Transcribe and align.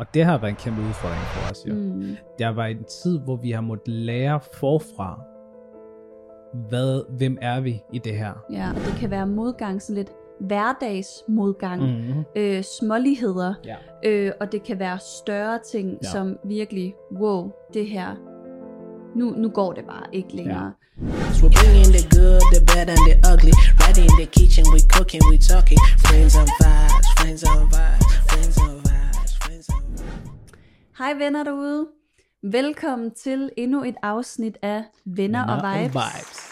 Og 0.00 0.06
det 0.14 0.24
har 0.24 0.38
været 0.38 0.50
en 0.50 0.56
kæmpe 0.56 0.80
udfordring 0.80 1.22
for 1.22 1.50
os 1.50 1.58
jo. 1.68 1.74
Mm. 1.74 2.16
Der 2.38 2.48
var 2.48 2.66
en 2.66 2.84
tid, 2.84 3.18
hvor 3.18 3.36
vi 3.36 3.50
har 3.50 3.60
måttet 3.60 3.88
lære 3.94 4.40
forfra, 4.54 5.20
hvad, 6.68 7.16
hvem 7.18 7.38
er 7.40 7.60
vi 7.60 7.82
i 7.92 7.98
det 7.98 8.14
her? 8.18 8.32
Ja, 8.52 8.68
og 8.70 8.76
det 8.76 8.94
kan 9.00 9.10
være 9.10 9.26
modgang, 9.26 9.82
sådan 9.82 9.96
lidt 9.96 10.10
hverdagsmodgang, 10.40 11.82
mm. 11.82 11.88
Mm-hmm. 11.88 12.24
øh, 12.36 12.62
småligheder, 12.62 13.54
Ja. 13.64 13.76
øh, 14.04 14.32
og 14.40 14.52
det 14.52 14.62
kan 14.62 14.78
være 14.78 14.98
større 15.22 15.58
ting, 15.72 15.88
Ja. 15.90 15.96
ja. 16.02 16.08
som 16.10 16.36
virkelig, 16.44 16.94
wow, 17.20 17.50
det 17.74 17.86
her, 17.86 18.08
nu, 19.16 19.30
nu 19.36 19.48
går 19.48 19.72
det 19.72 19.84
bare 19.84 20.06
ikke 20.12 20.36
længere. 20.36 20.72
So 21.32 21.46
we're 21.46 21.52
bringing 21.62 21.90
the 21.98 22.04
good, 22.16 22.40
the 22.54 22.60
bad, 22.66 22.86
and 22.94 23.02
the 23.08 23.14
ugly. 23.32 23.52
Right 23.82 23.98
in 23.98 24.10
the 24.20 24.26
kitchen, 24.38 24.64
we 24.74 24.80
cooking, 24.96 25.22
we 25.30 25.36
talking. 25.52 25.78
Friends 26.06 26.34
on 26.40 26.48
vibes, 26.60 27.06
friends 27.18 27.42
on 27.50 27.58
vibes, 27.74 28.04
friends 28.30 28.56
on 28.58 28.68
vibes, 28.68 28.68
friends 28.68 28.68
on 28.68 28.74
vibes. 28.84 28.89
Hej 30.98 31.14
venner 31.14 31.44
derude. 31.44 31.88
Velkommen 32.42 33.10
til 33.14 33.50
endnu 33.56 33.84
et 33.84 33.94
afsnit 34.02 34.58
af 34.62 34.84
Venner, 35.04 35.40
Venner 35.40 35.72
og 35.72 35.78
Vibes. 35.80 35.94
vibes. 35.94 36.50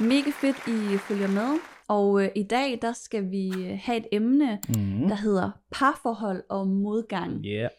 Mega 0.00 0.30
fedt, 0.30 0.56
I 0.68 0.96
følger 0.98 1.28
med. 1.28 1.58
Og 1.88 2.22
øh, 2.24 2.28
i 2.34 2.42
dag, 2.42 2.78
der 2.82 2.92
skal 2.92 3.30
vi 3.30 3.48
øh, 3.48 3.78
have 3.82 3.98
et 3.98 4.06
emne, 4.12 4.58
Mm-hmm. 4.68 5.08
der 5.08 5.14
hedder 5.14 5.50
parforhold 5.70 6.42
og 6.48 6.66
modgang. 6.68 7.44
Yeah. 7.46 7.70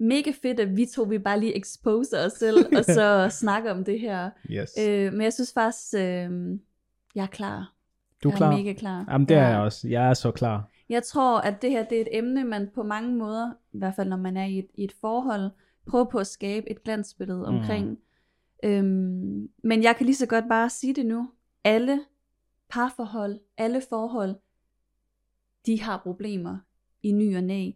Mega 0.00 0.32
fedt, 0.42 0.60
at 0.60 0.76
vi 0.76 0.86
to 0.86 1.02
vi 1.02 1.18
bare 1.18 1.40
lige 1.40 1.56
exposer 1.58 2.24
os 2.26 2.32
selv, 2.32 2.66
og 2.78 2.84
så 2.84 3.28
snakker 3.40 3.70
om 3.70 3.84
det 3.84 4.00
her. 4.00 4.30
Yes. 4.50 4.70
Øh, 4.80 5.12
men 5.12 5.20
jeg 5.22 5.32
synes 5.32 5.52
faktisk, 5.54 5.94
øh, 5.94 6.30
jeg 7.14 7.22
er 7.22 7.26
klar. 7.26 7.72
du 8.22 8.28
er 8.28 8.32
jeg 8.32 8.36
klar? 8.36 8.52
er 8.52 8.56
mega 8.56 8.72
klar. 8.72 9.04
Jamen 9.10 9.28
det 9.28 9.36
er 9.36 9.40
Ja. 9.40 9.48
jeg 9.48 9.58
også. 9.58 9.88
Jeg 9.88 10.08
er 10.10 10.14
så 10.14 10.30
klar. 10.30 10.68
Jeg 10.88 11.02
tror, 11.02 11.38
at 11.40 11.62
det 11.62 11.70
her 11.70 11.84
det 11.84 11.96
er 11.98 12.02
et 12.02 12.08
emne, 12.18 12.44
man 12.44 12.68
på 12.74 12.82
mange 12.82 13.14
måder, 13.14 13.52
i 13.72 13.78
hvert 13.78 13.94
fald 13.94 14.08
når 14.08 14.16
man 14.16 14.36
er 14.36 14.44
i 14.44 14.58
et, 14.58 14.68
i 14.74 14.84
et 14.84 14.92
forhold, 15.00 15.50
prøver 15.86 16.04
på 16.04 16.18
at 16.18 16.26
skabe 16.26 16.70
et 16.70 16.82
glansbillede 16.82 17.38
Mm. 17.38 17.44
omkring. 17.56 17.98
Øhm, 18.64 19.48
men 19.64 19.82
jeg 19.82 19.96
kan 19.96 20.06
lige 20.06 20.16
så 20.16 20.26
godt 20.26 20.44
bare 20.48 20.70
sige 20.70 20.94
det 20.94 21.06
nu. 21.06 21.30
Alle 21.64 22.00
parforhold, 22.68 23.40
alle 23.58 23.80
forhold, 23.88 24.34
de 25.66 25.80
har 25.82 25.98
problemer 25.98 26.58
i 27.02 27.12
ny 27.12 27.36
og 27.36 27.42
næ. 27.44 27.70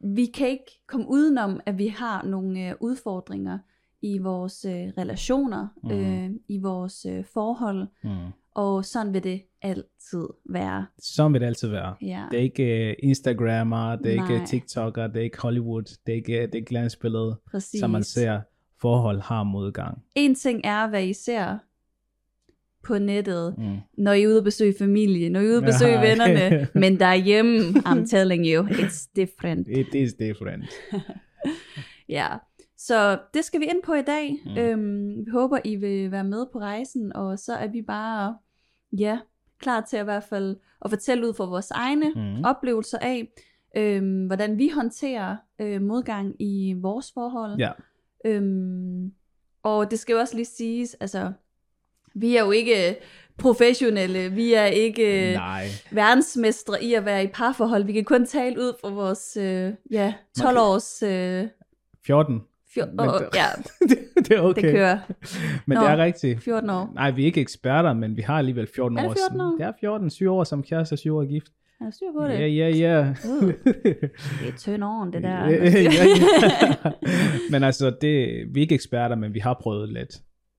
Vi 0.00 0.26
kan 0.26 0.48
ikke 0.48 0.80
komme 0.86 1.06
udenom, 1.08 1.60
at 1.66 1.78
vi 1.78 1.86
har 1.86 2.22
nogle 2.24 2.68
øh, 2.68 2.74
udfordringer 2.80 3.58
i 4.02 4.18
vores 4.18 4.64
øh, 4.64 4.72
relationer, 4.98 5.68
Mhm. 5.82 5.90
øh, 5.92 6.30
i 6.48 6.58
vores 6.58 7.06
øh, 7.06 7.24
forhold, 7.24 7.86
Mm. 8.04 8.10
Og 8.54 8.84
sådan 8.84 9.14
vil 9.14 9.24
det 9.24 9.42
altid 9.62 10.26
være. 10.50 10.86
Sådan 10.98 11.32
vil 11.32 11.40
det 11.40 11.46
altid 11.46 11.68
være. 11.68 11.94
Ja. 12.02 12.24
Det 12.30 12.38
er 12.38 12.42
ikke 12.42 12.96
uh, 13.02 13.08
Instagrammer, 13.08 13.96
det 13.96 14.12
er 14.12 14.16
Nej. 14.16 14.32
ikke 14.34 14.46
TikToker, 14.46 15.06
det 15.06 15.16
er 15.16 15.20
ikke 15.24 15.38
Hollywood, 15.40 15.82
det 16.06 16.12
er 16.12 16.16
ikke 16.16 16.46
det 16.52 16.54
er 16.54 16.64
glansbillede, 16.64 17.40
Præcis. 17.50 17.80
som 17.80 17.90
man 17.90 18.02
ser 18.04 18.40
forhold 18.80 19.20
har 19.20 19.42
modgang. 19.42 19.98
En 20.14 20.34
ting 20.34 20.60
er, 20.64 20.88
hvad 20.88 21.04
I 21.04 21.12
ser 21.12 21.58
på 22.84 22.98
nettet, 22.98 23.54
Mm. 23.58 23.76
når 23.98 24.12
I 24.12 24.22
er 24.22 24.28
ude 24.28 24.38
og 24.38 24.44
besøge 24.44 24.74
familie, 24.78 25.28
når 25.30 25.40
I 25.40 25.44
er 25.44 25.48
ude 25.48 25.56
og 25.58 25.62
besøge 25.64 25.94
Nej. 25.96 26.08
vennerne, 26.08 26.68
men 26.74 27.00
derhjemme, 27.00 27.58
I'm 27.68 28.06
telling 28.10 28.46
you, 28.46 28.64
it's 28.66 29.10
different. 29.16 29.68
It 29.68 29.94
is 29.94 30.14
different. 30.14 30.64
Ja, 32.08 32.28
så 32.86 33.18
det 33.34 33.44
skal 33.44 33.60
vi 33.60 33.64
ind 33.64 33.82
på 33.82 33.94
i 33.94 34.02
dag. 34.02 34.42
Mm. 34.46 34.56
Øhm, 34.58 35.26
vi 35.26 35.30
håber, 35.30 35.58
I 35.64 35.76
vil 35.76 36.10
være 36.10 36.24
med 36.24 36.46
på 36.52 36.58
rejsen, 36.58 37.16
og 37.16 37.38
så 37.38 37.54
er 37.54 37.66
vi 37.66 37.82
bare, 37.82 38.36
ja, 38.98 39.18
klar 39.58 39.80
til 39.80 39.96
at 39.96 40.02
i 40.02 40.04
hvert 40.04 40.24
fald 40.24 40.56
at 40.84 40.90
fortælle 40.90 41.28
ud 41.28 41.34
fra 41.34 41.44
vores 41.44 41.70
egne 41.70 42.12
Mm. 42.16 42.44
oplevelser 42.44 42.98
af, 42.98 43.28
øhm, 43.76 44.26
hvordan 44.26 44.58
vi 44.58 44.68
håndterer 44.68 45.36
øh, 45.60 45.82
modgang 45.82 46.34
i 46.42 46.74
vores 46.82 47.12
forhold. 47.14 47.58
Ja. 47.58 47.70
Øhm, 48.24 49.12
og 49.62 49.90
det 49.90 49.98
skal 49.98 50.12
jo 50.12 50.18
også 50.20 50.34
lige 50.36 50.44
siges, 50.46 50.94
altså, 51.00 51.32
vi 52.14 52.36
er 52.36 52.44
jo 52.44 52.50
ikke 52.50 52.96
professionelle, 53.38 54.30
vi 54.32 54.54
er 54.54 54.64
ikke 54.64 55.32
Nej. 55.34 55.64
verdensmestre 55.92 56.84
i 56.84 56.94
at 56.94 57.04
være 57.04 57.24
i 57.24 57.26
parforhold. 57.26 57.84
Vi 57.84 57.92
kan 57.92 58.04
kun 58.04 58.26
tale 58.26 58.60
ud 58.60 58.72
fra 58.80 58.88
vores 58.90 59.36
øh, 59.36 59.72
ja, 59.90 60.14
12 60.38 60.54
kan- 60.54 60.62
års... 60.62 61.02
Øh, 61.02 61.48
14. 62.06 62.40
fjor, 62.74 63.36
ja, 63.36 63.46
det, 63.88 63.98
det 64.28 64.36
er 64.36 64.40
okay. 64.40 64.62
det 64.62 64.72
kører 64.72 64.98
Men 65.66 65.74
Nå. 65.78 65.80
det 65.84 65.90
er 65.90 65.96
rigtigt. 65.96 66.42
14 66.42 66.70
år. 66.70 66.90
Nej, 66.94 67.10
vi 67.10 67.22
er 67.22 67.26
ikke 67.26 67.40
eksperter, 67.40 67.92
men 67.92 68.16
vi 68.16 68.22
har 68.22 68.38
alligevel 68.38 68.66
14 68.74 68.98
Er 68.98 69.02
det 69.02 69.10
år 69.10 69.14
14 69.14 69.28
siden. 69.30 69.40
år? 69.40 69.50
Det 69.50 69.60
er 69.66 69.72
14, 69.80 70.10
7 70.10 70.32
år 70.32 70.44
som 70.44 70.62
kæreste 70.62 70.92
og 70.92 70.98
7 70.98 71.16
år 71.16 71.24
gift. 71.24 71.46
Er 71.80 71.90
styr 71.90 72.06
på 72.20 72.24
det? 72.28 72.32
Ja, 72.34 72.46
ja, 72.46 72.68
ja. 72.68 73.14
Uh, 73.40 73.48
det 74.40 74.48
er 74.48 74.56
turn 74.58 74.82
on, 74.82 75.12
det 75.12 75.22
der. 75.22 75.28
Ja, 75.28 75.50
ja, 75.50 75.80
ja. 75.80 76.90
Men 77.52 77.62
altså, 77.64 77.90
det, 78.00 78.28
vi 78.54 78.60
er 78.60 78.62
ikke 78.62 78.74
eksperter, 78.74 79.16
men 79.16 79.34
vi 79.34 79.38
har 79.38 79.58
prøvet 79.62 79.88
lidt 79.92 80.14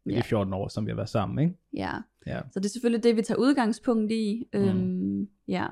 i 0.06 0.12
Ja. 0.12 0.18
de 0.18 0.24
14 0.24 0.54
år, 0.54 0.68
som 0.68 0.86
vi 0.86 0.92
har 0.92 0.96
været 0.96 1.10
sammen, 1.10 1.40
ikke? 1.40 1.56
ja. 1.74 1.92
Ja. 2.28 2.40
Så 2.52 2.60
det 2.60 2.66
er 2.66 2.70
selvfølgelig 2.70 3.04
det, 3.04 3.18
vi 3.18 3.22
tager 3.22 3.38
udgangspunkt 3.38 4.12
i. 4.12 4.48
Øhm, 4.54 5.28
ja. 5.48 5.66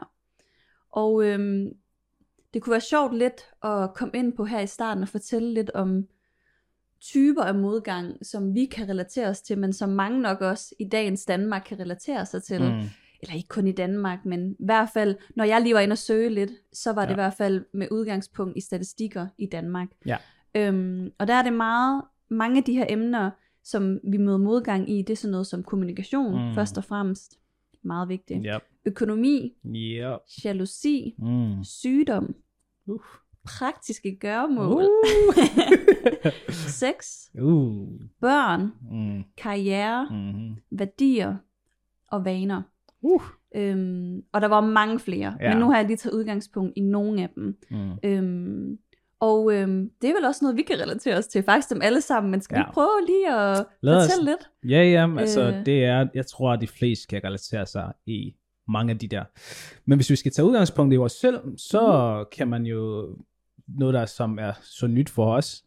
Og 0.91 1.23
øhm, 1.25 1.67
det 2.53 2.61
kunne 2.61 2.71
være 2.71 2.81
sjovt 2.81 3.17
lidt 3.17 3.41
at 3.63 3.93
komme 3.95 4.11
ind 4.13 4.33
på 4.37 4.45
her 4.45 4.59
i 4.59 4.67
starten 4.67 5.03
og 5.03 5.09
fortælle 5.09 5.53
lidt 5.53 5.69
om 5.69 6.07
typer 7.01 7.41
af 7.43 7.55
modgang, 7.55 8.25
som 8.25 8.55
vi 8.55 8.65
kan 8.65 8.89
relatere 8.89 9.27
os 9.27 9.41
til, 9.41 9.57
men 9.57 9.73
som 9.73 9.89
mange 9.89 10.21
nok 10.21 10.41
også 10.41 10.75
i 10.79 10.85
dagens 10.87 11.25
Danmark 11.25 11.63
kan 11.67 11.79
relatere 11.79 12.25
sig 12.25 12.43
til. 12.43 12.61
Mm. 12.61 12.79
Eller 13.23 13.35
ikke 13.35 13.47
kun 13.47 13.67
i 13.67 13.71
Danmark, 13.71 14.25
men 14.25 14.51
i 14.51 14.65
hvert 14.65 14.89
fald, 14.93 15.15
når 15.35 15.43
jeg 15.43 15.61
lige 15.61 15.73
var 15.73 15.79
inde 15.79 15.93
og 15.93 15.97
søge 15.97 16.29
lidt, 16.29 16.51
så 16.73 16.93
var 16.93 17.01
det 17.01 17.09
Ja. 17.09 17.13
i 17.13 17.15
hvert 17.15 17.33
fald 17.33 17.65
med 17.73 17.87
udgangspunkt 17.91 18.57
i 18.57 18.61
statistikker 18.61 19.27
i 19.37 19.45
Danmark. 19.45 19.87
Ja. 20.05 20.17
Øhm, 20.55 21.11
og 21.19 21.27
der 21.27 21.33
er 21.33 21.43
det 21.43 21.53
meget, 21.53 22.01
mange 22.29 22.57
af 22.57 22.63
de 22.63 22.73
her 22.73 22.85
emner, 22.89 23.31
som 23.63 23.99
vi 24.11 24.17
møder 24.17 24.37
modgang 24.37 24.89
i, 24.89 25.01
det 25.01 25.09
er 25.09 25.17
sådan 25.17 25.31
noget 25.31 25.47
som 25.47 25.63
kommunikation, 25.63 26.47
Mm. 26.49 26.53
først 26.55 26.77
og 26.77 26.83
fremmest. 26.83 27.39
Meget 27.83 28.09
vigtigt. 28.09 28.43
Ja. 28.43 28.57
Økonomi, 28.85 29.53
Ja. 29.73 30.15
jalousi, 30.45 31.15
Mm. 31.19 31.63
sygdom, 31.63 32.35
Uh. 32.87 33.01
Praktiske 33.45 34.17
gøremål, 34.19 34.83
sex, 36.81 37.29
Uh. 37.41 37.87
børn, 38.21 38.61
Mm. 38.91 39.23
karriere, 39.37 40.07
Mm. 40.11 40.55
værdier 40.77 41.35
og 42.11 42.25
vaner. 42.25 42.61
Uh. 43.01 43.21
Øhm, 43.55 44.21
og 44.33 44.41
der 44.41 44.47
var 44.47 44.61
mange 44.61 44.99
flere, 44.99 45.37
Ja. 45.41 45.49
men 45.49 45.59
nu 45.59 45.69
har 45.69 45.77
jeg 45.77 45.85
lige 45.87 45.97
taget 45.97 46.13
udgangspunkt 46.13 46.73
i 46.75 46.81
nogle 46.81 47.23
af 47.23 47.29
dem. 47.35 47.57
Mm. 47.71 47.91
Øhm, 48.03 48.77
og 49.19 49.53
øhm, 49.53 49.89
det 50.01 50.09
er 50.09 50.13
vel 50.13 50.25
også 50.25 50.39
noget, 50.45 50.57
vi 50.57 50.61
kan 50.61 50.79
relatere 50.79 51.17
os 51.17 51.27
til, 51.27 51.43
faktisk 51.43 51.69
dem 51.69 51.81
alle 51.81 52.01
sammen, 52.01 52.31
men 52.31 52.41
skal 52.41 52.55
Ja. 52.57 52.61
vi 52.63 52.71
prøve 52.73 53.05
lige 53.07 53.35
at 53.35 53.65
Lad 53.81 53.97
os- 53.97 54.03
fortælle 54.03 54.31
lidt? 54.31 54.71
Ja, 54.71 54.83
ja, 54.83 55.19
altså 55.19 55.41
Øh. 55.41 55.65
det 55.65 55.85
er, 55.85 56.07
jeg 56.13 56.25
tror, 56.25 56.51
at 56.53 56.61
de 56.61 56.67
fleste 56.67 57.07
kan 57.07 57.21
relatere 57.23 57.65
sig 57.65 57.93
i 58.05 58.35
mange 58.67 58.91
af 58.93 58.99
de 58.99 59.07
der. 59.07 59.23
Men 59.85 59.97
hvis 59.97 60.09
vi 60.09 60.15
skal 60.15 60.31
tage 60.31 60.45
udgangspunkt 60.45 60.93
i 60.93 60.97
os 60.97 61.11
selv, 61.11 61.39
så 61.57 61.81
Mhm. 62.17 62.25
kan 62.37 62.47
man 62.47 62.65
jo, 62.65 63.07
noget 63.75 63.93
der 63.93 64.05
som 64.05 64.39
er 64.39 64.53
så 64.61 64.87
nyt 64.87 65.09
for 65.09 65.33
os, 65.35 65.65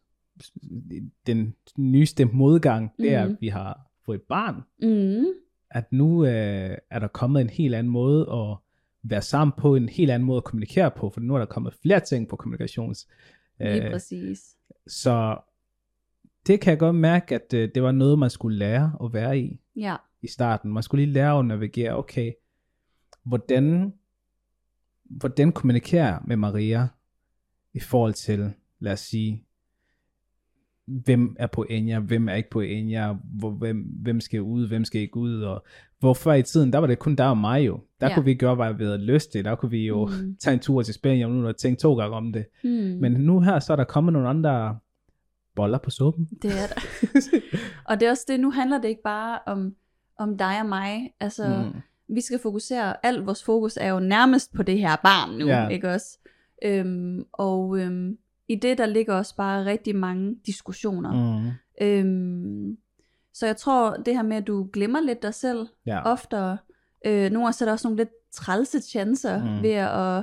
den 1.27 1.55
nyeste 1.79 2.25
modgang, 2.25 2.91
det 2.99 3.13
er, 3.15 3.23
at 3.23 3.29
Mhm. 3.31 3.37
vi 3.41 3.49
har 3.49 3.91
fået 4.05 4.17
et 4.17 4.23
barn. 4.23 4.55
Mm, 4.83 5.27
At 5.71 5.93
nu 5.93 6.25
øh, 6.25 6.77
er 6.91 6.99
der 6.99 7.09
kommet 7.09 7.41
en 7.41 7.51
helt 7.51 7.75
anden 7.75 7.91
måde 7.93 8.21
at 8.33 8.57
være 9.03 9.23
sammen 9.23 9.53
på, 9.59 9.75
en 9.77 9.89
helt 9.89 10.11
anden 10.11 10.27
måde 10.27 10.37
at 10.37 10.45
kommunikere 10.45 10.91
på, 10.91 11.11
for 11.11 11.21
nu 11.21 11.35
er 11.35 11.39
der 11.39 11.47
kommet 11.47 11.75
flere 11.83 12.01
ting 12.01 12.29
på 12.29 12.37
kommunikations. 12.37 13.09
lige 13.61 13.85
Øh, 13.87 13.91
præcis. 13.93 14.57
så 14.87 15.39
det 16.47 16.61
kan 16.61 16.71
jeg 16.71 16.79
godt 16.79 16.97
mærke, 16.97 17.35
at 17.35 17.55
øh, 17.55 17.69
det 17.75 17.83
var 17.83 17.93
noget, 17.93 18.19
man 18.19 18.31
skulle 18.31 18.59
lære 18.59 18.97
at 19.05 19.13
være 19.13 19.39
i 19.39 19.61
Ja, 19.77 19.97
i 20.23 20.27
starten. 20.29 20.73
Man 20.73 20.83
skulle 20.83 21.05
lige 21.05 21.15
lære 21.15 21.39
at 21.39 21.45
navigere, 21.47 21.97
okay, 21.97 22.33
hvordan, 23.25 23.93
hvordan 25.05 25.53
kommunikerer 25.53 26.05
jeg 26.07 26.21
med 26.27 26.37
Maria 26.37 26.89
i 27.75 27.81
forhold 27.81 28.13
til, 28.15 28.53
lad 28.81 28.93
os 28.93 29.01
sige, 29.01 29.45
hvem 30.87 31.37
er 31.39 31.47
på 31.47 31.67
Enya, 31.71 31.99
hvem 31.99 32.29
er 32.29 32.35
ikke 32.35 32.51
på 32.51 32.61
Enya, 32.61 33.15
hvor, 33.25 33.51
hvem, 33.51 33.77
hvem 34.03 34.21
skal 34.21 34.43
ud, 34.43 34.69
hvem 34.69 34.85
skal 34.85 35.01
ikke 35.01 35.17
ud, 35.17 35.41
og 35.43 35.65
hvorfor 35.99 36.33
i 36.33 36.43
tiden, 36.43 36.73
der 36.73 36.79
var 36.79 36.87
det 36.87 36.99
kun 36.99 37.17
der 37.17 37.25
og 37.25 37.39
mig 37.39 37.67
jo. 37.67 37.81
Der 38.01 38.09
Ja. 38.09 38.15
kunne 38.15 38.25
vi 38.25 38.35
gøre, 38.35 38.55
hvad 38.55 38.73
vi 38.75 38.85
havde 38.85 38.99
lyst 38.99 39.33
til, 39.33 39.45
der 39.45 39.55
kunne 39.55 39.71
vi 39.71 39.87
jo 39.87 40.07
Mm. 40.07 40.37
tage 40.43 40.55
en 40.55 40.61
tur 40.61 40.83
til 40.83 40.95
Spanien, 40.95 41.31
uden 41.33 41.47
at 41.47 41.57
tænke 41.57 41.81
to 41.81 41.95
gange 41.97 42.17
om 42.17 42.33
det. 42.33 42.47
hmm. 42.63 42.73
Men 43.01 43.13
nu 43.13 43.41
her, 43.41 43.59
så 43.59 43.73
er 43.73 43.77
der 43.77 43.85
kommet 43.85 44.13
nogle 44.13 44.29
andre 44.29 44.79
boller 45.55 45.79
på 45.79 45.91
suppen. 45.91 46.29
det 46.43 46.51
er 46.51 46.67
der. 46.67 46.81
og 47.89 48.01
det 48.01 48.07
er 48.07 48.11
også 48.11 48.25
det, 48.29 48.41
nu 48.41 48.51
handler 48.51 48.81
det 48.81 48.89
ikke 48.89 49.03
bare 49.05 49.39
om, 49.47 49.75
om 50.19 50.39
dig 50.39 50.61
og 50.61 50.67
mig. 50.67 51.11
Altså, 51.21 51.71
Mm. 51.75 51.81
vi 52.15 52.21
skal 52.21 52.39
fokusere, 52.39 53.07
alt 53.07 53.27
vores 53.27 53.45
fokus 53.45 53.77
er 53.81 53.89
jo 53.89 54.01
nærmest 54.01 54.53
på 54.53 54.63
det 54.63 54.79
her 54.79 54.97
barn 55.03 55.39
nu, 55.39 55.47
Ja. 55.47 55.69
ikke 55.69 55.91
også? 55.91 56.19
Øhm, 56.65 57.25
og 57.33 57.79
øhm, 57.79 58.19
i 58.49 58.55
det, 58.55 58.79
der 58.79 58.87
ligger 58.87 59.15
også 59.15 59.37
bare 59.37 59.65
rigtig 59.65 59.97
mange 59.97 60.37
diskussioner. 60.47 61.41
Mm. 61.41 61.51
Øhm, 61.87 62.77
så 63.35 63.47
jeg 63.47 63.57
tror, 63.57 63.97
det 63.97 64.15
her 64.17 64.23
med, 64.23 64.37
at 64.37 64.47
du 64.47 64.69
glemmer 64.73 65.01
lidt 65.01 65.23
dig 65.23 65.35
selv 65.35 65.67
Ja. 65.87 66.03
oftere. 66.05 66.59
Øh, 67.07 67.31
nogle 67.31 67.47
gange 67.47 67.63
er 67.63 67.65
der 67.65 67.73
også 67.73 67.89
nogle 67.89 67.97
lidt 67.97 68.11
trælse 68.33 68.81
chancer 68.81 69.45
Mm. 69.45 69.63
ved 69.63 69.71
at, 69.71 70.23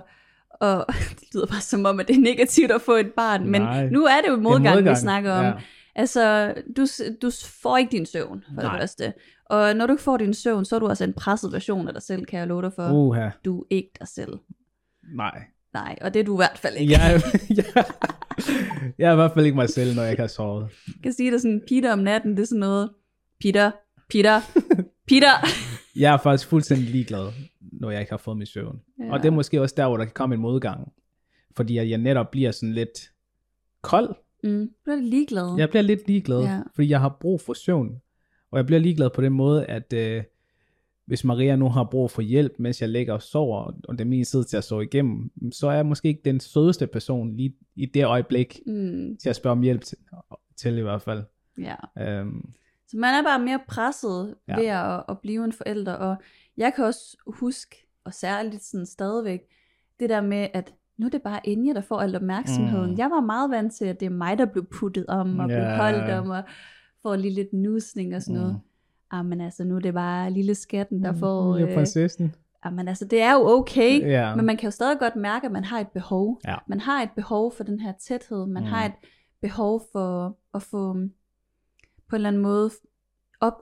og 0.51 0.85
det 1.19 1.27
lyder 1.33 1.45
bare 1.47 1.61
som 1.61 1.85
om, 1.85 1.99
at 1.99 2.07
det 2.07 2.15
er 2.15 2.21
negativt 2.21 2.71
at 2.71 2.81
få 2.81 2.91
et 2.95 3.13
barn, 3.13 3.47
men 3.49 3.61
Nej. 3.61 3.89
nu 3.89 4.03
er 4.05 4.21
det 4.21 4.27
jo 4.29 4.33
Det 4.35 4.43
modgang, 4.43 4.75
modgang, 4.75 4.95
vi 4.95 4.99
snakker 4.99 5.31
om. 5.33 5.45
ja. 5.45 5.53
Altså, 5.95 6.53
du, 6.77 6.85
du 7.21 7.31
får 7.61 7.77
ikke 7.77 7.91
din 7.91 8.05
søvn, 8.05 8.43
for 8.55 8.61
Nej. 8.61 8.71
det 8.71 8.79
første. 8.81 9.13
Og 9.45 9.75
når 9.75 9.87
du 9.87 9.93
ikke 9.93 10.03
får 10.03 10.17
din 10.17 10.33
søvn, 10.33 10.65
så 10.65 10.75
er 10.75 10.79
du 10.79 10.87
altså 10.87 11.03
en 11.03 11.13
presset 11.13 11.53
version 11.53 11.87
af 11.87 11.93
dig 11.93 12.01
selv, 12.03 12.25
kan 12.25 12.39
jeg 12.39 12.47
love 12.47 12.61
dig 12.61 12.73
for. 12.73 12.89
Uh. 12.89 13.07
Uha, 13.07 13.29
Du 13.45 13.61
er 13.61 13.65
ikke 13.69 13.91
dig 13.99 14.07
selv. 14.07 14.33
nej. 15.15 15.43
Nej, 15.73 15.97
og 16.01 16.13
det 16.13 16.19
er 16.19 16.23
du 16.23 16.35
i 16.35 16.37
hvert 16.37 16.57
fald 16.57 16.77
ikke. 16.77 16.93
Jeg, 16.93 17.21
jeg, 17.57 17.85
jeg 18.97 19.09
er 19.09 19.11
i 19.11 19.15
hvert 19.15 19.31
fald 19.33 19.45
ikke 19.45 19.55
mig 19.55 19.69
selv, 19.69 19.95
når 19.95 20.01
jeg 20.01 20.11
ikke 20.11 20.21
har 20.21 20.27
sovet. 20.27 20.67
Jeg 20.87 21.03
kan 21.03 21.13
sige 21.13 21.31
det 21.31 21.41
sådan, 21.41 21.61
Peter 21.67 21.93
om 21.93 21.99
natten, 21.99 22.31
det 22.31 22.41
er 22.41 22.45
sådan 22.45 22.59
noget, 22.59 22.89
Peter, 23.41 23.71
Peter, 24.09 24.41
Peter. 25.07 25.31
Jeg 25.95 26.13
er 26.13 26.17
faktisk 26.17 26.49
fuldstændig 26.49 26.89
ligeglad, 26.89 27.31
når 27.61 27.91
jeg 27.91 27.99
ikke 27.99 28.11
har 28.11 28.17
fået 28.17 28.37
min 28.37 28.47
søvn. 28.47 28.79
Ja. 28.99 29.11
Og 29.13 29.19
det 29.19 29.27
er 29.27 29.31
måske 29.31 29.61
også 29.61 29.75
der, 29.77 29.87
hvor 29.87 29.97
der 29.97 30.05
kan 30.05 30.13
komme 30.13 30.35
en 30.35 30.41
modgang. 30.41 30.91
Fordi 31.55 31.77
at 31.77 31.89
jeg 31.89 31.97
netop 31.97 32.31
bliver 32.31 32.51
sådan 32.51 32.73
lidt 32.73 33.11
kold. 33.81 34.15
Mm, 34.43 34.69
du 34.85 34.91
er 34.91 34.95
lidt 34.95 35.09
ligeglad. 35.09 35.55
Jeg 35.57 35.69
bliver 35.69 35.83
lidt 35.83 36.07
ligeglad. 36.07 36.41
Ja. 36.41 36.59
fordi 36.75 36.89
jeg 36.89 36.99
har 36.99 37.17
brug 37.21 37.41
for 37.41 37.53
søvn. 37.53 38.01
Og 38.51 38.57
jeg 38.57 38.65
bliver 38.65 38.79
ligeglad 38.79 39.09
på 39.09 39.21
den 39.21 39.33
måde, 39.33 39.65
at 39.65 39.93
øh, 39.93 40.23
hvis 41.05 41.23
Maria 41.23 41.55
nu 41.55 41.69
har 41.69 41.83
brug 41.83 42.11
for 42.11 42.21
hjælp, 42.21 42.51
mens 42.59 42.81
jeg 42.81 42.89
ligger 42.89 43.13
og 43.13 43.21
sover, 43.21 43.57
og 43.87 43.93
det 43.97 44.01
er 44.01 44.09
min 44.09 44.23
tid 44.25 44.43
til 44.43 44.57
at 44.57 44.63
sove 44.63 44.83
igennem, 44.83 45.31
så 45.51 45.67
er 45.67 45.71
jeg 45.73 45.85
måske 45.85 46.07
ikke 46.07 46.21
den 46.25 46.39
sødeste 46.39 46.87
person 46.87 47.35
lige 47.35 47.55
i 47.75 47.85
det 47.85 48.05
øjeblik 48.05 48.59
Mm, 48.67 49.17
til 49.17 49.29
at 49.29 49.35
spørge 49.35 49.51
om 49.51 49.61
hjælp 49.61 49.81
til, 49.81 49.97
til 50.57 50.77
i 50.77 50.81
hvert 50.81 51.01
fald. 51.01 51.23
ja. 51.57 51.75
Øhm, 51.99 52.49
Så 52.87 52.97
man 52.97 53.13
er 53.13 53.23
bare 53.23 53.39
mere 53.45 53.59
presset 53.67 54.35
Ja. 54.47 54.55
ved 54.59 54.65
at, 54.65 55.03
at 55.09 55.19
blive 55.19 55.45
en 55.45 55.53
forælder, 55.53 55.93
og 55.93 56.15
jeg 56.57 56.73
kan 56.75 56.85
også 56.85 57.17
huske, 57.27 57.87
og 58.05 58.13
særligt 58.13 58.63
sådan 58.63 58.85
stadigvæk, 58.85 59.39
det 59.99 60.09
der 60.09 60.21
med, 60.21 60.47
at 60.53 60.73
nu 60.97 61.05
er 61.05 61.09
det 61.09 61.21
bare 61.21 61.39
Inge, 61.43 61.73
der 61.73 61.81
får 61.81 61.99
al 61.99 62.15
opmærksomheden. 62.15 62.91
Mm. 62.91 62.97
Jeg 62.97 63.09
var 63.09 63.21
meget 63.21 63.49
vant 63.51 63.73
til, 63.73 63.85
at 63.85 63.99
det 63.99 64.05
er 64.05 64.09
mig, 64.09 64.37
der 64.37 64.45
blev 64.45 64.65
puttet 64.79 65.05
om, 65.07 65.39
og 65.39 65.49
Ja. 65.49 65.55
blev 65.55 65.77
holdt 65.77 66.11
om, 66.13 66.29
og 66.29 66.43
får 67.01 67.15
lige 67.15 67.33
lidt 67.33 67.53
nusning 67.53 68.15
og 68.15 68.21
sådan 68.21 68.39
noget. 68.41 68.53
Mm. 68.53 68.57
Ah, 68.57 68.61
men 69.25 69.41
altså, 69.41 69.63
nu 69.63 69.75
er 69.75 69.79
det 69.79 69.93
bare 69.93 70.31
lille 70.31 70.55
skatten, 70.55 71.03
der 71.03 71.13
får... 71.13 71.57
ja, 71.57 71.65
Øh, 71.67 71.73
prinsessen. 71.75 72.35
ah, 72.63 72.73
men 72.73 72.87
altså, 72.87 73.05
det 73.05 73.21
er 73.21 73.33
jo 73.33 73.47
okay, 73.47 74.01
Ja. 74.01 74.35
men 74.35 74.45
man 74.45 74.57
kan 74.57 74.67
jo 74.67 74.71
stadig 74.71 74.99
godt 74.99 75.15
mærke, 75.15 75.45
at 75.45 75.51
man 75.51 75.63
har 75.63 75.79
et 75.79 75.87
behov. 75.87 76.39
Ja. 76.47 76.55
Man 76.67 76.79
har 76.79 77.01
et 77.03 77.09
behov 77.15 77.53
for 77.53 77.63
den 77.63 77.79
her 77.79 77.93
tæthed. 77.99 78.45
Man 78.45 78.63
Mm. 78.63 78.67
mm. 78.67 78.73
har 78.73 78.85
et 78.85 78.91
behov 79.41 79.81
for 79.91 80.37
at 80.53 80.61
få 80.61 80.93
mm, 80.93 81.11
på 82.09 82.15
en 82.15 82.17
eller 82.17 82.29
anden 82.29 82.41
måde 82.41 82.69
op, 83.39 83.61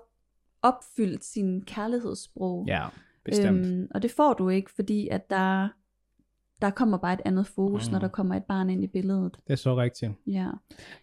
opfyldt 0.61 1.23
sin 1.25 1.61
kærlighedssprog. 1.65 2.65
Ja, 2.67 2.83
bestemt. 3.25 3.65
Øhm, 3.65 3.87
og 3.95 4.01
det 4.01 4.11
får 4.11 4.33
du 4.33 4.49
ikke, 4.49 4.71
fordi 4.75 5.07
at 5.11 5.29
der, 5.29 5.67
der 6.61 6.69
kommer 6.69 6.97
bare 6.97 7.13
et 7.13 7.19
andet 7.25 7.47
fokus, 7.47 7.87
Mm. 7.87 7.91
når 7.91 7.99
der 7.99 8.07
kommer 8.07 8.35
et 8.35 8.43
barn 8.43 8.69
ind 8.69 8.83
i 8.83 8.87
billedet. 8.87 9.33
Det 9.47 9.53
er 9.53 9.57
så 9.57 9.75
rigtigt. 9.77 10.11
Ja. 10.27 10.47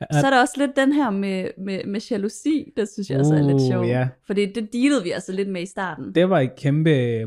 Er- 0.01 0.21
Så 0.21 0.27
er 0.27 0.31
der 0.31 0.41
også 0.41 0.55
lidt 0.57 0.77
den 0.77 0.93
her 0.93 1.11
med, 1.11 1.49
med, 1.59 1.81
med 1.87 2.01
jalousi, 2.11 2.73
det 2.77 2.89
synes 2.89 3.11
jeg 3.11 3.19
også 3.19 3.35
er 3.35 3.43
lidt 3.43 3.55
Uh, 3.63 3.69
sjovt. 3.71 3.87
ja. 3.89 4.09
Fordi 4.27 4.53
det 4.53 4.73
dealede 4.73 5.03
vi 5.03 5.11
altså 5.11 5.33
lidt 5.33 5.49
med 5.49 5.63
i 5.63 5.67
starten. 5.67 6.15
Det 6.15 6.31
var 6.31 6.41
et 6.41 6.57
kæmpe 6.57 6.91
øh, 6.91 7.27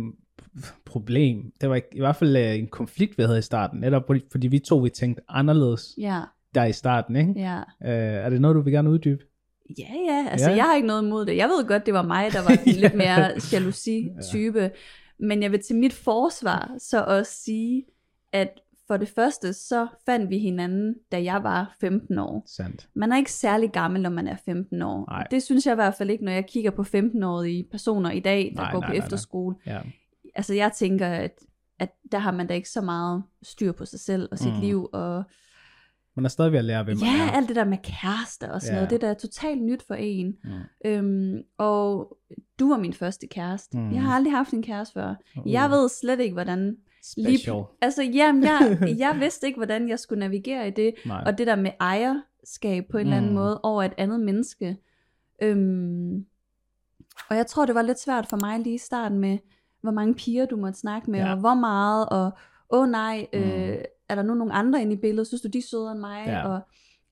problem. 0.85 1.51
Det 1.61 1.69
var 1.69 1.75
i 1.91 1.99
hvert 1.99 2.15
fald 2.15 2.35
øh, 2.37 2.55
en 2.59 2.67
konflikt, 2.67 3.17
vi 3.17 3.23
havde 3.23 3.39
i 3.39 3.41
starten. 3.41 3.79
Netop 3.79 4.03
fordi, 4.31 4.47
vi 4.47 4.59
to 4.59 4.77
vi 4.77 4.89
tænkte 4.89 5.21
anderledes 5.29 5.93
Ja, 5.97 6.21
der 6.55 6.65
i 6.65 6.73
starten. 6.73 7.15
Ikke? 7.15 7.33
ja. 7.37 7.57
Øh, 7.85 8.25
er 8.25 8.29
det 8.29 8.41
noget, 8.41 8.55
du 8.55 8.61
vil 8.61 8.73
gerne 8.73 8.89
uddybe? 8.89 9.23
Ja, 9.79 9.93
ja, 10.07 10.27
altså 10.31 10.45
Ja. 10.49 10.51
ja. 10.51 10.57
jeg 10.57 10.65
har 10.65 10.75
ikke 10.75 10.87
noget 10.87 11.03
imod 11.03 11.25
det. 11.25 11.37
Jeg 11.37 11.47
ved 11.47 11.67
godt, 11.67 11.85
det 11.85 11.93
var 11.93 12.01
mig, 12.01 12.31
der 12.33 12.39
var 12.41 12.55
den 12.65 12.73
lidt 12.73 12.95
mere 12.95 13.31
jalousi-type. 13.53 14.59
Ja. 14.61 14.69
Men 15.19 15.43
jeg 15.43 15.51
vil 15.51 15.63
til 15.63 15.75
mit 15.75 15.93
forsvar 15.93 16.71
så 16.79 17.03
også 17.03 17.31
sige, 17.45 17.83
at 18.31 18.49
for 18.87 18.97
det 18.97 19.07
første, 19.07 19.53
så 19.53 19.87
fandt 20.05 20.29
vi 20.29 20.37
hinanden, 20.39 20.95
da 21.11 21.23
jeg 21.23 21.43
var 21.43 21.75
15 21.81 22.17
år. 22.19 22.43
Sandt. 22.47 22.89
Man 22.95 23.11
er 23.11 23.17
ikke 23.17 23.31
særlig 23.31 23.71
gammel, 23.71 24.01
når 24.01 24.09
man 24.09 24.27
er 24.27 24.35
15 24.45 24.81
år. 24.81 25.05
Nej. 25.09 25.27
Det 25.31 25.43
synes 25.43 25.65
jeg 25.65 25.71
i 25.71 25.75
hvert 25.75 25.95
fald 25.95 26.09
ikke, 26.09 26.25
når 26.25 26.31
jeg 26.31 26.45
kigger 26.47 26.71
på 26.71 26.81
15-årige 26.81 27.67
personer 27.71 28.11
i 28.11 28.19
dag, 28.19 28.53
der 28.55 28.61
Nej, 28.61 28.71
går 28.71 28.79
nej, 28.79 28.87
på 28.87 28.91
nej, 28.91 28.97
nej. 28.97 29.05
efterskole. 29.05 29.55
Ja. 29.65 29.79
Altså 30.35 30.53
jeg 30.53 30.71
tænker, 30.71 31.07
at, 31.07 31.31
at 31.79 31.89
der 32.11 32.17
har 32.19 32.31
man 32.31 32.47
da 32.47 32.53
ikke 32.53 32.69
så 32.69 32.81
meget 32.81 33.23
styr 33.43 33.71
på 33.71 33.85
sig 33.85 33.99
selv 33.99 34.29
og 34.31 34.39
sit 34.39 34.53
Mm. 34.53 34.59
liv. 34.61 34.89
Og 34.93 35.23
Man 36.15 36.25
er 36.25 36.29
stadig 36.29 36.51
ved 36.51 36.59
at 36.59 36.65
lære, 36.65 36.83
hvem 36.83 36.97
man 36.97 37.05
ja, 37.17 37.27
er. 37.27 37.31
alt 37.31 37.47
det 37.47 37.55
der 37.55 37.65
med 37.65 37.77
kærester 37.83 38.51
og 38.51 38.61
sådan 38.61 38.73
Ja. 38.73 38.77
noget, 38.79 38.89
det 38.89 39.01
der 39.01 39.09
er 39.09 39.13
totalt 39.13 39.61
nyt 39.63 39.83
for 39.87 39.93
en. 39.95 40.35
Mm. 40.43 40.49
Øhm, 40.85 41.41
og 41.57 42.17
du 42.59 42.69
var 42.69 42.77
min 42.77 42.93
første 42.93 43.27
kæreste. 43.27 43.77
Mm. 43.77 43.93
Jeg 43.93 44.01
har 44.01 44.15
aldrig 44.15 44.33
haft 44.33 44.51
en 44.53 44.63
kæreste 44.63 44.93
før. 44.93 45.15
Uh. 45.45 45.51
Jeg 45.51 45.69
ved 45.69 45.89
slet 45.89 46.19
ikke, 46.19 46.33
hvordan... 46.33 46.77
Special. 47.03 47.63
altså, 47.81 48.03
jamen, 48.03 48.43
jeg, 48.43 48.77
jeg 49.03 49.17
vidste 49.19 49.47
ikke, 49.47 49.57
hvordan 49.57 49.89
jeg 49.89 49.99
skulle 49.99 50.19
navigere 50.19 50.67
i 50.67 50.71
det. 50.71 50.93
Nej. 51.05 51.23
Og 51.25 51.37
det 51.37 51.47
der 51.47 51.55
med 51.55 51.71
ejerskab 51.79 52.83
på 52.91 52.97
en 52.97 53.01
eller 53.05 53.17
anden 53.17 53.31
Mm. 53.31 53.35
måde 53.37 53.61
over 53.63 53.83
et 53.83 53.93
andet 53.97 54.19
menneske. 54.19 54.77
Øhm, 55.41 56.25
og 57.29 57.35
jeg 57.35 57.47
tror, 57.47 57.65
det 57.65 57.75
var 57.75 57.81
lidt 57.81 57.99
svært 57.99 58.27
for 58.27 58.37
mig 58.37 58.59
lige 58.59 58.75
i 58.75 58.77
starten 58.77 59.19
med, 59.19 59.37
hvor 59.81 59.91
mange 59.91 60.13
piger 60.13 60.45
du 60.45 60.55
måtte 60.57 60.79
snakke 60.79 61.11
med, 61.11 61.19
Ja. 61.19 61.31
og 61.31 61.39
hvor 61.39 61.53
meget, 61.53 62.09
og 62.09 62.31
åh 62.69 62.81
oh, 62.83 62.89
nej, 62.89 63.27
Mm. 63.33 63.39
øh, 63.39 63.77
er 64.09 64.15
der 64.15 64.23
nu 64.23 64.33
nogle 64.33 64.53
andre 64.53 64.81
inde 64.81 64.93
i 64.93 64.97
billedet, 64.97 65.27
synes 65.27 65.41
du, 65.41 65.47
de 65.47 65.57
er 65.57 65.61
sødere 65.61 65.91
end 65.91 65.99
mig, 65.99 66.23
Ja. 66.27 66.47
og 66.47 66.59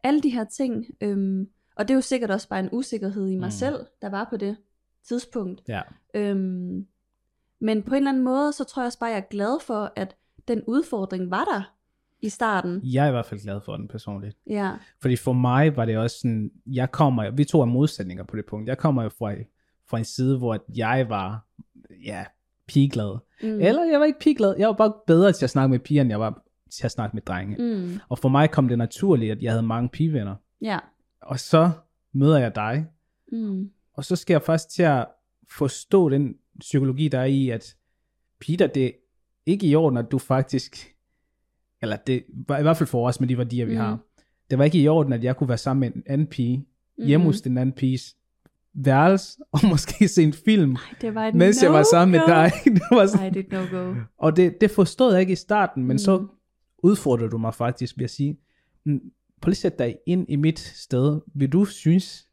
alle 0.03 0.21
de 0.21 0.29
her 0.29 0.43
ting. 0.43 0.85
Øhm, 1.01 1.47
og 1.75 1.87
det 1.87 1.93
er 1.93 1.95
jo 1.95 2.01
sikkert 2.01 2.31
også 2.31 2.49
bare 2.49 2.59
en 2.59 2.69
usikkerhed 2.71 3.27
i 3.27 3.35
mig 3.35 3.37
Mm. 3.39 3.43
mm. 3.45 3.51
selv, 3.51 3.85
der 4.01 4.09
var 4.09 4.27
på 4.29 4.37
det 4.37 4.57
tidspunkt. 5.07 5.61
Ja. 5.67 5.81
Øhm, 6.13 6.87
men 7.59 7.83
på 7.83 7.89
en 7.89 7.95
eller 7.97 8.09
anden 8.11 8.23
måde, 8.23 8.53
så 8.53 8.63
tror 8.63 8.81
jeg 8.81 8.85
også 8.87 8.99
bare, 8.99 9.09
jeg 9.09 9.17
er 9.17 9.29
glad 9.29 9.61
for, 9.63 9.93
at 9.95 10.15
den 10.47 10.61
udfordring 10.67 11.31
var 11.31 11.43
der 11.43 11.73
i 12.21 12.29
starten. 12.29 12.81
Jeg 12.83 13.03
er 13.05 13.07
i 13.07 13.11
hvert 13.11 13.25
fald 13.25 13.39
glad 13.41 13.61
for 13.61 13.77
den 13.77 13.87
personligt. 13.87 14.37
Ja, 14.49 14.71
Fordi 15.01 15.15
for 15.15 15.33
mig 15.33 15.75
var 15.77 15.85
det 15.85 15.97
også 15.97 16.17
sådan, 16.19 16.51
jeg 16.65 16.91
kommer, 16.91 17.31
vi 17.31 17.43
to 17.45 17.61
er 17.61 17.65
modsætninger 17.65 18.23
på 18.23 18.35
det 18.37 18.45
punkt. 18.45 18.67
Jeg 18.69 18.77
kommer 18.77 19.03
jo 19.03 19.09
fra, 19.09 19.33
fra 19.89 19.97
en 19.97 20.05
side, 20.05 20.37
hvor 20.37 20.63
jeg 20.75 21.05
var, 21.09 21.45
ja, 22.05 22.25
pigeglad. 22.67 23.17
mm. 23.43 23.47
Eller 23.61 23.83
jeg 23.83 23.99
var 23.99 24.05
ikke 24.05 24.19
pigeglad, 24.19 24.55
jeg 24.59 24.67
var 24.67 24.73
bare 24.73 24.93
bedre 25.07 25.31
til 25.31 25.45
at 25.45 25.49
snakke 25.49 25.69
med 25.71 25.79
piger, 25.79 26.01
end 26.01 26.09
jeg 26.09 26.19
var 26.19 26.43
til 26.71 26.85
at 26.85 26.91
snakke 26.91 27.15
med 27.15 27.21
drenge. 27.21 27.75
Mm. 27.75 27.99
Og 28.09 28.19
for 28.19 28.29
mig 28.29 28.51
kom 28.51 28.67
det 28.67 28.77
naturligt, 28.77 29.31
at 29.31 29.43
jeg 29.43 29.51
havde 29.51 29.63
mange 29.63 29.89
pigevenner. 29.89 30.35
Ja. 30.61 30.79
Og 31.21 31.39
så 31.39 31.71
møder 32.13 32.37
jeg 32.37 32.55
dig, 32.55 32.85
Mm. 33.31 33.69
og 33.93 34.05
så 34.05 34.15
skal 34.15 34.33
jeg 34.33 34.41
først 34.41 34.69
til 34.71 34.83
at 34.83 35.07
forstå 35.51 36.09
den 36.09 36.35
psykologi, 36.59 37.07
der 37.07 37.19
er 37.19 37.25
i, 37.25 37.49
at 37.49 37.75
Peter, 38.39 38.67
det 38.67 38.85
er 38.85 38.91
ikke 39.45 39.67
i 39.67 39.75
orden, 39.75 39.97
at 39.97 40.11
du 40.11 40.17
faktisk, 40.17 40.95
eller 41.81 41.95
det 41.95 42.23
var 42.47 42.57
i 42.57 42.61
hvert 42.61 42.77
fald 42.77 42.87
for 42.89 43.07
os 43.07 43.19
med 43.19 43.27
de 43.27 43.37
værdier, 43.37 43.65
vi 43.65 43.71
Mm. 43.73 43.77
har, 43.79 43.99
det 44.49 44.57
var 44.57 44.63
ikke 44.63 44.81
i 44.81 44.87
orden, 44.87 45.13
at 45.13 45.23
jeg 45.23 45.37
kunne 45.37 45.49
være 45.49 45.57
sammen 45.57 45.79
med 45.79 45.95
en 45.95 46.03
anden 46.05 46.27
pige, 46.27 46.65
hjemme 46.97 47.23
Mhm. 47.23 47.25
hos 47.33 47.41
den 47.41 47.57
anden 47.57 47.73
piges 47.75 48.15
værelse, 48.73 49.37
og 49.53 49.59
måske 49.69 50.07
se 50.07 50.23
en 50.23 50.33
film, 50.33 50.71
Ej, 50.75 50.81
det 51.01 51.15
var 51.15 51.27
et 51.27 51.35
mens 51.35 51.63
jeg 51.63 51.73
var 51.73 51.83
sammen 51.91 52.11
med 52.11 52.19
no-go. 52.19 52.33
dig. 52.33 52.51
det 52.75 52.81
var 52.91 53.05
sådan, 53.05 53.23
Ej, 53.25 53.29
det 53.29 53.53
er 53.53 53.59
et 53.59 53.71
no-go. 53.71 53.95
og 54.17 54.35
det, 54.37 54.61
det 54.61 54.71
forstod 54.71 55.11
jeg 55.11 55.21
ikke 55.21 55.33
i 55.33 55.35
starten, 55.35 55.83
men 55.83 55.93
mm. 55.93 55.97
så 55.97 56.17
Mm. 56.17 56.27
udfordrede 56.83 57.29
du 57.29 57.37
mig 57.37 57.53
faktisk 57.53 57.97
ved 57.97 58.03
at 58.03 58.09
sige, 58.09 58.37
"Mm, 58.85 58.99
prøv 59.41 59.49
lige 59.49 59.53
at 59.53 59.57
sætte 59.57 59.77
dig 59.77 59.97
ind 60.07 60.25
i 60.29 60.35
mit 60.35 60.59
sted. 60.59 61.21
Vil 61.35 61.49
du 61.49 61.65
synes 61.65 62.26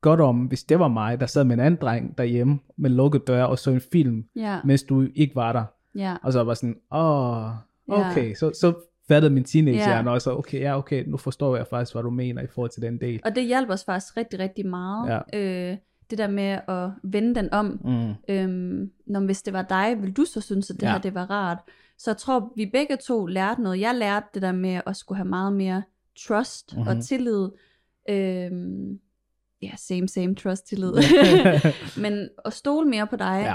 godt 0.00 0.20
om, 0.20 0.36
hvis 0.44 0.64
det 0.64 0.78
var 0.78 0.88
mig, 0.88 1.20
der 1.20 1.26
sad 1.26 1.44
med 1.44 1.54
en 1.54 1.60
anden 1.60 1.80
dreng 1.80 2.18
derhjemme 2.18 2.58
med 2.76 2.90
lukket 2.90 3.26
dør 3.26 3.44
og 3.44 3.58
så 3.58 3.70
en 3.70 3.80
film, 3.92 4.24
Ja, 4.36 4.60
mens 4.64 4.82
du 4.82 5.06
ikke 5.14 5.34
var 5.36 5.52
der? 5.52 5.64
ja. 5.94 6.16
Og 6.22 6.32
så 6.32 6.44
var 6.44 6.54
sådan, 6.54 6.76
åh, 6.92 7.50
Ja. 7.88 8.10
okay. 8.10 8.34
Så, 8.34 8.50
så 8.60 8.72
fattede 9.08 9.34
min 9.34 9.44
teenagehjerne 9.44 10.08
Ja. 10.10 10.14
også, 10.14 10.36
okay, 10.36 10.60
ja, 10.60 10.78
okay, 10.78 11.04
nu 11.06 11.16
forstår 11.16 11.56
jeg 11.56 11.66
faktisk, 11.66 11.94
hvad 11.94 12.02
du 12.02 12.10
mener 12.10 12.42
i 12.42 12.46
forhold 12.46 12.70
til 12.70 12.82
den 12.82 13.00
del. 13.00 13.20
Og 13.24 13.34
det 13.36 13.44
hjalp 13.46 13.70
os 13.70 13.84
faktisk 13.84 14.16
rigtig, 14.16 14.38
rigtig 14.38 14.66
meget. 14.66 15.22
Øh, 15.34 15.76
det 16.10 16.18
der 16.18 16.28
med 16.28 16.58
at 16.68 16.90
vende 17.02 17.34
den 17.34 17.52
om. 17.52 17.80
Mm. 17.84 18.12
Øhm, 18.34 18.90
når 19.06 19.20
hvis 19.20 19.42
det 19.42 19.52
var 19.52 19.62
dig, 19.62 19.96
vil 20.02 20.12
du 20.12 20.24
så 20.24 20.40
synes, 20.40 20.70
at 20.70 20.76
det 20.76 20.82
Ja. 20.82 20.86
ja. 20.88 20.92
her 20.92 21.00
det 21.00 21.14
var 21.14 21.30
rart. 21.30 21.58
Så 21.98 22.10
jeg 22.10 22.16
tror, 22.16 22.52
vi 22.56 22.70
begge 22.72 22.96
to 22.96 23.26
lærte 23.26 23.62
noget. 23.62 23.80
Jeg 23.80 23.94
lærte 23.94 24.26
det 24.34 24.42
der 24.42 24.52
med 24.52 24.80
at 24.86 24.96
skulle 24.96 25.16
have 25.16 25.28
meget 25.28 25.52
mere 25.52 25.82
trust 26.28 26.72
Mhm. 26.76 26.80
mm-hmm. 26.82 26.98
og 26.98 27.04
tillid. 27.04 27.48
Øhm, 28.10 28.98
ja, 29.62 29.70
same, 29.76 30.08
same 30.08 30.34
trust, 30.34 30.66
tillid. 30.68 30.92
Men 32.02 32.28
at 32.44 32.52
stole 32.52 32.88
mere 32.88 33.06
på 33.06 33.16
dig. 33.16 33.42
Ja. 33.44 33.54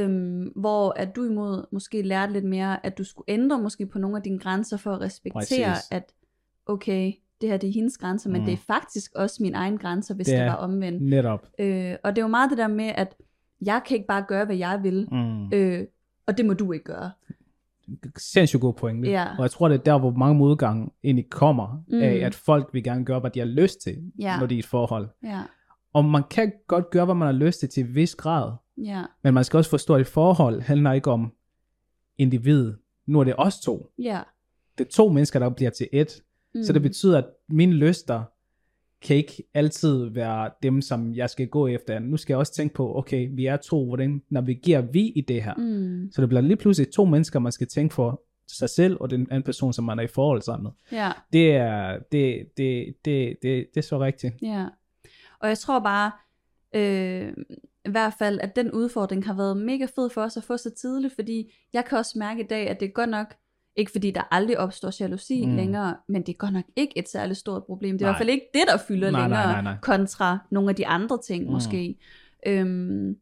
Øhm, 0.00 0.42
hvor 0.56 0.92
at 0.96 1.16
du 1.16 1.24
imod 1.24 1.64
måske 1.72 2.02
lærte 2.02 2.32
lidt 2.32 2.44
mere, 2.44 2.86
at 2.86 2.98
du 2.98 3.04
skulle 3.04 3.24
ændre 3.28 3.58
måske 3.62 3.86
på 3.86 3.98
nogle 3.98 4.16
af 4.16 4.22
dine 4.22 4.38
grænser 4.38 4.76
for 4.76 4.92
at 4.92 5.00
respektere, 5.00 5.70
Præcis. 5.72 5.88
at 5.90 6.12
okay, 6.66 7.12
det 7.40 7.48
her 7.48 7.56
det 7.56 7.68
er 7.68 7.72
hendes 7.72 7.98
grænser, 7.98 8.30
men 8.30 8.40
Mm. 8.40 8.44
det 8.44 8.52
er 8.52 8.56
faktisk 8.66 9.12
også 9.14 9.42
mine 9.42 9.56
egne 9.56 9.78
grænser, 9.78 10.14
hvis 10.14 10.26
Det 10.26 10.38
det 10.38 10.46
var 10.46 10.54
omvendt. 10.54 11.02
Netop. 11.02 11.46
Øh, 11.58 11.94
og 12.04 12.16
det 12.16 12.22
er 12.22 12.24
jo 12.24 12.28
meget 12.30 12.50
det 12.50 12.58
der 12.58 12.68
med, 12.68 12.92
at 12.94 13.14
jeg 13.66 13.82
kan 13.86 13.94
ikke 13.96 14.06
bare 14.06 14.24
gøre, 14.28 14.44
hvad 14.44 14.56
jeg 14.56 14.80
vil, 14.82 15.08
Mm. 15.12 15.52
øh, 15.52 15.86
og 16.26 16.38
det 16.38 16.46
må 16.46 16.52
du 16.52 16.72
ikke 16.72 16.84
gøre. 16.84 17.10
Sindssygt 18.16 18.60
god 18.60 18.74
pointe. 18.74 19.10
Ja. 19.10 19.26
Og 19.38 19.42
jeg 19.42 19.50
tror, 19.50 19.68
det 19.68 19.78
er 19.78 19.82
der, 19.82 19.98
hvor 19.98 20.10
mange 20.10 20.34
modgange 20.38 20.90
egentlig 21.04 21.30
kommer, 21.30 21.82
mm. 21.88 21.96
Mm. 21.96 22.02
af 22.02 22.14
at 22.14 22.34
folk 22.34 22.70
vil 22.72 22.84
gerne 22.84 23.04
gøre, 23.04 23.20
hvad 23.20 23.30
de 23.30 23.38
har 23.38 23.46
lyst 23.46 23.80
til, 23.80 23.96
Ja. 24.18 24.38
når 24.40 24.46
de 24.46 24.54
er 24.54 24.56
i 24.56 24.58
et 24.58 24.66
forhold. 24.66 25.08
Ja, 25.22 25.42
Og 25.92 26.04
man 26.04 26.22
kan 26.30 26.52
godt 26.68 26.90
gøre, 26.90 27.04
hvad 27.04 27.14
man 27.14 27.26
har 27.26 27.32
lyst 27.32 27.60
til 27.60 27.68
til 27.68 27.84
en 27.84 27.94
vis 27.94 28.14
grad, 28.14 28.52
ja, 28.76 29.02
men 29.24 29.34
man 29.34 29.44
skal 29.44 29.56
også 29.58 29.70
forstå, 29.70 29.94
at 29.94 30.00
et 30.00 30.06
forhold 30.06 30.60
handler 30.60 30.92
ikke 30.92 31.10
om 31.10 31.32
individ. 32.18 32.72
Nu 33.06 33.20
er 33.20 33.24
det 33.24 33.34
os 33.38 33.60
to. 33.60 33.86
ja, 33.98 34.20
det 34.78 34.84
er 34.86 34.90
to 34.90 35.08
mennesker, 35.08 35.38
der 35.38 35.48
bliver 35.48 35.70
til 35.70 35.88
et. 35.92 36.22
Mm. 36.54 36.62
Så 36.62 36.72
det 36.72 36.82
betyder, 36.82 37.18
at 37.18 37.24
mine 37.48 37.72
lyster 37.72 38.22
kan 39.04 39.16
ikke 39.16 39.42
altid 39.54 40.04
være 40.04 40.50
dem, 40.62 40.82
som 40.82 41.14
jeg 41.14 41.30
skal 41.30 41.48
gå 41.48 41.66
efter. 41.66 41.98
Nu 41.98 42.16
skal 42.16 42.32
jeg 42.32 42.38
også 42.38 42.54
tænke 42.54 42.74
på, 42.74 42.98
okay, 42.98 43.28
vi 43.32 43.46
er 43.46 43.56
to, 43.56 43.86
hvordan 43.86 44.22
navigerer 44.30 44.80
vi 44.80 45.00
i 45.00 45.20
det 45.20 45.42
her? 45.42 45.54
Mm. 45.54 46.10
Så 46.12 46.20
det 46.20 46.28
bliver 46.28 46.40
lige 46.40 46.56
pludselig 46.56 46.92
to 46.92 47.04
mennesker, 47.04 47.38
man 47.38 47.52
skal 47.52 47.66
tænke 47.66 47.94
for 47.94 48.22
sig 48.48 48.70
selv, 48.70 48.96
og 49.00 49.10
den 49.10 49.26
anden 49.30 49.42
person, 49.42 49.72
som 49.72 49.84
man 49.84 49.98
er 49.98 50.02
i 50.02 50.06
forhold 50.06 50.42
sammen 50.42 50.62
med. 50.62 50.98
Ja. 50.98 51.12
Det 51.32 51.56
er, 51.56 51.98
det, 52.12 52.46
det, 52.56 52.94
det, 53.04 53.36
det, 53.42 53.66
det 53.74 53.76
er 53.76 53.80
så 53.80 54.00
rigtigt. 54.00 54.34
Ja, 54.42 54.66
og 55.40 55.48
jeg 55.48 55.58
tror 55.58 55.80
bare, 55.80 56.12
øh, 56.74 57.32
i 57.84 57.90
hvert 57.90 58.14
fald, 58.18 58.40
at 58.40 58.56
den 58.56 58.72
udfordring 58.72 59.26
har 59.26 59.34
været 59.34 59.56
mega 59.56 59.86
fed 59.94 60.10
for 60.10 60.22
os 60.22 60.36
at 60.36 60.44
få 60.44 60.56
så 60.56 60.70
tidligt, 60.70 61.14
fordi 61.14 61.52
jeg 61.72 61.84
kan 61.84 61.98
også 61.98 62.18
mærke 62.18 62.44
i 62.44 62.46
dag, 62.46 62.68
at 62.68 62.80
det 62.80 62.86
er 62.86 62.92
godt 62.92 63.10
nok, 63.10 63.34
ikke 63.76 63.92
fordi 63.92 64.10
der 64.10 64.22
aldrig 64.30 64.58
opstår 64.58 65.02
jalousi 65.02 65.46
Mm. 65.46 65.56
længere, 65.56 65.96
men 66.08 66.22
det 66.22 66.28
er 66.32 66.36
godt 66.36 66.52
nok 66.52 66.64
ikke 66.76 66.98
et 66.98 67.08
særligt 67.08 67.38
stort 67.38 67.64
problem. 67.64 67.98
Det 67.98 68.04
er 68.04 68.06
Nej. 68.06 68.10
i 68.10 68.12
hvert 68.12 68.20
fald 68.20 68.30
ikke 68.30 68.46
det, 68.54 68.62
der 68.68 68.76
fylder 68.88 69.10
Nej, 69.10 69.20
nej, 69.20 69.28
længere, 69.28 69.52
nej, 69.52 69.62
nej. 69.62 69.76
kontra 69.82 70.38
nogle 70.50 70.70
af 70.70 70.76
de 70.76 70.86
andre 70.86 71.18
ting 71.22 71.44
Mm. 71.44 71.50
måske. 71.52 71.96
Øhm, 72.46 73.16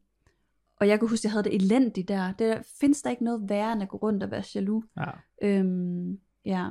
og 0.80 0.88
jeg 0.88 0.99
kan 0.99 1.09
huske, 1.09 1.21
at 1.21 1.25
jeg 1.25 1.32
havde 1.32 1.44
det 1.44 1.54
elendigt 1.54 2.09
der. 2.09 2.26
Det 2.28 2.38
der, 2.38 2.59
findes 2.80 3.02
der 3.02 3.11
ikke 3.11 3.25
noget 3.25 3.42
værre, 3.49 3.73
end 3.73 3.82
at 3.82 3.88
gå 3.88 3.97
rundt 3.97 4.23
og 4.23 4.30
være 4.30 4.42
jaloux. 4.54 4.85
Ja. 4.97 5.11
Øhm, 5.49 6.18
ja. 6.47 6.66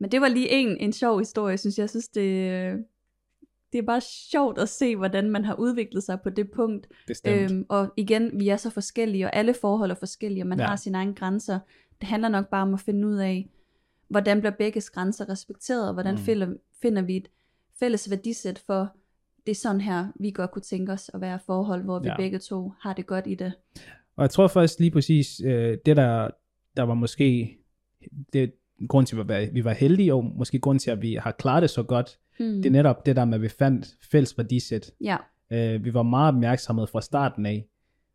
Men 0.00 0.12
det 0.12 0.20
var 0.20 0.28
lige 0.28 0.50
en, 0.50 0.76
en 0.80 0.92
sjov 0.92 1.18
historie, 1.18 1.56
synes 1.58 1.78
jeg. 1.78 1.82
Jeg 1.82 1.90
synes, 1.90 2.08
det, 2.08 2.84
det 3.72 3.78
er 3.78 3.82
bare 3.82 4.00
sjovt 4.00 4.58
at 4.58 4.68
se, 4.68 4.96
hvordan 4.96 5.30
man 5.30 5.44
har 5.44 5.54
udviklet 5.54 6.02
sig 6.02 6.20
på 6.20 6.30
det 6.30 6.50
punkt. 6.50 6.86
Bestemt. 7.06 7.50
Øhm, 7.52 7.66
og 7.68 7.92
igen, 7.96 8.30
vi 8.40 8.48
er 8.48 8.56
så 8.56 8.70
forskellige, 8.70 9.26
og 9.26 9.36
alle 9.36 9.54
forhold 9.60 9.90
er 9.90 9.94
forskellige, 9.94 10.42
og 10.42 10.46
man 10.46 10.58
ja. 10.58 10.66
har 10.66 10.76
sine 10.76 10.98
egne 10.98 11.14
grænser. 11.14 11.58
Det 12.04 12.10
handler 12.10 12.28
nok 12.28 12.48
bare 12.50 12.62
om 12.62 12.74
at 12.74 12.80
finde 12.80 13.06
ud 13.08 13.14
af, 13.16 13.48
hvordan 14.08 14.40
bliver 14.40 14.52
begges 14.58 14.90
grænser 14.90 15.28
respekteret, 15.28 15.88
og 15.88 15.92
hvordan 15.94 16.14
Mm. 16.14 16.18
mm. 16.20 16.24
finder, 16.24 16.46
finder 16.82 17.02
vi 17.02 17.16
et 17.16 17.28
fælles 17.80 18.10
værdisæt 18.10 18.58
for, 18.66 18.96
det 19.46 19.50
er 19.50 19.54
sådan 19.56 19.80
her, 19.80 20.06
vi 20.20 20.30
godt 20.30 20.50
kunne 20.50 20.62
tænke 20.62 20.92
os 20.92 21.10
at 21.14 21.20
være 21.20 21.38
forhold, 21.46 21.82
hvor 21.82 21.98
vi 21.98 22.08
Ja. 22.08 22.16
begge 22.16 22.38
to 22.38 22.72
har 22.80 22.92
det 22.92 23.06
godt 23.06 23.26
i 23.26 23.34
det. 23.34 23.52
Og 24.16 24.22
jeg 24.22 24.30
tror 24.30 24.48
faktisk 24.48 24.78
lige 24.80 24.90
præcis, 24.90 25.40
øh, 25.44 25.78
det 25.86 25.96
der, 25.96 26.28
der 26.76 26.82
var 26.82 26.94
måske, 26.94 27.58
det 28.32 28.52
grund 28.88 29.06
til, 29.06 29.16
at 29.30 29.54
vi 29.54 29.64
var- 29.64 29.72
heldige, 29.72 30.14
og 30.14 30.24
måske 30.24 30.58
grund 30.58 30.78
til, 30.78 30.90
at 30.90 31.02
vi 31.02 31.14
har 31.14 31.30
klaret 31.32 31.62
det 31.62 31.70
så 31.70 31.82
godt, 31.82 32.18
Hmm. 32.38 32.46
det 32.62 32.66
er 32.66 32.70
netop 32.70 33.06
det 33.06 33.16
der 33.16 33.24
med, 33.24 33.34
at 33.34 33.42
vi 33.42 33.48
fandt 33.48 33.86
fælles 34.10 34.38
værdisæt. 34.38 34.90
Ja, 35.00 35.16
Øh, 35.52 35.84
vi 35.84 35.94
var 35.94 36.02
meget 36.02 36.28
opmærksomme 36.34 36.86
fra 36.86 37.00
starten 37.00 37.46
af, 37.46 37.66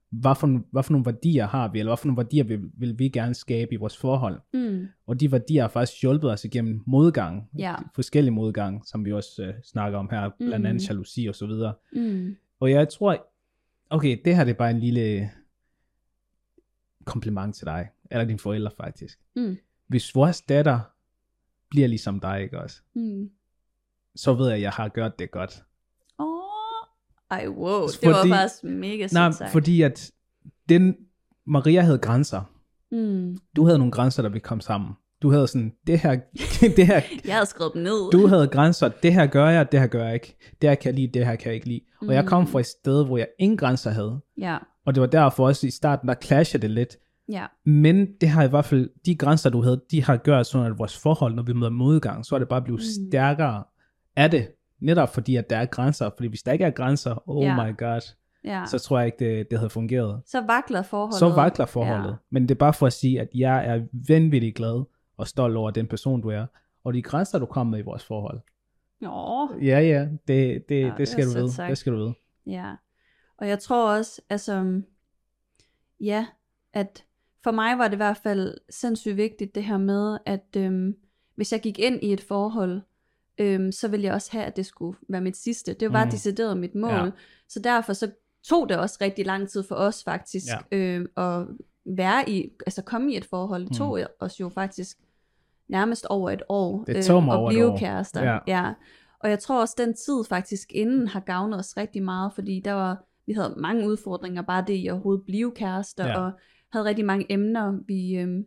hvad 0.10 0.36
for, 0.36 0.62
hvad 0.72 0.84
for 0.84 0.92
nogle 0.92 1.06
værdier 1.06 1.48
har 1.48 1.68
vi, 1.72 1.80
eller 1.80 1.90
hvad 1.92 1.98
for 1.98 2.06
nogle 2.08 2.18
værdier 2.18 2.44
vil, 2.44 2.60
vil 2.74 3.00
vi 3.00 3.10
gerne 3.10 3.34
skabe 3.34 3.74
i 3.74 3.76
vores 3.78 3.98
forhold. 3.98 4.42
mm. 4.54 4.88
Og 5.08 5.20
de 5.20 5.32
værdier 5.32 5.62
har 5.62 5.70
faktisk 5.70 6.02
hjulpet 6.02 6.32
os 6.32 6.46
igennem 6.46 6.82
modgang, 6.88 7.50
ja. 7.58 7.76
forskellige 7.96 8.32
modgang, 8.34 8.86
som 8.88 9.06
vi 9.06 9.14
også 9.14 9.44
øh, 9.44 9.54
snakker 9.64 10.00
om 10.00 10.10
her, 10.12 10.30
blandt 10.38 10.68
andet 10.68 10.74
Mhm. 10.84 10.88
jalousi 10.90 11.26
og 11.26 11.36
så 11.36 11.46
videre. 11.48 11.74
Mm. 11.94 12.36
Og 12.60 12.72
jeg 12.72 12.90
tror, 12.90 13.28
okay, 13.90 14.18
det 14.26 14.36
her 14.36 14.44
det 14.44 14.52
er 14.52 14.58
bare 14.58 14.72
en 14.72 14.80
lille 14.80 15.30
kompliment 17.06 17.56
til 17.56 17.66
dig, 17.66 17.90
eller 18.12 18.26
dine 18.26 18.40
forældre 18.40 18.72
faktisk. 18.78 19.20
Mm. 19.36 19.58
Hvis 19.88 20.16
vores 20.16 20.42
datter 20.42 20.80
bliver 21.70 21.88
ligesom 21.88 22.20
dig, 22.20 22.42
ikke 22.42 22.60
også, 22.62 22.82
Mm. 22.94 23.30
så 24.16 24.34
ved 24.34 24.46
jeg, 24.48 24.56
at 24.56 24.62
jeg 24.62 24.72
har 24.72 24.90
gjort 24.90 25.20
det 25.20 25.32
godt. 25.32 25.64
Ej 27.32 27.48
wow, 27.48 27.82
det 27.88 27.96
Fordi- 27.96 28.08
var 28.32 28.38
faktisk 28.38 28.64
mega 28.64 29.08
Nej, 29.12 29.32
sagt. 29.32 29.52
fordi 29.52 29.82
at 29.82 30.12
den, 30.70 30.96
Maria 31.48 31.82
havde 31.82 31.98
grænser. 31.98 32.42
Mm. 32.92 33.38
Du 33.56 33.66
havde 33.66 33.78
nogle 33.78 33.92
grænser, 33.92 34.22
der 34.24 34.30
vi 34.30 34.40
kom 34.40 34.62
sammen. 34.62 34.92
Du 35.22 35.32
havde 35.32 35.48
sådan, 35.48 35.74
det 35.88 36.00
her, 36.00 36.20
det 36.78 36.88
her, 36.88 37.02
Jeg 37.26 37.34
havde 37.36 37.46
skrevet 37.46 37.74
dem 37.74 37.82
ned. 37.84 38.12
du 38.12 38.28
havde 38.28 38.48
grænser, 38.48 38.88
det 38.88 39.14
her 39.14 39.26
gør 39.26 39.50
jeg, 39.50 39.72
det 39.72 39.80
her 39.80 39.88
gør 39.88 40.04
jeg 40.06 40.14
ikke. 40.14 40.38
Det 40.62 40.70
her 40.70 40.76
kan 40.76 40.86
jeg 40.92 40.96
lide, 41.00 41.08
det 41.20 41.26
her 41.26 41.36
kan 41.36 41.46
jeg 41.48 41.56
ikke 41.56 41.68
lide. 41.68 41.82
Og 42.02 42.14
jeg 42.14 42.26
kom 42.26 42.42
Mm. 42.44 42.48
fra 42.48 42.60
et 42.60 42.66
sted, 42.66 43.06
hvor 43.06 43.18
jeg 43.18 43.28
ingen 43.40 43.58
grænser 43.58 43.90
havde. 43.92 44.20
Ja, 44.38 44.58
Og 44.86 44.96
det 44.96 45.02
var 45.02 45.08
derfor 45.08 45.48
også 45.48 45.68
i 45.68 45.72
starten, 45.72 46.08
der 46.08 46.16
clashede 46.24 46.62
det 46.62 46.72
lidt. 46.72 46.96
ja, 47.32 47.46
Men 47.66 48.08
det 48.22 48.30
har 48.30 48.44
i 48.44 48.48
hvert 48.48 48.66
fald, 48.66 48.90
de 49.06 49.16
grænser 49.16 49.50
du 49.50 49.62
havde, 49.62 49.82
de 49.92 50.04
har 50.04 50.18
gjort 50.18 50.48
sådan, 50.48 50.72
at 50.72 50.78
vores 50.80 50.98
forhold, 50.98 51.36
når 51.36 51.44
vi 51.44 51.54
møder 51.54 51.70
modgang, 51.72 52.26
så 52.26 52.36
er 52.36 52.40
det 52.40 52.48
bare 52.48 52.62
blevet 52.62 52.82
Mm. 52.82 53.08
stærkere 53.10 53.64
af 54.16 54.32
det. 54.32 54.48
Netop 54.80 55.10
fordi, 55.14 55.36
at 55.36 55.50
der 55.50 55.58
er 55.58 55.66
grænser. 55.66 56.10
Fordi 56.18 56.28
hvis 56.28 56.44
der 56.44 56.52
ikke 56.52 56.66
er 56.66 56.70
grænser, 56.72 57.30
oh 57.30 57.44
Ja. 57.46 57.66
my 57.66 57.78
god, 57.78 58.02
ja. 58.44 58.64
så 58.68 58.80
tror 58.80 58.98
jeg 59.00 59.06
ikke, 59.06 59.18
det, 59.38 59.52
det 59.52 59.60
havde 59.60 59.70
fungeret. 59.70 60.22
Så 60.26 60.42
vakler 60.42 60.82
forholdet. 60.82 61.20
Så 61.20 61.30
vakler 61.30 61.66
forholdet. 61.66 62.10
Ja. 62.10 62.16
Men 62.30 62.44
det 62.44 62.52
er 62.52 62.60
bare 62.60 62.74
for 62.74 62.88
at 62.88 62.94
sige, 62.94 63.22
at 63.22 63.30
jeg 63.36 63.66
er 63.66 63.82
vanvittigt 64.08 64.56
glad 64.56 64.84
og 65.18 65.28
stolt 65.28 65.58
over 65.58 65.72
den 65.72 65.88
person, 65.88 66.22
du 66.22 66.30
er. 66.30 66.46
Og 66.84 66.94
de 66.94 67.02
grænser, 67.02 67.40
du 67.40 67.46
kommer 67.46 67.72
med 67.72 67.80
i 67.80 67.84
vores 67.86 68.06
forhold. 68.06 68.40
Nå, 69.02 69.50
Ja, 69.62 69.80
ja, 69.80 70.08
det, 70.28 70.70
det, 70.70 70.82
Ja, 70.82 70.86
det, 70.86 70.94
det 70.98 71.08
skal 71.08 71.26
du 71.26 71.34
vide. 71.34 71.52
sagt. 71.52 71.70
Det 71.70 71.78
skal 71.78 71.94
du 71.94 71.98
vide. 71.98 72.14
ja. 72.46 72.74
Og 73.38 73.48
jeg 73.48 73.60
tror 73.60 73.90
også, 73.98 74.22
altså, 74.30 74.82
ja, 76.00 76.26
at 76.74 77.06
for 77.44 77.52
mig 77.52 77.78
var 77.78 77.88
det 77.88 77.94
i 77.94 77.98
hvert 77.98 78.18
fald 78.18 78.58
sindssygt 78.70 79.18
vigtigt 79.18 79.56
det 79.56 79.64
her 79.64 79.78
med, 79.78 80.18
at 80.26 80.46
øhm, 80.58 80.96
hvis 81.36 81.52
jeg 81.52 81.62
gik 81.62 81.80
ind 81.80 82.04
i 82.04 82.14
et 82.14 82.22
forhold, 82.22 82.82
øhm, 83.40 83.72
så 83.72 83.88
ville 83.88 84.06
jeg 84.06 84.14
også 84.14 84.32
have, 84.32 84.44
at 84.46 84.56
det 84.56 84.66
skulle 84.66 84.98
være 85.10 85.22
mit 85.22 85.38
sidste. 85.38 85.74
Det 85.74 85.94
var 85.94 86.04
Mm. 86.04 86.08
mm. 86.08 86.12
decideret 86.12 86.58
mit 86.58 86.76
mål. 86.76 86.92
Ja. 86.92 87.10
Så 87.50 87.60
derfor 87.60 87.94
så 87.94 88.12
tog 88.44 88.70
det 88.70 88.78
også 88.78 88.98
rigtig 89.02 89.26
lang 89.26 89.50
tid 89.50 89.64
for 89.64 89.76
os 89.76 90.04
faktisk, 90.04 90.46
Ja. 90.72 90.78
øhm, 90.78 91.06
at 91.18 91.48
være 91.86 92.30
i, 92.30 92.50
altså 92.66 92.82
komme 92.82 93.14
i 93.14 93.18
et 93.18 93.26
forhold. 93.26 93.66
Det 93.68 93.78
tog 93.78 93.98
Mm. 94.00 94.06
os 94.20 94.40
jo 94.40 94.50
faktisk 94.50 94.98
nærmest 95.68 96.06
over 96.06 96.32
et 96.32 96.42
år 96.50 96.84
Det 96.84 97.06
tog 97.06 97.24
mig 97.24 97.40
at 97.44 97.48
blive 97.50 97.78
kærester. 97.80 98.24
Ja. 98.24 98.38
ja. 98.48 98.74
Og 99.20 99.30
jeg 99.30 99.40
tror 99.40 99.62
også, 99.62 99.76
den 99.78 99.94
tid 99.94 100.24
faktisk 100.30 100.72
inden 100.74 101.08
har 101.08 101.20
gavnet 101.20 101.60
os 101.60 101.78
rigtig 101.78 102.04
meget, 102.04 102.34
fordi 102.34 102.62
der 102.66 102.74
var, 102.74 103.04
vi 103.28 103.34
havde 103.34 103.54
mange 103.58 103.88
udfordringer, 103.88 104.42
bare 104.42 104.64
det 104.68 104.74
i 104.74 104.88
at 104.88 104.92
overhovedet 104.94 105.26
blive 105.26 105.52
kærester, 105.52 106.08
Ja. 106.08 106.20
og 106.20 106.32
havde 106.72 106.86
rigtig 106.86 107.06
mange 107.06 107.26
emner, 107.30 107.80
vi 107.88 108.16
øhm, 108.18 108.46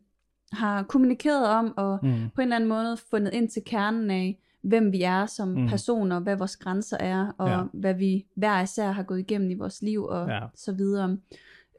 har 0.53 0.83
kommunikeret 0.83 1.47
om, 1.49 1.75
og 1.77 1.99
Mm. 2.03 2.31
på 2.35 2.41
en 2.41 2.43
eller 2.43 2.57
anden 2.57 2.69
måde 2.69 2.97
fundet 3.11 3.33
ind 3.35 3.49
til 3.49 3.63
kernen 3.67 4.11
af, 4.11 4.39
hvem 4.63 4.93
vi 4.93 5.03
er 5.03 5.27
som 5.27 5.49
Mm. 5.49 5.69
personer, 5.69 6.21
hvad 6.21 6.37
vores 6.37 6.57
grænser 6.57 6.97
er, 7.01 7.33
og 7.39 7.49
Ja. 7.49 7.59
ja. 7.59 7.65
hvad 7.73 7.95
vi 7.95 8.27
hver 8.35 8.63
især 8.63 8.91
har 8.91 9.03
gået 9.03 9.19
igennem 9.21 9.51
i 9.51 9.55
vores 9.55 9.83
liv, 9.83 10.05
og 10.05 10.29
Ja. 10.29 10.41
så 10.55 10.73
videre. 10.73 11.17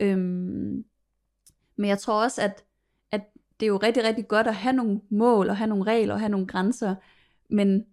Øhm, 0.01 0.83
men 1.75 1.89
jeg 1.89 1.97
tror 1.99 2.23
også, 2.23 2.41
at, 2.41 2.63
at 3.11 3.21
det 3.59 3.65
er 3.65 3.67
jo 3.67 3.77
rigtig, 3.77 4.03
rigtig 4.03 4.27
godt 4.27 4.47
at 4.47 4.55
have 4.55 4.73
nogle 4.73 5.01
mål, 5.09 5.49
og 5.49 5.57
have 5.57 5.67
nogle 5.67 5.83
regler, 5.83 6.13
og 6.13 6.19
have 6.19 6.29
nogle 6.29 6.47
grænser, 6.47 6.95
men 7.49 7.85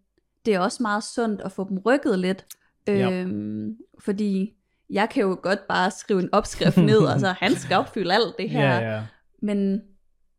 det 0.46 0.54
er 0.54 0.60
også 0.60 0.82
meget 0.82 1.04
sundt 1.04 1.40
at 1.40 1.52
få 1.52 1.68
dem 1.68 1.78
rykket 1.78 2.18
lidt, 2.18 2.46
Ja. 2.86 3.10
øhm, 3.22 3.76
fordi 3.98 4.56
jeg 4.90 5.08
kan 5.10 5.22
jo 5.22 5.38
godt 5.42 5.66
bare 5.68 5.90
skrive 5.90 6.22
en 6.22 6.28
opskrift 6.32 6.76
ned, 6.90 6.98
og 6.98 7.20
så 7.20 7.26
han 7.28 7.52
skal 7.54 7.76
opfylde 7.76 8.14
alt 8.14 8.34
det 8.38 8.50
her, 8.50 8.74
Ja, 8.80 8.94
ja. 8.94 9.06
men, 9.42 9.82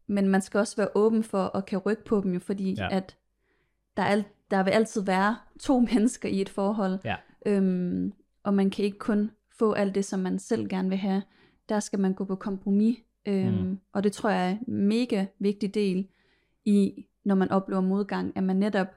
men 0.08 0.27
man 0.27 0.41
skal 0.41 0.58
også 0.58 0.75
være 0.75 0.88
åben 0.96 1.24
for 1.24 1.58
at 1.58 1.65
kan 1.65 1.79
rykke 1.79 2.05
på 2.05 2.22
dem, 2.22 2.34
jo, 2.34 2.39
fordi 2.39 2.74
Ja. 2.77 2.84
ja. 2.91 2.98
at 2.98 3.17
der, 3.98 4.03
er, 4.03 4.08
al- 4.08 4.25
der 4.51 4.63
vil 4.63 4.72
altid 4.72 5.01
være 5.01 5.36
to 5.60 5.79
mennesker 5.93 6.29
i 6.29 6.41
et 6.41 6.50
forhold, 6.50 7.00
Ja. 7.05 7.15
øhm, 7.46 8.13
og 8.43 8.53
man 8.53 8.70
kan 8.70 8.86
ikke 8.86 8.98
kun 8.98 9.31
få 9.60 9.74
alt 9.74 9.96
det, 9.96 10.05
som 10.05 10.20
man 10.20 10.39
selv 10.39 10.67
gerne 10.70 10.89
vil 10.89 10.98
have. 10.98 11.24
Der 11.70 11.79
skal 11.79 12.00
man 12.00 12.13
gå 12.13 12.25
på 12.25 12.36
kompromis, 12.36 12.98
øhm, 13.25 13.53
Mm. 13.53 13.79
og 13.93 14.03
det 14.03 14.12
tror 14.13 14.29
jeg 14.29 14.51
er 14.51 14.58
en 14.67 14.88
mega 14.88 15.25
vigtig 15.39 15.74
del 15.74 16.08
i, 16.65 17.05
når 17.25 17.36
man 17.36 17.51
oplever 17.51 17.81
modgang, 17.81 18.38
at 18.38 18.43
man 18.43 18.55
netop 18.55 18.88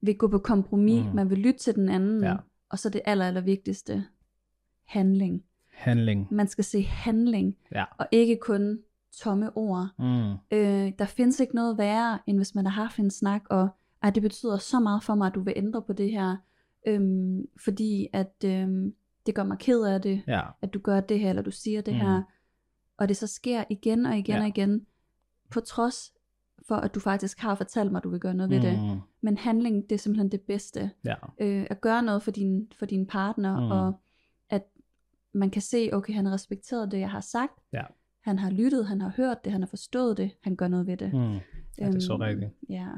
vil 0.00 0.16
gå 0.18 0.28
på 0.28 0.38
kompromis, 0.38 1.04
mm. 1.04 1.14
man 1.14 1.30
vil 1.30 1.38
lytte 1.38 1.58
til 1.60 1.74
den 1.74 1.88
anden, 1.88 2.22
Ja. 2.22 2.36
og 2.68 2.78
så 2.78 2.88
det 2.88 3.00
aller, 3.04 3.26
aller 3.26 3.40
vigtigste, 3.40 4.04
handling. 4.84 5.44
Handling. 5.72 6.28
Man 6.30 6.48
skal 6.48 6.64
se 6.64 6.82
handling, 6.82 7.56
Ja. 7.74 7.84
og 7.98 8.06
ikke 8.10 8.36
kun 8.40 8.78
tomme 9.16 9.56
ord. 9.56 9.88
Mm. 9.98 10.32
Øh, 10.56 10.92
der 10.98 11.04
findes 11.04 11.40
ikke 11.40 11.54
noget 11.54 11.78
værre, 11.78 12.18
end 12.26 12.36
hvis 12.36 12.54
man 12.54 12.66
har 12.66 12.82
haft 12.82 12.98
en 12.98 13.10
snak, 13.10 13.42
og 13.50 13.68
ej, 14.02 14.10
det 14.10 14.22
betyder 14.22 14.56
så 14.56 14.80
meget 14.80 15.02
for 15.02 15.14
mig, 15.14 15.26
at 15.26 15.34
du 15.34 15.40
vil 15.42 15.52
ændre 15.56 15.82
på 15.82 15.92
det 15.92 16.10
her, 16.10 16.36
øhm, 16.86 17.46
fordi 17.64 18.08
at 18.12 18.34
øhm, 18.44 18.94
det 19.26 19.34
gør 19.34 19.44
mig 19.44 19.58
ked 19.58 19.82
af 19.82 20.02
det, 20.02 20.22
Ja. 20.28 20.40
at 20.62 20.74
du 20.74 20.78
gør 20.78 21.00
det 21.00 21.20
her, 21.20 21.28
eller 21.28 21.42
du 21.42 21.50
siger 21.50 21.80
det 21.80 21.94
Mm. 21.94 22.00
her, 22.00 22.22
og 22.96 23.08
det 23.08 23.16
så 23.16 23.26
sker 23.26 23.64
igen 23.70 24.06
og 24.06 24.18
igen 24.18 24.34
Ja. 24.36 24.40
og 24.42 24.48
igen, 24.48 24.86
på 25.50 25.60
trods 25.60 26.12
for, 26.68 26.74
at 26.76 26.94
du 26.94 27.00
faktisk 27.00 27.38
har 27.40 27.54
fortalt 27.54 27.92
mig, 27.92 27.98
at 27.98 28.04
du 28.04 28.10
vil 28.10 28.20
gøre 28.20 28.34
noget 28.34 28.50
ved 28.50 28.60
det. 28.60 28.78
Mm. 28.94 29.00
Men 29.20 29.36
handling, 29.38 29.82
det 29.90 29.94
er 29.94 29.98
simpelthen 29.98 30.30
det 30.32 30.40
bedste. 30.40 30.90
Ja. 31.04 31.14
Øh, 31.40 31.66
at 31.70 31.80
gøre 31.80 32.02
noget 32.02 32.22
for 32.22 32.30
din, 32.30 32.72
for 32.78 32.86
din 32.86 33.06
partner, 33.06 33.60
mm. 33.60 33.70
og 33.70 33.92
at 34.50 34.62
man 35.32 35.50
kan 35.50 35.62
se, 35.62 35.90
okay, 35.92 36.14
han 36.14 36.26
har 36.26 36.32
respekteret 36.32 36.90
det, 36.90 36.98
jeg 37.00 37.10
har 37.10 37.20
sagt. 37.20 37.52
Ja. 37.72 37.82
Han 38.20 38.38
har 38.38 38.50
lyttet, 38.50 38.86
han 38.86 39.00
har 39.00 39.12
hørt 39.16 39.44
det, 39.44 39.52
han 39.52 39.60
har 39.62 39.66
forstået 39.68 40.16
det, 40.16 40.30
han 40.42 40.56
gør 40.56 40.68
noget 40.68 40.86
ved 40.86 40.96
det. 40.96 41.12
Mm. 41.14 41.38
Ja, 41.78 41.86
det 41.86 41.94
er 41.94 42.00
så 42.00 42.12
Øhm, 42.12 42.22
rigtigt. 42.22 42.50
Ja. 42.68 42.88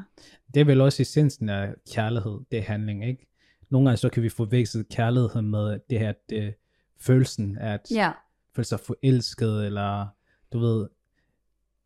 Det 0.54 0.61
er 0.61 0.64
vel 0.64 0.81
også 0.81 1.02
essensen 1.02 1.49
af 1.49 1.75
kærlighed, 1.93 2.40
det 2.50 2.59
er 2.59 2.62
handling, 2.62 3.04
ikke? 3.07 3.26
Nogle 3.71 3.88
gange 3.88 3.97
så 3.97 4.09
kan 4.09 4.23
vi 4.23 4.28
forveksle 4.28 4.85
kærlighed 4.85 5.43
med 5.43 5.78
det 5.90 5.99
her, 5.99 6.12
det, 6.28 6.54
følelsen 7.00 7.59
af 7.59 7.73
at 7.73 7.81
Ja. 7.90 8.12
føle 8.57 8.64
sig 8.66 8.81
forelsket, 8.81 9.66
eller 9.66 10.07
du 10.52 10.59
ved, 10.59 10.88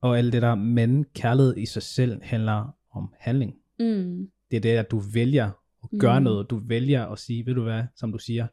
og 0.01 0.19
alt 0.19 0.33
det 0.33 0.43
der, 0.43 0.55
men 0.55 1.05
kærlighed 1.05 1.57
i 1.57 1.67
sig 1.67 1.83
selv 1.83 2.23
handler 2.23 2.75
om 2.91 3.15
handling. 3.19 3.55
Mm. 3.79 4.31
Det 4.51 4.57
er 4.57 4.61
det, 4.61 4.69
at 4.69 4.91
du 4.91 4.99
vælger 4.99 5.51
at 5.85 5.99
gøre 6.01 6.21
Mm. 6.21 6.25
noget. 6.25 6.51
Du 6.51 6.61
vælger 6.65 7.07
at 7.07 7.19
sige, 7.19 7.47
ved 7.47 7.55
du 7.55 7.63
hvad, 7.63 7.85
som 7.97 8.13
du 8.13 8.19
siger, 8.19 8.47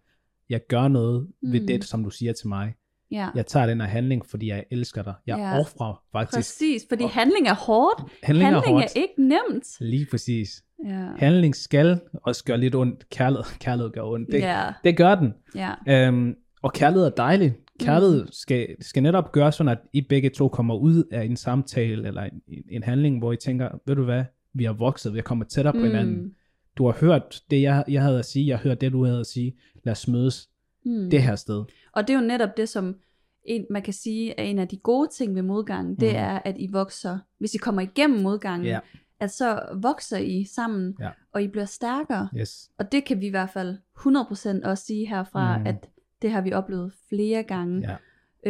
jeg 0.50 0.62
gør 0.68 0.88
noget 0.88 1.28
ved 1.42 1.62
Mm. 1.62 1.68
det, 1.68 1.84
som 1.84 2.04
du 2.04 2.10
siger 2.10 2.34
til 2.34 2.48
mig. 2.48 2.74
Ja. 3.12 3.28
Jeg 3.36 3.46
tager 3.46 3.66
den 3.66 3.82
her 3.82 3.88
handling, 3.88 4.26
fordi 4.26 4.48
jeg 4.50 4.64
elsker 4.72 5.04
dig. 5.04 5.14
Jeg 5.28 5.38
Ja. 5.38 5.60
offrer 5.60 6.04
faktisk. 6.12 6.36
Præcis, 6.38 6.86
fordi 6.90 7.04
handling 7.04 7.48
er 7.48 7.54
hårdt. 7.56 8.12
Handling, 8.24 8.46
handling 8.48 8.66
er 8.66 8.80
er, 8.80 8.82
hårdt. 8.82 8.96
ikke 8.96 9.14
nemt. 9.18 9.68
Lige 9.80 10.08
præcis. 10.12 10.50
Ja. 10.86 11.06
Handling 11.18 11.56
skal 11.56 12.00
også 12.24 12.44
gøre 12.44 12.58
lidt 12.58 12.76
ondt. 12.76 13.10
Kærlighed, 13.10 13.44
kærlighed 13.66 13.92
gør 13.92 14.02
ondt. 14.04 14.32
Det, 14.32 14.40
ja. 14.40 14.64
det 14.84 14.98
gør 14.98 15.16
den. 15.16 15.34
ja. 15.56 15.72
Øhm, 16.08 16.36
og 16.62 16.74
kærlighed 16.74 17.06
er 17.06 17.10
dejligt. 17.10 17.54
Kærlighed 17.80 18.22
Mm. 18.24 18.30
skal, 18.32 18.68
skal 18.82 19.04
netop 19.04 19.32
gøre 19.32 19.52
sådan, 19.52 19.72
at 19.72 19.78
I 19.94 20.02
begge 20.02 20.30
to 20.30 20.48
kommer 20.48 20.76
ud 20.76 21.04
af 21.12 21.24
en 21.24 21.38
samtale 21.38 22.08
eller 22.08 22.22
en, 22.24 22.42
en, 22.72 22.84
handling, 22.84 23.20
hvor 23.20 23.34
I 23.34 23.38
tænker, 23.38 23.70
ved 23.88 23.96
du 23.96 24.04
hvad, 24.04 24.24
vi 24.54 24.64
har 24.64 24.74
vokset, 24.74 25.14
vi 25.14 25.18
er 25.18 25.24
kommet 25.24 25.48
tættere 25.48 25.74
på 25.74 25.80
Mm. 25.80 25.86
hinanden. 25.86 26.32
Du 26.78 26.86
har 26.86 26.98
hørt 27.02 27.42
det, 27.52 27.62
jeg, 27.62 27.84
jeg 27.88 28.02
havde 28.02 28.20
at 28.20 28.26
sige, 28.26 28.48
jeg 28.48 28.58
har 28.58 28.64
hørt 28.64 28.82
det, 28.82 28.92
du 28.92 29.06
havde 29.06 29.20
at 29.20 29.26
sige. 29.28 29.54
Lad 29.84 29.92
os 29.92 30.08
mødes 30.08 30.50
Mm. 30.86 31.10
det 31.10 31.24
her 31.24 31.36
sted. 31.36 31.64
Og 31.94 32.08
det 32.08 32.14
er 32.16 32.20
jo 32.20 32.26
netop 32.28 32.58
det, 32.58 32.70
som 32.70 32.96
en, 33.44 33.66
man 33.70 33.82
kan 33.82 33.94
sige 33.94 34.40
er 34.40 34.44
en 34.44 34.60
af 34.60 34.68
de 34.68 34.78
gode 34.78 35.10
ting 35.18 35.36
ved 35.36 35.42
modgangen, 35.42 35.96
det 35.96 36.08
Mhm. 36.10 36.16
er, 36.18 36.40
at 36.46 36.56
I 36.60 36.68
vokser, 36.72 37.20
hvis 37.38 37.54
I 37.54 37.58
kommer 37.58 37.82
igennem 37.82 38.22
modgangen, 38.22 38.66
Ja. 38.68 38.80
at 39.20 39.32
så 39.32 39.62
vokser 39.82 40.18
I 40.18 40.46
sammen, 40.56 40.96
Ja. 41.00 41.10
og 41.34 41.44
I 41.44 41.48
bliver 41.48 41.66
stærkere. 41.66 42.30
Yes. 42.38 42.70
Og 42.78 42.92
det 42.92 43.06
kan 43.06 43.22
vi 43.22 43.26
i 43.28 43.30
hvert 43.30 43.50
fald 43.50 43.78
100% 43.96 44.64
også 44.66 44.84
sige 44.86 45.08
herfra, 45.08 45.58
Mhm. 45.58 45.68
at 45.68 45.90
det 46.22 46.32
har 46.32 46.42
vi 46.42 46.54
oplevet 46.54 46.94
flere 47.10 47.44
gange. 47.44 47.90
Ja. 47.90 47.96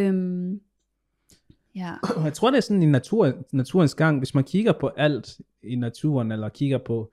Øhm, 0.02 0.60
ja. 1.76 1.94
Jeg 2.26 2.34
tror, 2.34 2.50
det 2.52 2.58
er 2.58 2.62
sådan 2.62 2.84
i 2.84 2.86
natur, 2.86 3.34
naturens 3.52 3.96
gang, 3.96 4.18
hvis 4.18 4.36
man 4.36 4.44
kigger 4.44 4.74
på 4.80 4.88
alt 4.88 5.40
i 5.64 5.76
naturen, 5.76 6.32
eller 6.32 6.50
kigger 6.50 6.78
på, 6.78 7.12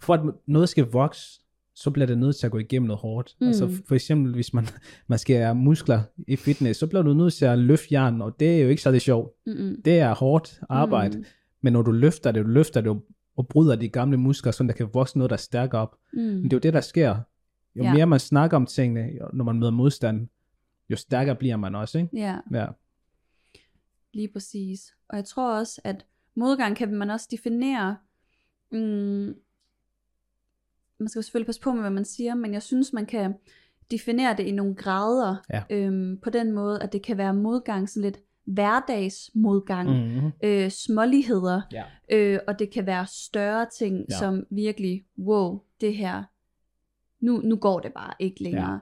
for 0.00 0.14
at 0.14 0.20
noget 0.46 0.68
skal 0.68 0.84
vokse, 0.84 1.40
så 1.74 1.90
bliver 1.90 2.06
det 2.06 2.18
nødt 2.18 2.36
til 2.36 2.46
at 2.46 2.52
gå 2.52 2.58
igennem 2.58 2.86
noget 2.86 3.00
hårdt. 3.00 3.36
Mm. 3.40 3.44
Mm. 3.44 3.48
Altså 3.48 3.82
for 3.86 3.94
eksempel, 3.94 4.34
hvis 4.34 4.54
man, 4.54 4.66
man 5.06 5.18
skal 5.18 5.36
have 5.36 5.54
muskler 5.54 6.02
i 6.28 6.36
fitness, 6.36 6.80
så 6.80 6.86
bliver 6.86 7.02
du 7.02 7.14
nødt 7.14 7.34
til 7.34 7.44
at 7.44 7.58
løfte 7.58 7.86
jern, 7.92 8.22
og 8.22 8.40
det 8.40 8.56
er 8.58 8.62
jo 8.62 8.68
ikke 8.68 8.82
så 8.82 8.92
det 8.92 9.02
sjovt. 9.02 9.32
Mm-mm. 9.46 9.82
Det 9.84 9.98
er 9.98 10.14
hårdt 10.14 10.60
arbejde, 10.68 11.18
Mm. 11.18 11.24
men 11.60 11.72
når 11.72 11.82
du 11.82 11.90
løfter 11.92 12.32
det, 12.32 12.44
du 12.44 12.50
løfter 12.50 12.80
det 12.80 13.00
og- 13.36 13.48
bryder 13.48 13.76
de 13.76 13.88
gamle 13.88 14.16
muskler, 14.16 14.52
så 14.52 14.62
der 14.64 14.72
kan 14.72 14.88
vokse 14.92 15.18
noget, 15.18 15.30
der 15.30 15.36
er 15.36 15.38
stærkere 15.38 15.80
op. 15.80 15.96
Mm. 16.12 16.18
Men 16.20 16.44
det 16.44 16.52
er 16.52 16.56
jo 16.56 16.60
det, 16.60 16.72
der 16.72 16.80
sker. 16.80 17.16
Jo 17.76 17.82
ja. 17.84 17.92
mere 17.94 18.06
man 18.06 18.20
snakker 18.20 18.56
om 18.56 18.66
tingene, 18.66 19.10
når 19.32 19.44
man 19.44 19.58
møder 19.58 19.70
modstand, 19.72 20.28
jo 20.90 20.96
stærkere 20.96 21.36
bliver 21.36 21.56
man 21.56 21.74
også, 21.74 21.98
ikke? 21.98 22.10
Ja, 22.16 22.36
Ja. 22.52 22.66
lige 24.14 24.28
præcis. 24.32 24.94
Og 25.08 25.16
jeg 25.16 25.24
tror 25.24 25.58
også, 25.58 25.80
at 25.84 26.04
modgang 26.34 26.76
kan 26.76 26.94
man 26.94 27.10
også 27.10 27.28
definere, 27.30 27.96
mm, 28.72 29.34
man 30.98 31.08
skal 31.08 31.18
jo 31.18 31.22
selvfølgelig 31.22 31.46
passe 31.46 31.60
på 31.60 31.72
med, 31.72 31.80
hvad 31.80 31.90
man 31.90 32.04
siger, 32.04 32.34
men 32.34 32.52
jeg 32.52 32.62
synes, 32.62 32.92
man 32.92 33.06
kan 33.06 33.34
definere 33.90 34.36
det 34.36 34.44
i 34.44 34.52
nogle 34.52 34.74
grader, 34.74 35.36
Ja. 35.50 35.62
øhm, 35.70 36.18
på 36.22 36.30
den 36.30 36.52
måde, 36.52 36.82
at 36.82 36.92
det 36.92 37.02
kan 37.02 37.18
være 37.18 37.34
modgang, 37.34 37.88
sådan 37.88 38.02
lidt 38.02 38.18
hverdagsmodgang, 38.44 39.88
mm. 39.90 40.14
Mm-hmm. 40.14 40.32
øh, 40.44 40.70
småligheder, 40.70 41.60
Ja. 41.72 41.84
øh, 42.10 42.38
og 42.46 42.58
det 42.58 42.70
kan 42.70 42.86
være 42.86 43.06
større 43.06 43.66
ting. 43.78 44.04
Ja. 44.10 44.18
som 44.18 44.46
virkelig, 44.50 45.04
wow, 45.18 45.60
det 45.80 45.96
her, 45.96 46.22
nu, 47.20 47.40
nu 47.44 47.56
går 47.56 47.80
det 47.80 47.92
bare 47.92 48.12
ikke 48.18 48.42
længere. 48.42 48.80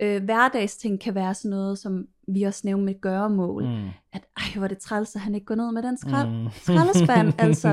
Ja. 0.00 0.16
Øh, 0.16 0.24
hverdagsting 0.24 1.00
kan 1.00 1.14
være 1.14 1.34
sådan 1.34 1.50
noget, 1.50 1.78
som 1.78 2.08
vi 2.34 2.42
også 2.42 2.60
nævner 2.64 2.84
med 2.84 3.00
gøremål, 3.00 3.64
mm. 3.64 3.88
At 4.12 4.22
ej, 4.36 4.44
hvor 4.54 4.64
er 4.64 4.68
det 4.68 4.78
træls, 4.78 5.14
at 5.14 5.20
han 5.20 5.34
ikke 5.34 5.44
går 5.44 5.54
ned 5.54 5.72
med 5.72 5.82
den 5.82 5.98
skrald. 5.98 6.28
Mm. 6.28 6.34
Mm. 6.34 6.50
Skraldespand, 6.52 7.32
altså. 7.46 7.68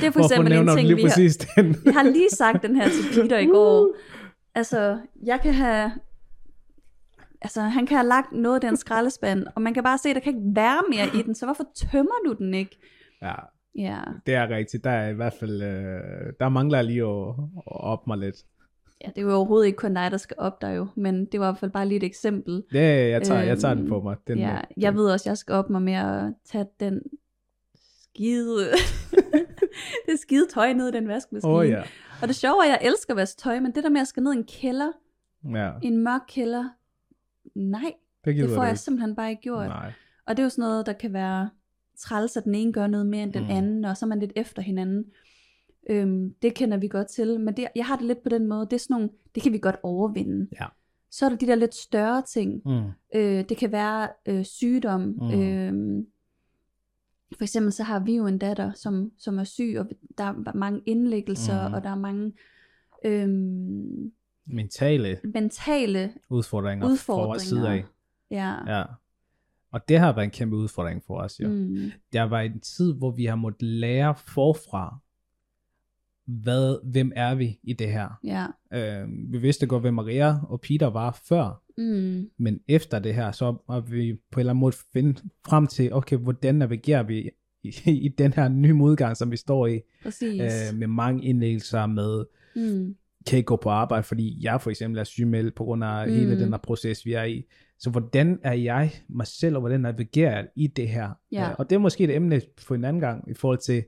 Det 0.00 0.06
er 0.06 0.10
for 0.10 0.24
eksempel 0.24 0.52
en 0.52 0.68
ting, 0.68 0.96
vi 0.96 1.02
har, 1.02 1.84
jeg 1.86 1.94
har 1.98 2.02
lige 2.02 2.30
sagt 2.30 2.62
den 2.62 2.76
her 2.76 2.88
til 2.88 3.22
Peter 3.22 3.38
i 3.38 3.46
går. 3.46 3.94
Altså, 4.54 4.98
jeg 5.24 5.40
kan 5.40 5.54
have... 5.54 5.92
Altså, 7.42 7.60
han 7.60 7.86
kan 7.86 7.96
have 7.96 8.08
lagt 8.08 8.32
noget 8.32 8.54
af 8.54 8.60
den 8.60 8.76
skraldespand, 8.76 9.46
og 9.54 9.62
man 9.62 9.74
kan 9.74 9.82
bare 9.82 9.98
se, 9.98 10.08
at 10.08 10.14
der 10.14 10.20
kan 10.20 10.34
ikke 10.34 10.46
være 10.54 10.82
mere 10.90 11.20
i 11.20 11.22
den, 11.22 11.34
så 11.34 11.46
hvorfor 11.46 11.64
tømmer 11.76 12.14
du 12.26 12.32
den 12.32 12.54
ikke? 12.54 12.78
Ja, 13.22 13.34
Ja, 13.78 14.00
det 14.26 14.34
er 14.34 14.48
rigtigt. 14.48 14.84
Der 14.84 14.90
er 14.90 15.08
i 15.08 15.14
hvert 15.14 15.34
fald, 15.40 15.62
øh, 15.62 16.32
der 16.40 16.48
mangler 16.48 16.82
lige 16.82 17.02
at, 17.02 17.28
at 17.56 17.62
op 17.66 18.06
mig 18.06 18.18
lidt. 18.18 18.36
Ja 19.04 19.08
det 19.08 19.18
er 19.18 19.22
jo 19.22 19.32
overhovedet 19.34 19.66
ikke 19.66 19.76
kun 19.76 19.94
dig, 19.94 20.10
der 20.10 20.16
skal 20.16 20.36
op 20.38 20.60
der 20.62 20.70
jo, 20.70 20.86
men 20.94 21.24
det 21.24 21.40
var 21.40 21.46
i 21.46 21.50
hvert 21.50 21.58
fald 21.58 21.70
bare 21.70 21.86
lige 21.88 21.96
et 21.96 22.04
eksempel. 22.04 22.54
Det, 22.72 22.78
jeg, 23.10 23.22
tager, 23.22 23.42
jeg 23.42 23.58
tager 23.58 23.74
den 23.74 23.82
Øhm, 23.82 23.88
på 23.90 24.00
mig. 24.00 24.16
Den, 24.26 24.38
ja, 24.38 24.56
øh, 24.56 24.62
jeg 24.76 24.94
ved 24.94 25.10
også, 25.10 25.30
jeg 25.30 25.38
skal 25.38 25.54
op 25.54 25.70
mig 25.70 25.82
med 25.82 25.92
at 25.92 26.34
tage 26.44 26.66
den 26.80 27.02
skide... 27.74 28.68
det 30.10 30.18
skide 30.20 30.46
tøj 30.54 30.72
ned 30.72 30.88
i 30.88 30.92
den 30.92 31.08
vaskemaskine. 31.08 31.52
Oh, 31.54 31.68
ja. 31.68 31.82
Og 32.22 32.28
det 32.28 32.36
sjove 32.36 32.54
er, 32.58 32.62
at 32.62 32.68
jeg 32.68 32.88
elsker 32.90 33.12
at 33.12 33.16
vaske 33.16 33.38
tøj, 33.40 33.60
men 33.60 33.72
det 33.74 33.84
der 33.84 33.90
med 33.90 34.00
at 34.00 34.08
skal 34.08 34.22
ned 34.22 34.32
i 34.34 34.36
en 34.36 34.44
kælder, 34.44 34.92
ja. 35.54 35.70
en 35.82 35.98
mørk 36.04 36.20
kælder, 36.28 36.64
nej, 37.54 37.92
Det, 38.24 38.36
det 38.36 38.48
får 38.48 38.56
du 38.56 38.62
jeg 38.62 38.78
simpelthen 38.78 39.16
bare 39.16 39.30
ikke 39.30 39.42
gjort. 39.42 39.66
Nej. 39.66 39.92
Og 40.26 40.36
det 40.36 40.42
er 40.42 40.44
jo 40.44 40.50
sådan 40.50 40.62
noget, 40.62 40.86
der 40.86 40.92
kan 40.92 41.12
være 41.12 41.50
træls, 41.98 42.36
at 42.36 42.44
den 42.44 42.54
ene 42.54 42.72
gør 42.72 42.86
noget 42.86 43.06
mere 43.06 43.22
end 43.22 43.32
den 43.32 43.44
Mm. 43.44 43.50
anden, 43.50 43.84
og 43.84 43.96
så 43.96 44.06
er 44.06 44.08
man 44.08 44.18
lidt 44.20 44.32
efter 44.36 44.62
hinanden. 44.62 45.04
Øhm, 45.88 46.34
det 46.42 46.54
kender 46.54 46.76
vi 46.76 46.88
godt 46.88 47.06
til, 47.08 47.40
men 47.40 47.56
det, 47.56 47.66
jeg 47.76 47.86
har 47.86 47.96
det 47.96 48.06
lidt 48.06 48.22
på 48.22 48.28
den 48.28 48.46
måde, 48.48 48.60
det 48.64 48.72
er 48.72 48.78
sådan 48.78 48.94
nogle, 48.94 49.10
det 49.34 49.42
kan 49.42 49.52
vi 49.52 49.58
godt 49.58 49.76
overvinde. 49.82 50.48
Ja. 50.60 50.66
Så 51.10 51.24
er 51.24 51.28
der 51.28 51.36
de 51.36 51.46
der 51.46 51.54
lidt 51.54 51.74
større 51.74 52.22
ting. 52.22 52.62
Mm. 52.66 52.82
Øh, 53.14 53.44
det 53.48 53.56
kan 53.56 53.72
være 53.72 54.08
øh, 54.28 54.44
sygdom. 54.44 55.00
Mm. 55.00 55.30
Øh, 55.42 56.04
for 57.36 57.44
eksempel 57.44 57.72
så 57.72 57.82
har 57.82 58.00
vi 58.00 58.16
jo 58.16 58.26
en 58.26 58.38
datter, 58.38 58.72
som, 58.72 59.10
som 59.18 59.38
er 59.38 59.44
syg, 59.44 59.76
og 59.78 59.86
der 60.18 60.24
er 60.24 60.56
mange 60.56 60.80
indlæggelser, 60.86 61.68
Mm. 61.68 61.74
og 61.74 61.82
der 61.82 61.90
er 61.90 61.94
mange 61.98 62.32
øh, 63.04 63.28
Mentale 64.50 65.20
mentale 65.34 66.12
udfordringer, 66.30 66.86
fra 66.86 66.92
udfordringer. 66.92 67.26
vores 67.26 67.42
side 67.42 67.68
af. 67.68 67.84
Ja. 68.30 68.78
Ja. 68.78 68.84
Og 69.70 69.88
det 69.88 69.98
har 69.98 70.12
været 70.12 70.24
en 70.24 70.30
kæmpe 70.30 70.56
udfordring 70.56 71.02
for 71.06 71.20
os, 71.20 71.40
jo. 71.40 71.48
Mm. 71.48 71.76
Der 72.12 72.22
var 72.22 72.40
en 72.40 72.60
tid, 72.60 72.94
hvor 72.94 73.10
vi 73.10 73.24
har 73.24 73.36
måttet 73.36 73.62
lære 73.68 74.14
forfra, 74.14 74.98
hvad, 76.28 76.90
hvem 76.92 77.12
er 77.16 77.34
vi 77.34 77.58
i 77.62 77.72
det 77.72 77.88
her. 77.88 78.08
Ja. 78.24 78.46
Øh, 79.02 79.08
vi 79.32 79.38
vidste 79.38 79.66
godt, 79.66 79.82
hvem 79.82 79.94
Maria 79.94 80.36
og 80.48 80.60
Peter 80.60 80.86
var 80.86 81.20
før, 81.28 81.62
Mm. 81.78 82.30
men 82.38 82.60
efter 82.68 82.98
det 82.98 83.14
her, 83.14 83.30
så 83.32 83.56
har 83.70 83.80
vi 83.80 84.18
på 84.32 84.40
en 84.40 84.40
eller 84.40 84.50
anden 84.52 84.60
måde 84.60 84.76
finde 84.92 85.20
frem 85.48 85.66
til, 85.66 85.94
okay, 85.94 86.16
hvordan 86.16 86.54
navigerer 86.54 87.02
vi 87.02 87.30
i, 87.62 87.72
i 87.86 88.08
den 88.18 88.32
her 88.32 88.48
nye 88.48 88.72
modgang, 88.72 89.16
som 89.16 89.30
vi 89.30 89.36
står 89.36 89.66
i, 89.66 89.80
Præcis. 90.02 90.40
øh, 90.40 90.78
med 90.78 90.86
mange 90.86 91.24
indlæggelser, 91.24 91.86
med 91.86 92.24
mm. 92.56 92.94
kan 93.26 93.36
ikke 93.36 93.46
gå 93.46 93.56
på 93.56 93.70
arbejde, 93.70 94.02
fordi 94.02 94.38
jeg 94.44 94.60
for 94.60 94.70
eksempel 94.70 94.98
er 95.00 95.04
sygemeldt 95.04 95.54
på 95.54 95.64
grund 95.64 95.84
af 95.84 96.08
Mm. 96.08 96.14
hele 96.14 96.40
den 96.40 96.48
her 96.48 96.58
proces, 96.58 97.06
vi 97.06 97.12
er 97.12 97.24
i. 97.24 97.44
Så 97.78 97.90
hvordan 97.90 98.38
er 98.42 98.52
jeg 98.52 98.90
mig 99.08 99.26
selv, 99.26 99.54
og 99.54 99.60
hvordan 99.60 99.80
navigerer 99.80 100.36
jeg 100.36 100.46
i 100.56 100.66
det 100.66 100.88
her? 100.88 101.10
Ja. 101.32 101.48
Øh, 101.50 101.54
og 101.58 101.70
det 101.70 101.76
er 101.76 101.80
måske 101.80 102.04
et 102.04 102.14
emne 102.16 102.40
for 102.58 102.74
en 102.74 102.84
anden 102.84 103.00
gang, 103.00 103.30
i 103.30 103.34
forhold 103.34 103.58
til, 103.58 103.84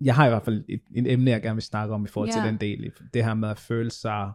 jeg 0.00 0.14
har 0.14 0.26
i 0.26 0.28
hvert 0.28 0.42
fald 0.44 0.64
et, 0.68 0.80
et 0.94 1.12
emne, 1.12 1.30
jeg 1.30 1.42
gerne 1.42 1.54
vil 1.56 1.62
snakke 1.62 1.94
om, 1.94 2.04
i 2.04 2.08
forhold 2.08 2.28
Ja. 2.30 2.34
til 2.34 2.42
den 2.42 2.56
del, 2.60 2.92
det 3.14 3.24
her 3.24 3.34
med 3.34 3.48
at 3.48 3.58
føle 3.58 3.90
sig, 3.90 4.30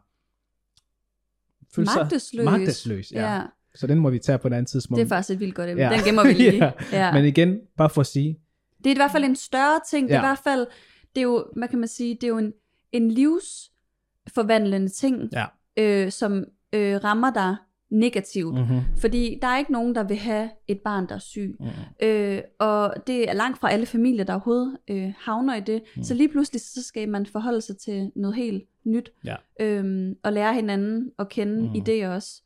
Magtesløs. 1.78 2.46
magtesløs 2.46 3.12
ja. 3.12 3.34
ja. 3.36 3.42
Så 3.76 3.88
den 3.88 4.00
må 4.00 4.10
vi 4.10 4.20
tage 4.20 4.38
på 4.38 4.48
et 4.48 4.54
andet 4.54 4.68
tidspunkt. 4.72 5.00
Det 5.00 5.06
er 5.06 5.10
faktisk 5.10 5.30
et 5.34 5.40
vildt 5.40 5.56
godt 5.56 5.70
emne. 5.70 5.84
Ja. 5.84 5.90
Den 5.90 6.00
gemmer 6.06 6.24
vi 6.24 6.34
lige. 6.34 6.54
Ja. 6.66 6.72
ja. 6.92 7.14
Men 7.14 7.26
igen, 7.26 7.60
bare 7.78 7.90
for 7.90 8.02
at 8.02 8.08
sige, 8.08 8.40
Det 8.78 8.86
er 8.86 8.92
i 8.92 8.98
hvert 8.98 9.12
fald 9.12 9.24
en 9.24 9.36
større 9.36 9.80
ting. 9.90 10.08
Det 10.10 10.16
er 10.16 10.20
Ja. 10.20 10.24
i 10.24 10.28
hvert 10.28 10.40
fald, 10.44 10.68
det 11.16 11.22
er 11.22 11.24
jo, 11.24 11.46
hvad 11.56 11.68
kan 11.68 11.80
man 11.80 11.88
sige, 11.88 12.16
det 12.16 12.24
er 12.24 12.28
jo 12.28 12.38
en, 12.38 12.54
en 12.92 13.12
livsforvandlende 13.12 14.90
ting, 14.90 15.30
ja. 15.34 15.46
øh, 15.78 16.12
som 16.12 16.46
øh, 16.74 17.04
rammer 17.04 17.34
dig 17.34 17.56
negativt. 17.96 18.54
Mm. 18.54 18.60
Mm-hmm. 18.60 18.82
Fordi 18.98 19.40
der 19.42 19.48
er 19.48 19.58
ikke 19.58 19.72
nogen, 19.72 19.96
der 19.96 20.04
vil 20.04 20.18
have 20.18 20.50
et 20.68 20.82
barn, 20.82 21.10
der 21.10 21.16
er 21.16 21.20
syg. 21.20 21.56
Mm. 21.60 22.08
Øh, 22.08 22.42
og 22.60 22.94
det 23.08 23.30
er 23.30 23.34
langt 23.34 23.60
fra 23.60 23.72
alle 23.72 23.86
familier, 23.86 24.24
der 24.24 24.34
overhovedet 24.34 24.78
øh, 24.88 25.14
havner 25.18 25.56
i 25.56 25.60
det. 25.60 25.82
Mm. 25.96 26.04
Så 26.04 26.14
lige 26.14 26.30
pludselig, 26.30 26.62
så 26.62 26.84
skal 26.84 27.10
man 27.10 27.26
forholde 27.26 27.62
sig 27.62 27.78
til 27.78 28.12
noget 28.16 28.36
helt 28.36 28.64
nyt. 28.84 29.12
Ja. 29.26 29.36
Øhm, 29.60 30.16
og 30.24 30.34
lære 30.34 30.54
hinanden 30.54 31.12
at 31.20 31.30
kende 31.30 31.62
mm. 31.62 31.68
Mm. 31.68 31.76
i 31.76 31.80
det 31.80 32.08
også. 32.08 32.42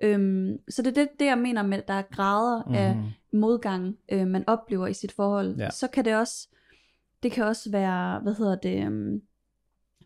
Øhm, 0.00 0.58
så 0.68 0.82
det 0.82 0.98
er 0.98 1.02
det, 1.02 1.08
det, 1.20 1.26
jeg 1.26 1.38
mener 1.38 1.62
med, 1.62 1.78
at 1.78 1.88
der 1.88 1.94
er 1.94 2.02
grader 2.02 2.62
mm. 2.66 2.74
af 2.74 2.96
modgang, 3.32 3.96
øh, 4.12 4.26
man 4.26 4.44
oplever 4.46 4.86
i 4.86 4.94
sit 4.94 5.12
forhold. 5.12 5.56
Ja. 5.56 5.70
Så 5.70 5.88
kan 5.88 6.04
det 6.04 6.16
også, 6.16 6.48
det 7.22 7.32
kan 7.32 7.44
også 7.44 7.70
være, 7.70 8.20
hvad 8.20 8.34
hedder 8.34 8.56
det, 8.56 8.86
øhm, 8.86 9.22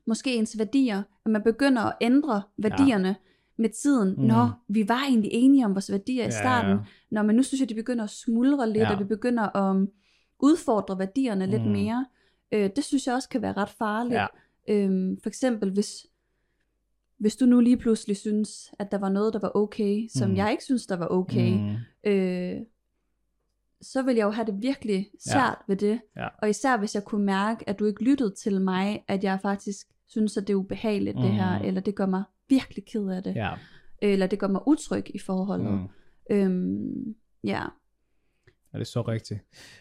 måske 0.06 0.34
ens 0.34 0.58
værdier, 0.58 1.02
at 1.24 1.30
man 1.30 1.42
begynder 1.42 1.82
at 1.82 1.94
ændre 2.00 2.42
værdierne 2.56 3.08
ja. 3.08 3.14
Med 3.56 3.68
tiden. 3.82 4.08
Mm. 4.14 4.20
Mm. 4.20 4.26
Nå, 4.26 4.48
vi 4.68 4.88
var 4.88 5.02
egentlig 5.08 5.30
enige 5.32 5.64
om 5.64 5.74
vores 5.74 5.90
værdier 5.92 6.22
i 6.22 6.26
Ja, 6.26 6.30
starten. 6.30 6.70
ja. 6.70 6.78
Nå, 7.10 7.22
men 7.22 7.36
nu 7.36 7.42
synes 7.42 7.60
jeg, 7.60 7.68
de 7.68 7.74
begynder 7.74 8.04
at 8.04 8.10
smuldre 8.10 8.66
lidt, 8.66 8.76
ja. 8.78 8.82
Ja. 8.88 8.92
og 8.92 8.98
vi 9.00 9.04
begynder 9.04 9.56
at 9.56 9.70
um, 9.76 9.88
udfordre 10.40 10.98
værdierne 10.98 11.46
mm. 11.46 11.50
lidt 11.50 11.64
Mm. 11.64 11.70
mere. 11.72 12.06
Øh, 12.52 12.70
det 12.76 12.84
synes 12.84 13.06
jeg 13.06 13.14
også 13.14 13.28
kan 13.28 13.42
være 13.42 13.52
ret 13.52 13.68
farligt. 13.70 14.14
Ja. 14.14 14.26
Øhm, 14.68 15.18
for 15.22 15.28
eksempel, 15.28 15.70
hvis, 15.72 16.06
hvis 17.18 17.36
du 17.36 17.46
nu 17.46 17.60
lige 17.60 17.76
pludselig 17.76 18.16
synes, 18.16 18.72
at 18.78 18.90
der 18.90 18.98
var 18.98 19.08
noget, 19.08 19.32
der 19.34 19.38
var 19.38 19.52
okay, 19.56 20.08
som 20.08 20.30
Mm. 20.30 20.36
jeg 20.36 20.50
ikke 20.50 20.64
synes, 20.64 20.86
der 20.86 20.96
var 20.96 21.06
okay, 21.08 21.52
Mm. 21.58 21.76
øh, 22.10 22.56
så 23.80 24.02
ville 24.02 24.18
jeg 24.18 24.24
jo 24.24 24.30
have 24.30 24.46
det 24.46 24.62
virkelig 24.62 25.10
svært 25.20 25.58
ja. 25.58 25.64
ved 25.68 25.76
det. 25.76 26.00
Ja. 26.16 26.28
Og 26.42 26.50
især 26.50 26.76
hvis 26.76 26.94
jeg 26.94 27.04
kunne 27.04 27.24
mærke, 27.26 27.68
at 27.68 27.78
du 27.78 27.84
ikke 27.84 28.04
lyttede 28.04 28.34
til 28.34 28.60
mig, 28.60 29.04
at 29.08 29.24
jeg 29.24 29.38
faktisk 29.42 29.86
synes, 30.06 30.36
at 30.36 30.46
det 30.46 30.52
er 30.52 30.56
ubehageligt 30.56 31.16
det 31.16 31.30
her, 31.32 31.58
Mhm. 31.58 31.66
eller 31.68 31.80
det 31.80 31.94
gør 31.94 32.06
mig 32.06 32.22
virkelig 32.48 32.84
ked 32.86 33.08
af 33.08 33.22
det, 33.22 33.34
Ja. 33.34 33.54
eller 34.02 34.26
det 34.26 34.38
gør 34.38 34.48
mig 34.48 34.68
utryg 34.68 35.04
i 35.14 35.18
forholdet. 35.18 35.72
Mm. 35.72 35.88
Øhm, 36.30 37.14
ja. 37.44 37.64
Er 38.72 38.78
det 38.78 38.86
så 38.86 39.02
rigtigt? 39.02 39.40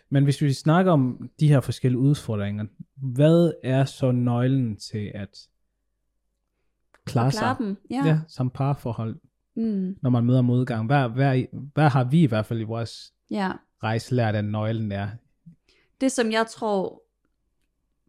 Men 0.10 0.24
hvis 0.24 0.42
vi 0.42 0.54
snakker 0.54 0.92
om 0.92 1.30
de 1.40 1.48
her 1.48 1.60
forskellige 1.62 2.00
udfordringer, 2.00 2.66
hvad 2.96 3.54
er 3.64 3.86
så 3.86 4.12
nøglen 4.12 4.78
til 4.78 5.12
at 5.16 5.48
klare, 7.06 7.26
Og 7.28 7.32
klare 7.32 7.56
sig 7.56 7.56
dem. 7.60 7.78
Ja. 7.90 8.06
ja, 8.06 8.20
som 8.28 8.50
parforhold, 8.50 9.20
Mm, 9.56 9.98
når 10.02 10.10
man 10.10 10.26
møder 10.26 10.42
modgang? 10.42 10.86
Hvad, 10.86 11.10
hvad, 11.10 11.44
hvad 11.74 11.90
har 11.90 12.04
vi 12.04 12.24
i 12.24 12.26
hvert 12.26 12.46
fald 12.46 12.60
i 12.60 12.64
vores 12.64 13.14
ja. 13.32 13.52
rejse 13.84 14.16
lært, 14.16 14.36
at 14.36 14.46
nøglen 14.46 14.92
er? 14.92 15.10
Det 16.02 16.12
som 16.12 16.32
jeg 16.32 16.48
tror 16.48 17.04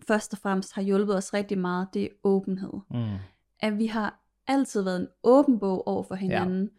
først 0.09 0.33
og 0.33 0.39
fremmest 0.39 0.73
har 0.75 0.83
hjulpet 0.83 1.17
os 1.17 1.35
rigtig 1.35 1.59
meget, 1.59 1.89
det 1.95 2.03
er 2.05 2.09
åbenhed. 2.25 2.73
Mm. 2.91 3.17
At 3.61 3.79
vi 3.79 3.87
har 3.87 4.24
altid 4.49 4.83
været 4.83 5.01
en 5.01 5.07
åben 5.25 5.59
bog 5.59 5.89
over 5.89 6.03
for 6.03 6.15
hinanden. 6.15 6.71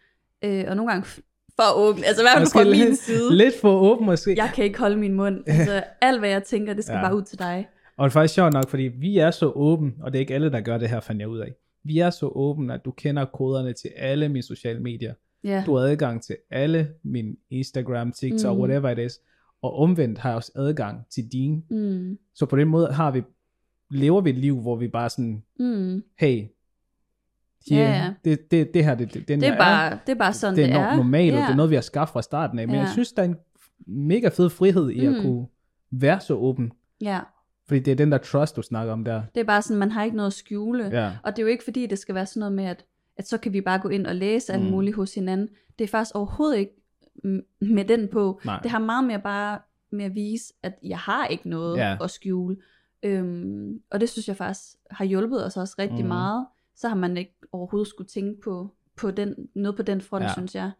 Ja. 0.44 0.60
Øh, 0.64 0.66
og 0.70 0.76
nogle 0.76 0.92
gange 0.92 1.08
for 1.56 1.78
åben, 1.78 2.04
altså 2.04 2.22
i 2.22 2.26
hvert 2.26 2.38
fald 2.38 2.48
fra 2.54 2.86
min 2.86 2.96
side. 2.96 3.36
lidt 3.38 3.54
for 3.62 3.80
åben 3.80 4.06
måske. 4.06 4.34
Jeg 4.38 4.52
kan 4.56 4.64
ikke 4.64 4.80
holde 4.80 4.96
min 4.98 5.14
mund. 5.14 5.44
Altså 5.48 5.84
alt 6.02 6.20
hvad 6.20 6.30
jeg 6.30 6.44
tænker, 6.44 6.74
det 6.74 6.84
skal 6.84 6.96
Ja. 6.96 7.02
bare 7.04 7.16
ud 7.16 7.22
til 7.24 7.40
dig. 7.40 7.68
Og 7.98 8.04
det 8.06 8.10
er 8.10 8.14
faktisk 8.14 8.34
sjovt 8.34 8.54
nok, 8.54 8.70
fordi 8.70 8.84
vi 8.84 9.18
er 9.18 9.32
så 9.32 9.52
åben, 9.56 9.96
og 10.02 10.12
det 10.12 10.18
er 10.18 10.20
ikke 10.20 10.34
alle, 10.34 10.52
der 10.52 10.62
gør 10.62 10.78
det 10.78 10.90
her, 10.90 11.00
fandt 11.00 11.20
jeg 11.22 11.30
ud 11.30 11.40
af. 11.40 11.54
Vi 11.84 12.00
er 12.00 12.10
så 12.10 12.28
åbne, 12.28 12.74
at 12.74 12.86
du 12.86 12.92
kender 12.92 13.26
koderne 13.26 13.74
til 13.74 13.90
alle 13.98 14.30
mine 14.30 14.44
sociale 14.44 14.80
medier. 14.80 15.14
Ja. 15.44 15.64
Du 15.66 15.76
har 15.76 15.84
adgang 15.86 16.24
til 16.24 16.36
alle 16.52 16.90
min 17.04 17.36
Instagram, 17.50 18.12
TikTok, 18.12 18.56
Mm. 18.58 18.62
whatever 18.64 18.90
it 18.90 19.00
is. 19.00 19.20
Og 19.62 19.76
omvendt 19.80 20.18
har 20.20 20.30
jeg 20.30 20.36
også 20.36 20.52
adgang 20.56 21.06
til 21.10 21.24
dine. 21.32 21.62
Mm, 21.70 22.18
Så 22.36 22.46
på 22.46 22.56
den 22.56 22.68
måde 22.68 22.88
har 22.92 23.12
vi, 23.12 23.24
lever 23.92 24.22
vi 24.22 24.30
et 24.30 24.36
liv, 24.38 24.62
hvor 24.62 24.76
vi 24.76 24.88
bare 24.88 25.10
sådan, 25.10 25.44
mm. 25.60 26.04
hey, 26.20 26.44
yeah, 27.74 27.90
ja. 27.90 28.14
Det, 28.30 28.52
det, 28.52 28.74
det 28.74 28.84
her, 28.86 28.96
det, 28.96 29.14
det, 29.14 29.28
den 29.28 29.40
Det, 29.42 29.48
er 29.50 29.58
bare, 29.58 30.00
det 30.06 30.12
er 30.12 30.18
bare 30.18 30.34
sådan, 30.34 30.56
det 30.58 30.66
det 30.66 30.74
er, 30.76 30.80
er. 30.80 30.92
no- 30.94 30.96
normalt, 30.96 31.34
og 31.34 31.40
ja. 31.40 31.46
det 31.46 31.52
er 31.52 31.56
noget, 31.56 31.70
vi 31.70 31.76
har 31.76 31.82
skaffet 31.82 32.14
fra 32.14 32.22
starten 32.22 32.60
af. 32.60 32.68
Men 32.68 32.76
Ja. 32.76 32.82
jeg 32.82 32.90
synes, 32.90 33.14
der 33.14 33.22
er 33.24 33.28
en 33.28 33.36
mega 33.88 34.28
fed 34.28 34.50
frihed 34.50 34.90
i 34.90 35.06
at 35.06 35.14
Mm. 35.14 35.22
kunne 35.22 35.48
være 35.92 36.20
så 36.20 36.34
åben. 36.34 36.72
Ja, 37.02 37.20
Fordi 37.68 37.80
det 37.80 37.92
er 37.92 37.96
den 37.96 38.12
der 38.12 38.18
trust, 38.18 38.56
du 38.56 38.62
snakker 38.62 38.94
om 38.94 39.04
der. 39.06 39.22
det 39.36 39.42
er 39.42 39.46
bare 39.46 39.62
sådan, 39.62 39.80
man 39.80 39.92
har 39.92 40.04
ikke 40.04 40.16
noget 40.18 40.28
at 40.28 40.34
skjule. 40.34 40.86
Ja. 41.02 41.12
Og 41.24 41.32
det 41.32 41.40
er 41.40 41.44
jo 41.44 41.48
ikke 41.50 41.64
fordi, 41.64 41.86
det 41.86 42.00
skal 42.00 42.16
være 42.16 42.26
sådan 42.26 42.40
noget 42.40 42.54
med, 42.54 42.66
at, 42.66 42.86
at 43.18 43.28
så 43.28 43.38
kan 43.38 43.54
vi 43.54 43.62
bare 43.62 43.80
gå 43.80 43.90
ind 43.90 44.08
og 44.08 44.16
læse 44.16 44.54
alt 44.54 44.64
Mm. 44.64 44.70
muligt 44.72 44.96
hos 44.96 45.14
hinanden. 45.16 45.48
Det 45.80 45.84
er 45.84 45.88
faktisk 45.88 46.16
overhovedet 46.16 46.58
ikke 46.58 46.72
mm, 47.24 47.42
med 47.62 47.86
den 47.86 48.08
på. 48.12 48.40
Nej. 48.46 48.60
Det 48.64 48.72
har 48.72 48.80
meget 48.80 49.04
mere 49.04 49.20
bare 49.22 49.60
med 49.92 50.06
at 50.06 50.16
vise, 50.16 50.54
at 50.64 50.74
jeg 50.84 50.98
har 50.98 51.28
ikke 51.28 51.50
noget 51.50 51.78
Ja. 51.78 51.98
at 52.04 52.12
skjule. 52.12 52.58
Øhm, 53.04 53.80
og 53.92 54.00
det 54.02 54.10
synes 54.10 54.28
jeg 54.28 54.36
faktisk 54.36 54.64
har 54.92 55.06
hjulpet 55.06 55.46
os 55.46 55.58
også 55.58 55.76
rigtig 55.80 56.00
Mhm. 56.00 56.08
meget. 56.08 56.46
Så 56.76 56.88
har 56.88 56.96
man 56.96 57.18
ikke 57.18 57.36
overhovedet 57.52 57.88
skulle 57.88 58.08
tænke 58.08 58.42
på, 58.42 58.70
på 58.96 59.12
den, 59.12 59.36
noget 59.56 59.76
på 59.76 59.84
den 59.84 60.02
front, 60.02 60.24
Ja. 60.24 60.34
synes 60.34 60.56
jeg. 60.56 60.72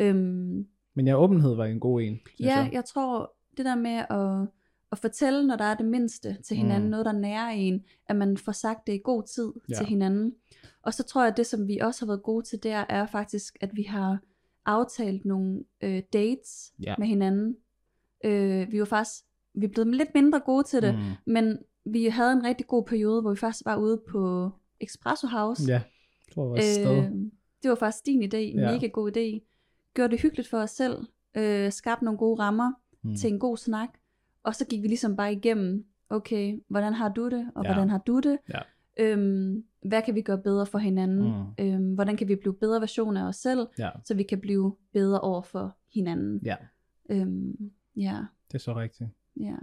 Øhm, 0.00 0.66
Men 0.94 1.06
ja, 1.06 1.22
åbenhed 1.22 1.54
var 1.54 1.64
en 1.64 1.80
god 1.80 2.00
en. 2.02 2.20
Ja, 2.40 2.46
jeg. 2.46 2.70
jeg 2.72 2.84
tror, 2.84 3.32
det 3.56 3.64
der 3.64 3.74
med 3.74 4.04
at, 4.10 4.48
at 4.92 4.98
fortælle, 4.98 5.46
når 5.46 5.56
der 5.56 5.64
er 5.64 5.74
det 5.74 5.86
mindste 5.86 6.36
til 6.44 6.56
hinanden, 6.56 6.84
Mm. 6.84 6.90
noget 6.90 7.06
der 7.06 7.12
nærer 7.12 7.48
en, 7.48 7.84
at 8.08 8.16
man 8.16 8.36
får 8.36 8.52
sagt 8.52 8.86
det 8.86 8.92
i 8.94 9.00
god 9.04 9.22
tid 9.22 9.52
Ja. 9.68 9.74
til 9.74 9.86
hinanden. 9.86 10.34
Og 10.82 10.94
så 10.94 11.02
tror 11.02 11.22
jeg, 11.22 11.30
at 11.30 11.36
det 11.36 11.46
som 11.46 11.68
vi 11.68 11.78
også 11.78 12.04
har 12.04 12.06
været 12.06 12.22
gode 12.22 12.44
til 12.44 12.62
der, 12.62 12.84
er 12.88 13.06
faktisk, 13.06 13.56
at 13.60 13.70
vi 13.76 13.82
har 13.82 14.18
aftalt 14.66 15.24
nogle 15.24 15.64
øh, 15.80 16.02
dates 16.12 16.72
Ja. 16.82 16.94
med 16.98 17.06
hinanden. 17.06 17.56
Øh, 18.24 18.72
vi 18.72 18.78
var 18.78 18.84
faktisk, 18.84 19.24
vi 19.54 19.66
er 19.66 19.70
blevet 19.70 19.96
lidt 19.96 20.14
mindre 20.14 20.40
gode 20.40 20.62
til 20.64 20.82
det, 20.82 20.94
mm. 20.94 21.00
men 21.32 21.58
vi 21.84 22.04
havde 22.06 22.32
en 22.32 22.44
rigtig 22.44 22.66
god 22.66 22.84
periode, 22.84 23.20
hvor 23.20 23.30
vi 23.30 23.36
faktisk 23.36 23.64
var 23.66 23.76
ude 23.76 24.02
på 24.10 24.50
Espresso 24.84 25.26
House. 25.26 25.62
Ja, 25.72 25.82
det 26.28 26.36
var 26.36 26.42
vores 26.44 26.64
sted. 26.64 26.96
Øh, 26.98 27.10
det 27.62 27.68
var 27.70 27.74
faktisk 27.74 28.06
din 28.06 28.22
idé, 28.22 28.36
en 28.36 28.58
Ja. 28.58 28.72
mega 28.72 28.86
god 28.86 29.16
idé. 29.16 29.50
Gjorde 29.94 30.10
det 30.10 30.20
hyggeligt 30.20 30.48
for 30.48 30.58
os 30.58 30.70
selv, 30.70 30.96
øh, 31.36 31.72
skabte 31.72 32.04
nogle 32.04 32.18
gode 32.18 32.40
rammer 32.42 32.72
Mm. 33.02 33.14
til 33.16 33.32
en 33.32 33.38
god 33.38 33.56
snak, 33.56 33.88
og 34.42 34.54
så 34.54 34.66
gik 34.66 34.82
vi 34.82 34.88
ligesom 34.88 35.16
bare 35.16 35.32
igennem, 35.32 35.84
okay, 36.10 36.58
hvordan 36.68 36.92
har 36.92 37.08
du 37.08 37.24
det, 37.30 37.50
og 37.54 37.64
ja. 37.64 37.72
hvordan 37.72 37.90
har 37.90 37.98
du 37.98 38.20
det? 38.20 38.38
Ja. 38.54 38.60
Øhm, 39.00 39.64
hvad 39.86 40.02
kan 40.02 40.14
vi 40.14 40.20
gøre 40.22 40.38
bedre 40.38 40.66
for 40.66 40.78
hinanden? 40.78 41.24
Mm. 41.58 41.64
Øhm, 41.64 41.94
hvordan 41.94 42.16
kan 42.16 42.28
vi 42.28 42.36
blive 42.36 42.54
bedre 42.54 42.80
versioner 42.80 43.24
af 43.24 43.28
os 43.28 43.36
selv, 43.36 43.66
Ja, 43.78 43.90
så 44.04 44.14
vi 44.14 44.22
kan 44.22 44.40
blive 44.40 44.76
bedre 44.92 45.20
over 45.20 45.42
for 45.42 45.76
hinanden? 45.94 46.40
ja, 46.44 46.56
Øhm, 47.10 47.70
ja, 47.96 48.16
det 48.48 48.54
er 48.54 48.58
så 48.58 48.74
rigtigt. 48.74 49.10
ja. 49.40 49.56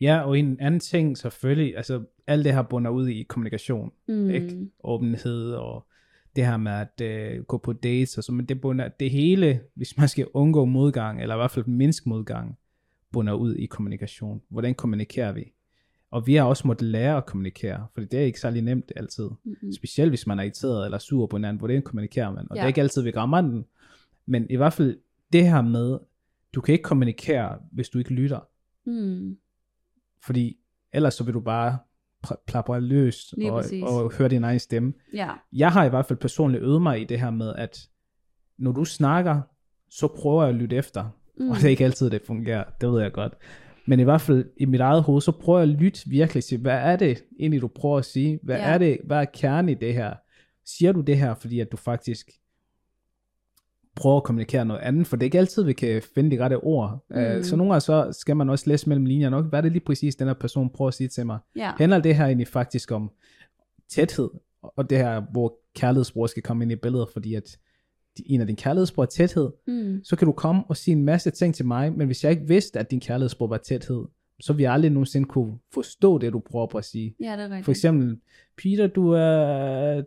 Ja, 0.00 0.20
og 0.20 0.38
en 0.38 0.60
anden 0.60 0.80
ting 0.80 1.18
selvfølgelig, 1.18 1.76
altså 1.76 2.04
alt 2.30 2.44
det 2.44 2.54
her 2.54 2.62
bunder 2.62 2.90
ud 2.90 3.08
i 3.08 3.22
kommunikation, 3.22 3.92
Mm. 4.08 4.30
ikke? 4.30 4.68
Åbenhed 4.84 5.52
og 5.52 5.86
det 6.36 6.46
her 6.46 6.56
med 6.56 6.72
at 6.72 7.00
øh, 7.02 7.42
gå 7.44 7.58
på 7.58 7.72
dates 7.72 8.18
og 8.18 8.24
så, 8.24 8.32
men 8.32 8.46
det 8.46 8.60
bunder, 8.60 8.88
det 8.88 9.10
hele, 9.10 9.60
hvis 9.74 9.98
man 9.98 10.08
skal 10.08 10.26
undgå 10.34 10.64
modgang, 10.64 11.22
eller 11.22 11.34
i 11.34 11.38
hvert 11.38 11.50
fald 11.50 11.66
mindske 11.66 12.08
modgang, 12.08 12.58
bunder 13.12 13.32
ud 13.32 13.54
i 13.54 13.66
kommunikation. 13.66 14.42
Hvordan 14.48 14.74
kommunikerer 14.74 15.32
vi? 15.32 15.52
Og 16.10 16.26
vi 16.26 16.34
har 16.34 16.44
også 16.44 16.66
måttet 16.66 16.88
lære 16.88 17.16
at 17.16 17.26
kommunikere, 17.26 17.86
for 17.94 18.00
det 18.00 18.14
er 18.14 18.24
ikke 18.24 18.40
særlig 18.40 18.62
nemt 18.62 18.92
altid. 18.96 19.28
Mm-hmm. 19.44 19.72
Specielt 19.72 20.10
hvis 20.10 20.26
man 20.26 20.38
er 20.38 20.42
irriteret 20.42 20.84
eller 20.84 20.98
sur 20.98 21.26
på 21.26 21.36
hinanden, 21.36 21.58
hvordan 21.58 21.82
kommunikerer 21.82 22.30
man? 22.30 22.46
Og 22.50 22.56
ja. 22.56 22.60
det 22.60 22.64
er 22.64 22.68
ikke 22.68 22.80
altid, 22.80 23.02
vi 23.02 23.10
rammer 23.10 23.40
den. 23.40 23.64
Men 24.26 24.46
i 24.50 24.56
hvert 24.56 24.72
fald 24.72 24.98
det 25.32 25.48
her 25.48 25.62
med, 25.62 25.98
du 26.54 26.60
kan 26.60 26.72
ikke 26.72 26.82
kommunikere, 26.82 27.58
hvis 27.72 27.88
du 27.88 27.98
ikke 27.98 28.12
lytter. 28.14 28.40
Mm. 28.86 29.36
Fordi 30.22 30.56
ellers 30.92 31.14
så 31.14 31.24
vil 31.24 31.34
du 31.34 31.40
bare 31.40 31.78
plapre 32.46 32.80
løs 32.80 33.34
og, 33.50 33.64
og 34.04 34.12
høre 34.12 34.28
din 34.28 34.44
egen 34.44 34.58
stemme. 34.58 34.92
Ja, 35.14 35.28
Jeg 35.52 35.72
har 35.72 35.84
i 35.84 35.88
hvert 35.88 36.06
fald 36.06 36.18
personligt 36.18 36.62
øvet 36.62 36.82
mig 36.82 37.00
i 37.00 37.04
det 37.04 37.20
her 37.20 37.30
med, 37.30 37.54
at 37.56 37.78
når 38.58 38.72
du 38.72 38.84
snakker, 38.84 39.40
så 39.90 40.08
prøver 40.08 40.42
jeg 40.42 40.48
at 40.48 40.54
lytte 40.54 40.76
efter. 40.76 41.16
Mm. 41.38 41.50
Og 41.50 41.56
det 41.56 41.64
er 41.64 41.68
ikke 41.68 41.84
altid, 41.84 42.10
det 42.10 42.22
fungerer, 42.26 42.64
det 42.80 42.92
ved 42.92 43.02
jeg 43.02 43.12
godt. 43.12 43.32
Men 43.86 44.00
i 44.00 44.02
hvert 44.02 44.20
fald 44.20 44.44
i 44.56 44.64
mit 44.64 44.80
eget 44.80 45.02
hoved, 45.02 45.20
så 45.20 45.32
prøver 45.32 45.58
jeg 45.58 45.68
at 45.68 45.74
lytte 45.80 46.00
virkelig 46.06 46.44
til, 46.44 46.58
hvad 46.58 46.78
er 46.78 46.96
det 46.96 47.24
egentlig, 47.40 47.60
du 47.60 47.68
prøver 47.68 47.98
at 47.98 48.04
sige? 48.04 48.40
Hvad 48.42 48.56
Ja. 48.56 48.62
er 48.62 48.78
det, 48.78 48.98
hvad 49.04 49.16
er 49.18 49.24
kernen 49.24 49.68
i 49.68 49.74
det 49.74 49.94
her? 49.94 50.14
Siger 50.66 50.92
du 50.92 51.00
det 51.00 51.18
her, 51.18 51.34
fordi 51.34 51.60
at 51.60 51.72
du 51.72 51.76
faktisk 51.76 52.30
prøver 53.96 54.16
at 54.16 54.24
kommunikere 54.24 54.64
noget 54.64 54.80
andet, 54.80 55.06
for 55.06 55.16
det 55.16 55.22
er 55.22 55.26
ikke 55.26 55.38
altid, 55.38 55.62
vi 55.62 55.72
kan 55.72 56.02
finde 56.14 56.36
de 56.36 56.44
rette 56.44 56.54
ord. 56.56 57.04
Mm. 57.10 57.16
Mm. 57.36 57.42
så 57.42 57.56
nogle 57.56 57.72
gange 57.72 57.80
så 57.80 58.08
skal 58.20 58.36
man 58.36 58.50
også 58.50 58.64
læse 58.70 58.88
mellem 58.88 59.06
linjerne. 59.06 59.36
Okay, 59.36 59.48
hvad 59.48 59.58
er 59.58 59.62
det 59.62 59.72
lige 59.72 59.84
præcis, 59.84 60.16
den 60.16 60.26
her 60.26 60.34
person 60.34 60.70
prøver 60.70 60.88
at 60.88 60.94
sige 60.94 61.08
til 61.08 61.26
mig? 61.26 61.38
ja. 61.56 61.72
handler 61.78 61.98
det 61.98 62.16
her 62.16 62.26
egentlig 62.26 62.48
faktisk 62.48 62.90
om 62.92 63.10
tæthed, 63.88 64.30
og 64.62 64.90
det 64.90 64.98
her, 64.98 65.22
hvor 65.32 65.54
kærlighedsbrug 65.76 66.28
skal 66.28 66.42
komme 66.42 66.64
ind 66.64 66.72
i 66.72 66.76
billedet, 66.76 67.08
fordi 67.12 67.34
at 67.34 67.58
en 68.26 68.40
af 68.40 68.46
dine 68.46 68.56
kærlighedsbrug 68.56 69.02
er 69.02 69.06
tæthed, 69.06 69.50
Mm. 69.66 70.00
så 70.04 70.16
kan 70.16 70.26
du 70.26 70.32
komme 70.32 70.62
og 70.68 70.76
sige 70.76 70.92
en 70.96 71.04
masse 71.04 71.30
ting 71.30 71.54
til 71.54 71.66
mig, 71.66 71.92
men 71.92 72.06
hvis 72.06 72.24
jeg 72.24 72.30
ikke 72.32 72.48
vidste, 72.48 72.78
at 72.78 72.90
din 72.90 73.00
kærlighedsbrug 73.00 73.50
var 73.50 73.56
tæthed, 73.56 74.04
så 74.40 74.54
jeg 74.58 74.72
aldrig 74.72 74.90
nogensinde 74.90 75.28
kunne 75.28 75.58
forstå 75.74 76.18
det, 76.18 76.32
du 76.32 76.38
prøver 76.50 76.66
på 76.66 76.78
at 76.78 76.84
sige. 76.84 77.14
Ja, 77.20 77.32
det 77.32 77.40
er 77.40 77.44
rigtigt. 77.44 77.64
For 77.64 77.70
eksempel, 77.72 78.18
Peter, 78.56 78.86
du 78.86 79.10
er, 79.10 80.02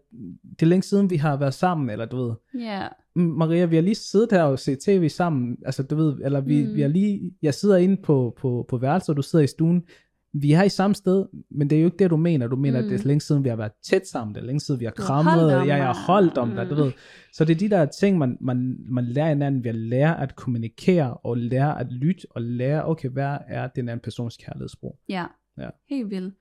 det 0.49 0.61
er 0.61 0.65
længe 0.65 0.83
siden, 0.83 1.09
vi 1.09 1.15
har 1.17 1.37
været 1.37 1.53
sammen, 1.53 1.89
eller 1.89 2.05
du 2.05 2.17
ved, 2.17 2.33
Ja, 2.61 2.87
"Mm, 2.87 2.93
Maria, 3.15 3.65
vi 3.65 3.75
har 3.75 3.83
lige 3.83 3.95
siddet 3.95 4.31
her 4.31 4.43
og 4.43 4.59
set 4.59 4.79
tv 4.79 5.09
sammen, 5.09 5.57
altså 5.65 5.83
du 5.83 5.95
ved, 5.95 6.17
eller 6.23 6.41
vi, 6.41 6.63
mm. 6.63 6.69
Mm. 6.69 6.75
vi 6.75 6.81
har 6.81 6.87
lige, 6.87 7.31
jeg 7.41 7.53
sidder 7.53 7.77
inde 7.77 7.97
på, 8.01 8.33
på, 8.37 8.65
på 8.69 8.77
værelset, 8.77 9.09
og 9.09 9.17
du 9.17 9.21
sidder 9.21 9.43
i 9.43 9.47
stuen, 9.47 9.83
vi 10.35 10.51
er 10.51 10.63
i 10.63 10.69
samme 10.69 10.95
sted, 10.95 11.25
men 11.51 11.69
det 11.69 11.75
er 11.77 11.81
jo 11.81 11.85
ikke 11.87 11.97
det, 11.97 12.09
du 12.09 12.17
mener, 12.17 12.47
du 12.47 12.55
mener, 12.55 12.79
mm. 12.81 12.85
at 12.85 12.91
det 12.91 12.99
er 12.99 13.03
Mm. 13.03 13.07
længe 13.07 13.21
siden, 13.21 13.43
vi 13.43 13.49
har 13.49 13.55
været 13.55 13.71
tæt 13.83 14.07
sammen, 14.07 14.35
det 14.35 14.41
er 14.41 14.45
længe 14.45 14.59
siden, 14.59 14.79
vi 14.79 14.85
har 14.85 14.91
krammet, 14.91 15.51
jeg 15.51 15.65
mig. 15.65 15.75
har 15.75 16.03
holdt 16.07 16.37
om 16.37 16.49
dig, 16.49 16.69
du 16.69 16.75
Mm. 16.75 16.81
ved. 16.81 16.91
Så 17.33 17.45
det 17.45 17.53
er 17.53 17.59
de 17.59 17.69
der 17.69 17.85
ting, 17.85 18.17
man, 18.17 18.37
man, 18.41 18.77
man 18.89 19.05
lærer 19.05 19.29
hinanden 19.29 19.63
ved 19.63 19.69
at 19.69 19.75
lære 19.75 20.21
at 20.21 20.35
kommunikere, 20.35 21.13
og 21.13 21.37
lære 21.37 21.79
at 21.79 21.91
lytte, 21.91 22.21
og 22.31 22.41
lære, 22.41 22.85
okay, 22.85 23.09
hvad 23.09 23.37
er 23.47 23.67
den 23.67 23.89
anden 23.89 24.03
persons 24.03 24.37
kærlighedsbrug? 24.37 24.99
Ja, 25.09 25.25
Ja. 25.57 25.69
helt 25.89 26.09
vildt. 26.09 26.33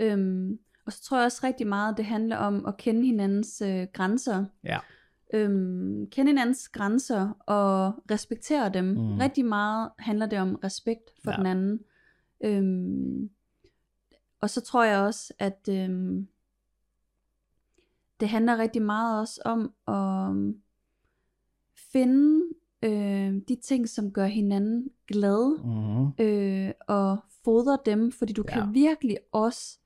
Øhm, 0.00 0.58
og 0.86 0.92
så 0.92 1.02
tror 1.04 1.16
jeg 1.16 1.24
også 1.24 1.40
rigtig 1.44 1.66
meget, 1.66 1.96
det 1.96 2.04
handler 2.04 2.36
om 2.36 2.66
at 2.66 2.76
kende 2.76 3.06
hinandens 3.06 3.62
øh, 3.66 3.86
grænser. 3.92 4.44
Ja. 4.64 4.78
Øhm, 5.34 6.06
kende 6.10 6.30
hinandens 6.30 6.68
grænser 6.68 7.30
og 7.46 8.02
respektere 8.10 8.68
dem. 8.72 8.84
Mm. 8.84 8.90
Mm. 9.00 9.16
Rigtig 9.18 9.44
meget 9.44 9.90
handler 9.98 10.26
det 10.26 10.38
om 10.38 10.54
respekt 10.54 11.10
for 11.24 11.30
Ja. 11.30 11.36
den 11.36 11.46
anden. 11.46 11.80
Øhm, 12.44 13.30
og 14.40 14.50
så 14.50 14.60
tror 14.60 14.84
jeg 14.84 14.98
også, 15.00 15.32
at 15.38 15.68
øhm, 15.70 16.28
det 18.20 18.28
handler 18.28 18.58
rigtig 18.58 18.82
meget 18.82 19.20
også 19.20 19.40
om 19.44 19.72
at 19.88 20.54
finde 21.92 22.44
øh, 22.82 23.34
de 23.48 23.56
ting, 23.62 23.88
som 23.88 24.12
gør 24.12 24.26
hinanden 24.26 24.90
glade 25.06 25.56
Mm-hmm. 25.64 26.12
øh, 26.26 26.72
og 26.88 27.18
fodre 27.44 27.78
dem, 27.86 28.12
fordi 28.12 28.32
du 28.32 28.44
Ja. 28.48 28.54
kan 28.54 28.74
virkelig 28.74 29.18
også 29.32 29.78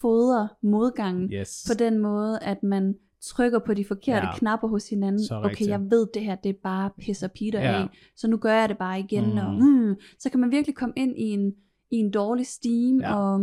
fodre 0.00 0.48
modgangen 0.60 1.32
Yes. 1.32 1.66
på 1.70 1.74
den 1.78 1.98
måde, 1.98 2.38
at 2.42 2.62
man 2.62 2.98
trykker 3.22 3.58
på 3.58 3.74
de 3.74 3.84
forkerte 3.84 4.26
Ja. 4.26 4.36
knapper 4.38 4.68
hos 4.68 4.88
hinanden. 4.88 5.24
Så 5.24 5.40
okay, 5.44 5.66
jeg 5.66 5.80
ved 5.90 6.06
det 6.14 6.22
her, 6.22 6.34
det 6.34 6.48
er 6.48 6.58
bare 6.62 6.90
pisser 6.98 7.28
Peter 7.28 7.60
Ja. 7.60 7.82
af, 7.82 7.88
så 8.16 8.28
nu 8.28 8.36
gør 8.36 8.52
jeg 8.52 8.68
det 8.68 8.78
bare 8.78 9.00
igen. 9.00 9.30
Mm. 9.30 9.38
Og, 9.38 9.54
mm, 9.54 9.94
så 10.18 10.30
kan 10.30 10.40
man 10.40 10.50
virkelig 10.50 10.76
komme 10.76 10.92
ind 10.96 11.18
i 11.18 11.22
en, 11.30 11.52
i 11.90 11.96
en 11.96 12.10
dårlig 12.10 12.46
steam, 12.46 13.00
Ja. 13.00 13.14
og 13.16 13.40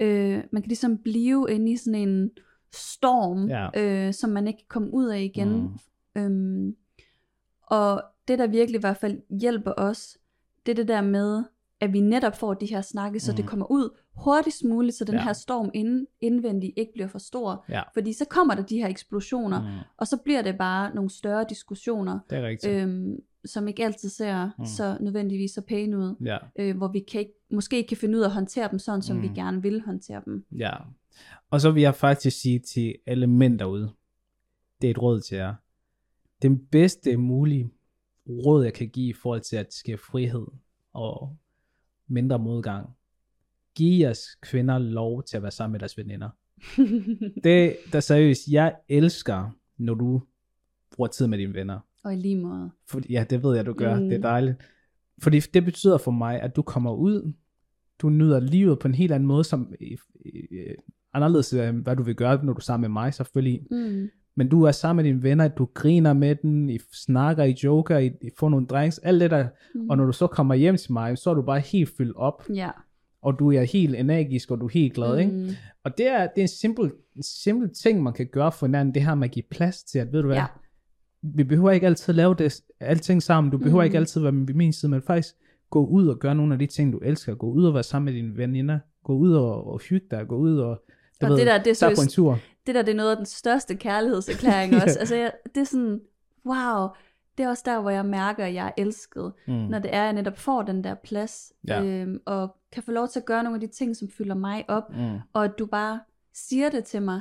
øh, 0.00 0.42
man 0.52 0.62
kan 0.62 0.68
ligesom 0.68 0.98
blive 0.98 1.46
inde 1.50 1.72
i 1.72 1.76
sådan 1.76 2.08
en 2.08 2.30
storm, 2.74 3.48
Ja. 3.48 3.68
øh, 3.76 4.14
som 4.14 4.30
man 4.30 4.46
ikke 4.48 4.58
kan 4.58 4.66
komme 4.68 4.94
ud 4.94 5.06
af 5.06 5.20
igen. 5.22 5.60
Mm. 6.16 6.22
Øhm, 6.22 6.74
og 7.62 8.02
det, 8.28 8.38
der 8.38 8.46
virkelig 8.46 8.78
i 8.78 8.80
hvert 8.80 8.96
fald 8.96 9.18
hjælper 9.40 9.72
os, 9.76 10.18
det 10.66 10.72
er 10.72 10.76
det 10.76 10.88
der 10.88 11.02
med, 11.02 11.44
at 11.84 11.92
vi 11.92 12.00
netop 12.00 12.36
får 12.36 12.54
de 12.54 12.66
her 12.66 12.80
snakke, 12.80 13.20
så 13.20 13.32
Mm. 13.32 13.36
det 13.36 13.46
kommer 13.46 13.66
ud 13.70 13.96
hurtigst 14.14 14.64
muligt, 14.64 14.96
så 14.96 15.04
den 15.04 15.14
Ja. 15.14 15.22
her 15.22 15.32
storm 15.32 15.70
inden, 15.74 16.06
indvendigt 16.20 16.72
ikke 16.76 16.92
bliver 16.94 17.08
for 17.08 17.18
stor. 17.18 17.64
Ja. 17.68 17.82
Fordi 17.94 18.12
så 18.12 18.24
kommer 18.30 18.54
der 18.54 18.62
de 18.62 18.76
her 18.76 18.88
eksplosioner, 18.88 19.60
Mm. 19.62 19.78
og 19.96 20.06
så 20.06 20.16
bliver 20.24 20.42
det 20.42 20.58
bare 20.58 20.94
nogle 20.94 21.10
større 21.10 21.44
diskussioner, 21.48 22.18
Det 22.30 22.38
er 22.38 22.46
rigtigt. 22.46 22.72
øhm, 22.72 23.16
som 23.44 23.68
ikke 23.68 23.84
altid 23.84 24.08
ser 24.08 24.50
Mm. 24.58 24.64
så 24.66 24.96
nødvendigvis 25.00 25.50
så 25.50 25.60
pæne 25.60 25.98
ud. 25.98 26.14
Ja. 26.24 26.38
Øh, 26.58 26.76
hvor 26.76 26.88
vi 26.88 26.98
kan 27.00 27.20
ikke, 27.20 27.32
måske 27.50 27.76
ikke 27.76 27.88
kan 27.88 27.96
finde 27.96 28.18
ud 28.18 28.22
af 28.22 28.26
at 28.26 28.32
håndtere 28.34 28.68
dem 28.70 28.78
sådan, 28.78 29.02
som 29.02 29.16
mm. 29.16 29.22
vi 29.22 29.28
gerne 29.28 29.62
vil 29.62 29.80
håndtere 29.80 30.22
dem. 30.24 30.44
Ja. 30.58 30.72
Og 31.50 31.60
så 31.60 31.70
vil 31.70 31.82
jeg 31.82 31.94
faktisk 31.94 32.40
sige 32.40 32.58
til 32.58 32.94
alle 33.06 33.26
mænd 33.26 33.58
derude, 33.58 33.90
det 34.82 34.86
er 34.86 34.90
et 34.90 35.02
råd 35.02 35.20
til 35.20 35.36
jer. 35.36 35.54
Den 36.42 36.66
bedste 36.66 37.16
mulige 37.16 37.70
råd, 38.28 38.64
jeg 38.64 38.72
kan 38.74 38.88
give 38.88 39.08
i 39.08 39.12
forhold 39.12 39.40
til 39.40 39.56
at 39.56 39.74
skabe 39.74 40.02
frihed 40.02 40.46
og 40.92 41.36
mindre 42.08 42.38
modgang. 42.38 42.88
Giv 43.74 44.00
jeres 44.00 44.20
kvinder 44.42 44.78
lov 44.78 45.22
til 45.22 45.36
at 45.36 45.42
være 45.42 45.52
sammen 45.52 45.72
med 45.72 45.80
deres 45.80 45.98
veninder. 45.98 46.28
Det, 47.44 47.76
der 47.92 48.00
seriøst, 48.00 48.48
jeg 48.50 48.74
elsker, 48.88 49.50
når 49.78 49.94
du 49.94 50.22
bruger 50.96 51.08
tid 51.08 51.26
med 51.26 51.38
dine 51.38 51.54
venner. 51.54 51.80
og 52.04 52.14
i 52.14 52.16
lige 52.16 52.36
måde. 52.36 52.70
For, 52.88 53.00
ja, 53.10 53.24
det 53.30 53.42
ved 53.42 53.56
jeg, 53.56 53.66
du 53.66 53.72
gør. 53.72 53.94
Mm. 53.94 54.02
Mm. 54.02 54.08
Det 54.08 54.16
er 54.16 54.22
dejligt. 54.22 54.56
Fordi 55.22 55.40
det 55.40 55.64
betyder 55.64 55.98
for 55.98 56.10
mig, 56.10 56.40
at 56.40 56.56
du 56.56 56.62
kommer 56.62 56.92
ud, 56.92 57.32
du 57.98 58.10
nyder 58.10 58.40
livet 58.40 58.78
på 58.78 58.88
en 58.88 58.94
helt 58.94 59.12
anden 59.12 59.26
måde, 59.26 59.44
som 59.44 59.74
øh, 59.80 59.98
øh, 60.50 60.74
anderledes, 61.12 61.52
end 61.52 61.82
hvad 61.82 61.96
du 61.96 62.02
vil 62.02 62.14
gøre, 62.14 62.44
når 62.44 62.52
du 62.52 62.58
er 62.58 62.62
sammen 62.62 62.90
med 62.90 62.92
mig, 63.02 63.14
selvfølgelig. 63.14 63.66
Mm. 63.70 64.08
Men 64.36 64.48
du 64.48 64.62
er 64.62 64.72
sammen 64.72 65.02
med 65.04 65.12
dine 65.12 65.22
venner, 65.22 65.48
du 65.48 65.68
griner 65.74 66.12
med 66.12 66.34
dem, 66.42 66.68
I 66.68 66.78
snakker, 66.92 67.44
I 67.44 67.56
joker, 67.64 67.98
I, 67.98 68.06
I 68.06 68.30
får 68.38 68.48
nogle 68.48 68.66
drinks, 68.66 68.98
alt 68.98 69.20
det 69.20 69.30
der. 69.30 69.46
Mm. 69.74 69.90
Og 69.90 69.96
når 69.96 70.04
du 70.04 70.12
så 70.12 70.26
kommer 70.26 70.54
hjem 70.54 70.76
til 70.76 70.92
mig, 70.92 71.18
så 71.18 71.30
er 71.30 71.34
du 71.34 71.42
bare 71.42 71.60
helt 71.60 71.90
fyldt 71.96 72.16
op, 72.16 72.42
Ja. 72.54 72.70
og 73.22 73.38
du 73.38 73.52
er 73.52 73.62
helt 73.62 73.94
energisk, 73.96 74.50
og 74.50 74.60
du 74.60 74.64
er 74.66 74.70
helt 74.70 74.94
glad, 74.94 75.18
ikke? 75.18 75.32
Mm. 75.32 75.48
Og 75.84 75.98
det 75.98 76.06
er, 76.08 76.20
det 76.20 76.38
er 76.38 76.42
en 76.42 76.48
simpel, 76.48 76.92
en 77.16 77.22
simpel 77.22 77.70
ting, 77.74 78.02
man 78.02 78.12
kan 78.12 78.26
gøre 78.26 78.52
for 78.52 78.66
hinanden, 78.66 78.94
det 78.94 79.02
her 79.02 79.14
med 79.14 79.28
at 79.28 79.30
give 79.34 79.44
plads 79.50 79.82
til, 79.84 79.98
at 79.98 80.12
ved 80.12 80.20
du 80.20 80.26
hvad, 80.26 80.36
Ja. 80.36 80.46
vi 81.22 81.44
behøver 81.44 81.70
ikke 81.70 81.86
altid 81.86 82.12
lave 82.12 82.34
det, 82.38 82.60
alting 82.80 83.22
sammen, 83.22 83.50
du 83.50 83.58
behøver 83.58 83.82
mm. 83.82 83.84
Ikke 83.84 83.96
altid 83.98 84.20
være 84.20 84.32
med 84.32 84.54
min 84.54 84.72
side, 84.72 84.90
men 84.90 85.02
faktisk 85.02 85.34
gå 85.70 85.86
ud 85.86 86.06
og 86.08 86.18
gøre 86.18 86.34
nogle 86.34 86.52
af 86.52 86.58
de 86.58 86.66
ting, 86.66 86.92
du 86.92 86.98
elsker, 86.98 87.34
gå 87.34 87.50
ud 87.50 87.64
og 87.64 87.74
være 87.74 87.82
sammen 87.82 88.04
med 88.14 88.22
dine 88.22 88.36
veninder, 88.36 88.78
gå 89.04 89.14
ud 89.16 89.32
og, 89.32 89.66
og 89.66 89.80
hygge 89.80 90.06
dig, 90.10 90.26
gå 90.28 90.36
ud 90.36 90.58
og, 90.58 90.82
du 91.20 91.26
Og 91.26 91.38
det 91.38 91.46
der, 91.46 91.58
det 91.62 91.82
er 91.82 91.86
på 91.86 91.90
en 91.90 91.96
seriøst- 91.96 92.10
tur. 92.14 92.38
Det 92.66 92.74
der, 92.74 92.82
det 92.82 92.92
er 92.92 92.96
noget 92.96 93.10
af 93.10 93.16
den 93.16 93.26
største 93.26 93.74
kærlighedserklæring 93.76 94.74
også. 94.82 94.98
Altså, 94.98 95.14
jeg, 95.16 95.32
det 95.54 95.60
er 95.60 95.64
sådan, 95.64 96.00
wow, 96.46 96.88
det 97.38 97.44
er 97.44 97.48
også 97.48 97.62
der, 97.66 97.80
hvor 97.80 97.90
jeg 97.90 98.06
mærker, 98.06 98.44
at 98.44 98.54
jeg 98.54 98.66
er 98.66 98.72
elsket. 98.82 99.32
Mm. 99.46 99.52
Når 99.54 99.78
det 99.78 99.94
er, 99.94 100.00
at 100.00 100.04
jeg 100.04 100.12
netop 100.12 100.38
får 100.38 100.62
den 100.62 100.84
der 100.84 100.94
plads, 100.94 101.52
Ja. 101.68 101.82
øhm, 101.84 102.20
og 102.26 102.56
kan 102.72 102.82
få 102.82 102.92
lov 102.92 103.08
til 103.08 103.18
at 103.20 103.24
gøre 103.26 103.42
nogle 103.42 103.56
af 103.56 103.60
de 103.60 103.66
ting, 103.66 103.96
som 103.96 104.08
fylder 104.08 104.34
mig 104.34 104.64
op, 104.68 104.90
Mm. 104.90 105.18
og 105.32 105.44
at 105.44 105.52
du 105.58 105.66
bare 105.66 106.00
siger 106.34 106.68
det 106.70 106.84
til 106.84 107.02
mig, 107.02 107.20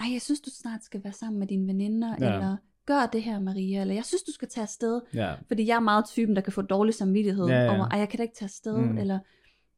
ej, 0.00 0.06
jeg 0.12 0.22
synes, 0.22 0.40
du 0.40 0.50
snart 0.50 0.84
skal 0.84 1.04
være 1.04 1.12
sammen 1.12 1.38
med 1.38 1.46
dine 1.46 1.66
veninder, 1.66 2.16
Ja. 2.20 2.34
eller 2.34 2.56
gør 2.86 3.06
det 3.06 3.22
her, 3.22 3.40
Maria, 3.40 3.80
eller 3.80 3.94
jeg 3.94 4.04
synes, 4.04 4.22
du 4.22 4.32
skal 4.32 4.48
tage 4.48 4.62
afsted. 4.62 5.00
Ja. 5.14 5.34
Fordi 5.48 5.66
jeg 5.68 5.76
er 5.76 5.80
meget 5.80 6.04
typen, 6.04 6.36
der 6.36 6.42
kan 6.42 6.52
få 6.52 6.62
dårlig 6.62 6.94
samvittighed 6.94 7.46
Ja, 7.46 7.64
ja. 7.64 7.76
over, 7.76 7.88
ej, 7.88 7.98
jeg 7.98 8.08
kan 8.08 8.16
da 8.16 8.22
ikke 8.22 8.34
tage 8.34 8.46
afsted, 8.46 8.76
mm. 8.78 8.98
eller 8.98 9.18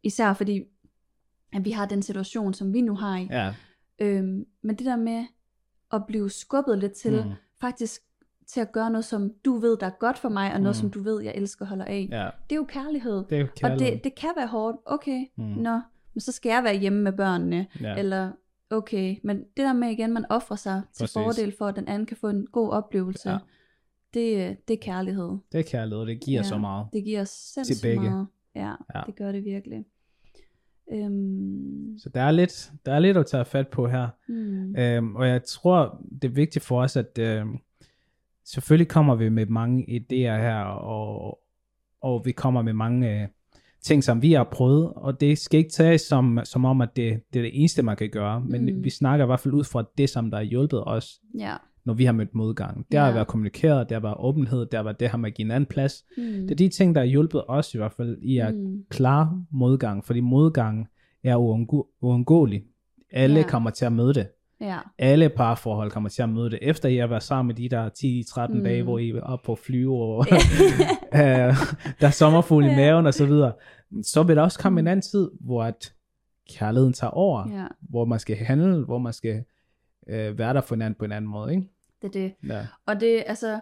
især 0.03 0.33
fordi, 0.33 0.63
at 1.53 1.65
vi 1.65 1.71
har 1.71 1.87
den 1.87 2.03
situation, 2.03 2.55
som 2.55 2.73
vi 2.75 2.81
nu 2.81 2.95
har 2.95 3.17
i. 3.17 3.27
Ja. 3.31 3.55
Øhm, 3.99 4.47
men 4.63 4.77
det 4.77 4.87
der 4.87 4.97
med 4.97 5.25
at 5.93 6.07
blive 6.07 6.31
skubbet 6.31 6.79
lidt 6.79 6.93
til, 6.93 7.25
Mm. 7.25 7.31
faktisk 7.61 8.03
til 8.47 8.61
at 8.61 8.73
gøre 8.73 8.91
noget, 8.91 9.05
som 9.05 9.31
du 9.45 9.57
ved, 9.59 9.77
der 9.77 9.87
er 9.87 9.91
godt 10.01 10.19
for 10.19 10.29
mig, 10.29 10.53
og 10.55 10.61
noget, 10.61 10.77
Mm. 10.77 10.81
som 10.81 10.91
du 10.91 11.03
ved, 11.03 11.23
jeg 11.23 11.33
elsker 11.35 11.65
og 11.65 11.69
holder 11.69 11.85
af. 11.85 12.09
ja, 12.11 12.25
Det 12.51 12.57
er 12.57 12.57
jo 12.57 12.65
kærlighed. 12.69 13.25
det 13.31 13.33
er 13.33 13.39
jo 13.41 13.47
og 13.47 13.55
kærlighed. 13.55 13.95
det, 13.95 14.05
det 14.05 14.15
kan 14.15 14.31
være 14.37 14.47
hårdt. 14.47 14.77
Okay, 14.85 15.27
Mm. 15.37 15.45
nå, 15.45 15.81
men 16.15 16.21
så 16.21 16.33
skal 16.33 16.51
jeg 16.51 16.65
være 16.65 16.75
hjemme 16.79 17.03
med 17.03 17.13
børnene. 17.13 17.67
ja. 17.81 17.97
Eller 17.99 18.33
okay, 18.71 19.17
men 19.25 19.37
det 19.39 19.47
der 19.57 19.73
med 19.73 19.89
igen, 19.91 20.13
man 20.13 20.25
offrer 20.31 20.57
sig 20.57 20.83
til 20.93 21.03
Præcis. 21.03 21.13
fordel 21.15 21.55
for, 21.59 21.67
at 21.67 21.77
den 21.77 21.89
anden 21.89 22.07
kan 22.07 22.17
få 22.17 22.29
en 22.29 22.47
god 22.47 22.71
oplevelse. 22.71 23.31
Ja. 23.31 23.39
Det, 24.15 24.57
det 24.69 24.75
er 24.75 24.83
kærlighed. 24.83 25.37
Det 25.53 25.61
er 25.61 25.65
kærlighed, 25.71 26.07
det 26.07 26.21
giver 26.21 26.39
Ja. 26.41 26.43
så 26.49 26.59
meget. 26.59 26.87
Det 26.93 27.05
giver 27.05 27.25
begge. 27.83 28.11
meget. 28.11 28.27
Ja. 28.55 28.73
ja, 28.95 29.01
det 29.07 29.17
gør 29.17 29.33
det 29.33 29.45
virkelig. 29.45 29.85
Øhm, 30.93 31.99
Så 31.99 32.09
der 32.15 32.21
er 32.23 32.31
lidt, 32.31 32.71
der 32.87 32.93
er 32.93 32.99
lidt 32.99 33.17
at 33.17 33.27
tage 33.27 33.45
fat 33.45 33.69
på 33.69 33.89
her. 33.89 34.09
hmm. 34.29 34.77
Øhm, 34.77 35.17
og 35.17 35.29
jeg 35.29 35.45
tror, 35.45 36.01
det 36.23 36.25
er 36.31 36.33
vigtigt 36.35 36.65
for 36.65 36.83
os, 36.83 36.97
at 36.97 37.19
øhm, 37.19 37.59
selvfølgelig 38.45 38.89
kommer 38.89 39.15
vi 39.15 39.29
med 39.29 39.47
mange 39.47 39.85
idéer 40.01 40.39
her, 40.41 40.61
og, 40.65 41.39
og 42.01 42.23
vi 42.25 42.33
kommer 42.33 42.63
med 42.63 42.73
mange 42.73 43.23
øh, 43.23 43.29
ting, 43.83 44.05
som 44.05 44.23
vi 44.23 44.33
har 44.33 44.45
prøvet, 44.53 44.93
og 44.97 45.21
det 45.21 45.39
skal 45.39 45.59
ikke 45.59 45.71
tages 45.71 46.01
som, 46.01 46.41
som 46.45 46.65
om, 46.65 46.81
at 46.81 46.97
det, 46.97 47.21
det 47.33 47.39
er 47.39 47.43
det 47.43 47.51
eneste, 47.61 47.83
man 47.83 47.97
kan 47.97 48.11
gøre, 48.11 48.41
men 48.41 48.77
Mm. 48.77 48.85
vi 48.85 48.91
snakker 48.91 49.25
i 49.25 49.27
hvert 49.27 49.41
fald 49.41 49.55
ud 49.55 49.65
fra 49.65 49.85
det, 49.99 50.11
som 50.11 50.31
der 50.31 50.37
har 50.39 50.45
hjulpet 50.45 50.85
os, 50.85 51.21
Ja. 51.39 51.57
Når 51.89 51.95
vi 51.95 52.05
har 52.05 52.13
mødt 52.13 52.35
modgang. 52.35 52.87
Det 52.93 53.01
har 53.01 53.07
Ja. 53.07 53.13
været 53.15 53.27
kommunikeret, 53.27 53.89
det 53.89 53.95
har 53.95 54.01
været 54.03 54.17
åbenhed, 54.19 54.61
det 54.67 54.75
har 54.75 54.83
været 54.83 55.01
det 55.01 55.11
her 55.11 55.17
med 55.19 55.29
at 55.31 55.35
give 55.35 55.45
en 55.45 55.51
anden 55.51 55.67
plads. 55.67 56.05
Hmm. 56.17 56.27
Det 56.27 56.51
er 56.51 56.55
de 56.55 56.69
ting, 56.69 56.95
der 56.95 57.01
har 57.01 57.07
hjulpet 57.07 57.43
os 57.49 57.75
i 57.75 57.79
hvert 57.79 57.93
fald 57.93 58.19
i 58.23 58.39
at 58.39 58.53
Hmm. 58.55 58.85
klare 58.91 59.45
modgang, 59.51 60.05
fordi 60.05 60.21
modgang 60.21 60.89
er 61.25 61.37
uundgå- 61.37 61.99
uundgåelig. 62.03 62.63
Alle 63.13 63.41
Ja. 63.41 63.47
kommer 63.49 63.71
til 63.71 63.85
at 63.85 63.93
møde 63.93 64.15
det 64.15 64.27
Ja. 64.61 64.79
alle 64.99 65.29
parforhold 65.29 65.91
kommer 65.91 66.09
til 66.11 66.23
at 66.23 66.29
møde 66.29 66.51
det, 66.51 66.59
efter 66.63 66.89
I 66.89 66.97
har 66.97 67.07
været 67.07 67.23
sammen 67.23 67.47
med 67.47 67.55
de 67.55 67.69
der 67.77 67.89
10-13 67.89 68.53
mm. 68.55 68.59
Mm. 68.59 68.65
dage, 68.65 68.83
hvor 68.83 68.99
I 68.99 69.11
er 69.11 69.21
oppe 69.21 69.47
på 69.47 69.55
flyve, 69.55 69.95
og 70.03 70.27
øh, 71.15 71.21
der 72.01 72.07
er 72.07 72.11
sommerfugl 72.11 72.65
i 72.65 72.75
maven 72.77 73.07
og 73.07 73.15
så 73.15 73.27
videre. 73.27 73.53
Så 74.03 74.23
vil 74.23 74.37
der 74.37 74.43
også 74.43 74.59
komme 74.59 74.81
en 74.81 74.87
anden 74.87 75.03
tid, 75.03 75.31
hvor 75.41 75.63
at 75.65 75.93
kærligheden 76.51 76.93
tager 76.93 77.11
over, 77.11 77.51
ja, 77.61 77.67
hvor 77.81 78.05
man 78.05 78.19
skal 78.19 78.37
handle, 78.37 78.85
hvor 78.85 78.99
man 78.99 79.13
skal 79.13 79.45
øh, 80.09 80.39
være 80.39 80.55
der 80.55 80.61
for 80.61 80.75
hinanden 80.75 80.99
på 80.99 81.05
en 81.05 81.13
anden 81.13 81.31
måde, 81.31 81.55
ikke? 81.55 81.69
Det 82.03 82.09
er 82.09 82.13
det. 82.13 82.35
Ja, 82.49 82.67
Og 82.87 83.01
det, 83.01 83.25
altså, 83.27 83.61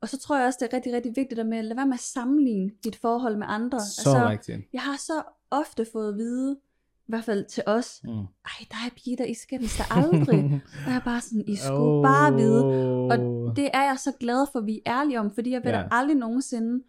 og 0.00 0.08
så 0.08 0.18
tror 0.18 0.36
jeg 0.38 0.46
også, 0.46 0.58
det 0.60 0.72
er 0.72 0.76
rigtig, 0.76 0.92
rigtig 0.92 1.12
vigtigt 1.16 1.40
at 1.40 1.46
med, 1.46 1.62
lad 1.62 1.76
være 1.76 1.86
med 1.86 1.94
at 1.94 2.00
sammenligne 2.00 2.70
dit 2.84 2.96
forhold 2.96 3.36
med 3.36 3.46
andre. 3.50 3.80
så 3.80 4.10
altså, 4.10 4.28
rigtigt. 4.28 4.68
jeg 4.72 4.80
har 4.82 4.96
så 4.96 5.22
ofte 5.50 5.86
fået 5.92 6.08
at 6.08 6.14
vide, 6.16 6.56
i 7.00 7.04
hvert 7.12 7.24
fald 7.24 7.44
til 7.44 7.62
os, 7.66 8.00
Mm. 8.04 8.10
ej, 8.20 8.66
der 8.70 8.76
er 8.86 8.90
Peter, 9.04 9.24
I 9.24 9.34
skændes 9.34 9.76
der 9.76 9.92
aldrig. 9.96 10.44
og 10.86 10.90
jeg 10.90 10.96
er 10.96 11.00
bare 11.04 11.20
sådan, 11.20 11.44
I 11.46 11.56
skulle 11.56 11.80
oh. 11.80 12.02
bare 12.04 12.34
vide. 12.34 12.64
Og 13.10 13.18
det 13.56 13.70
er 13.74 13.82
jeg 13.82 13.96
så 13.98 14.12
glad 14.20 14.46
for, 14.52 14.58
at 14.58 14.66
vi 14.66 14.80
er 14.86 15.00
ærlige 15.00 15.20
om, 15.20 15.34
fordi 15.34 15.50
jeg 15.50 15.62
vil 15.64 15.70
Ja. 15.70 15.76
da 15.76 15.88
aldrig 15.90 16.16
nogensinde 16.16 16.84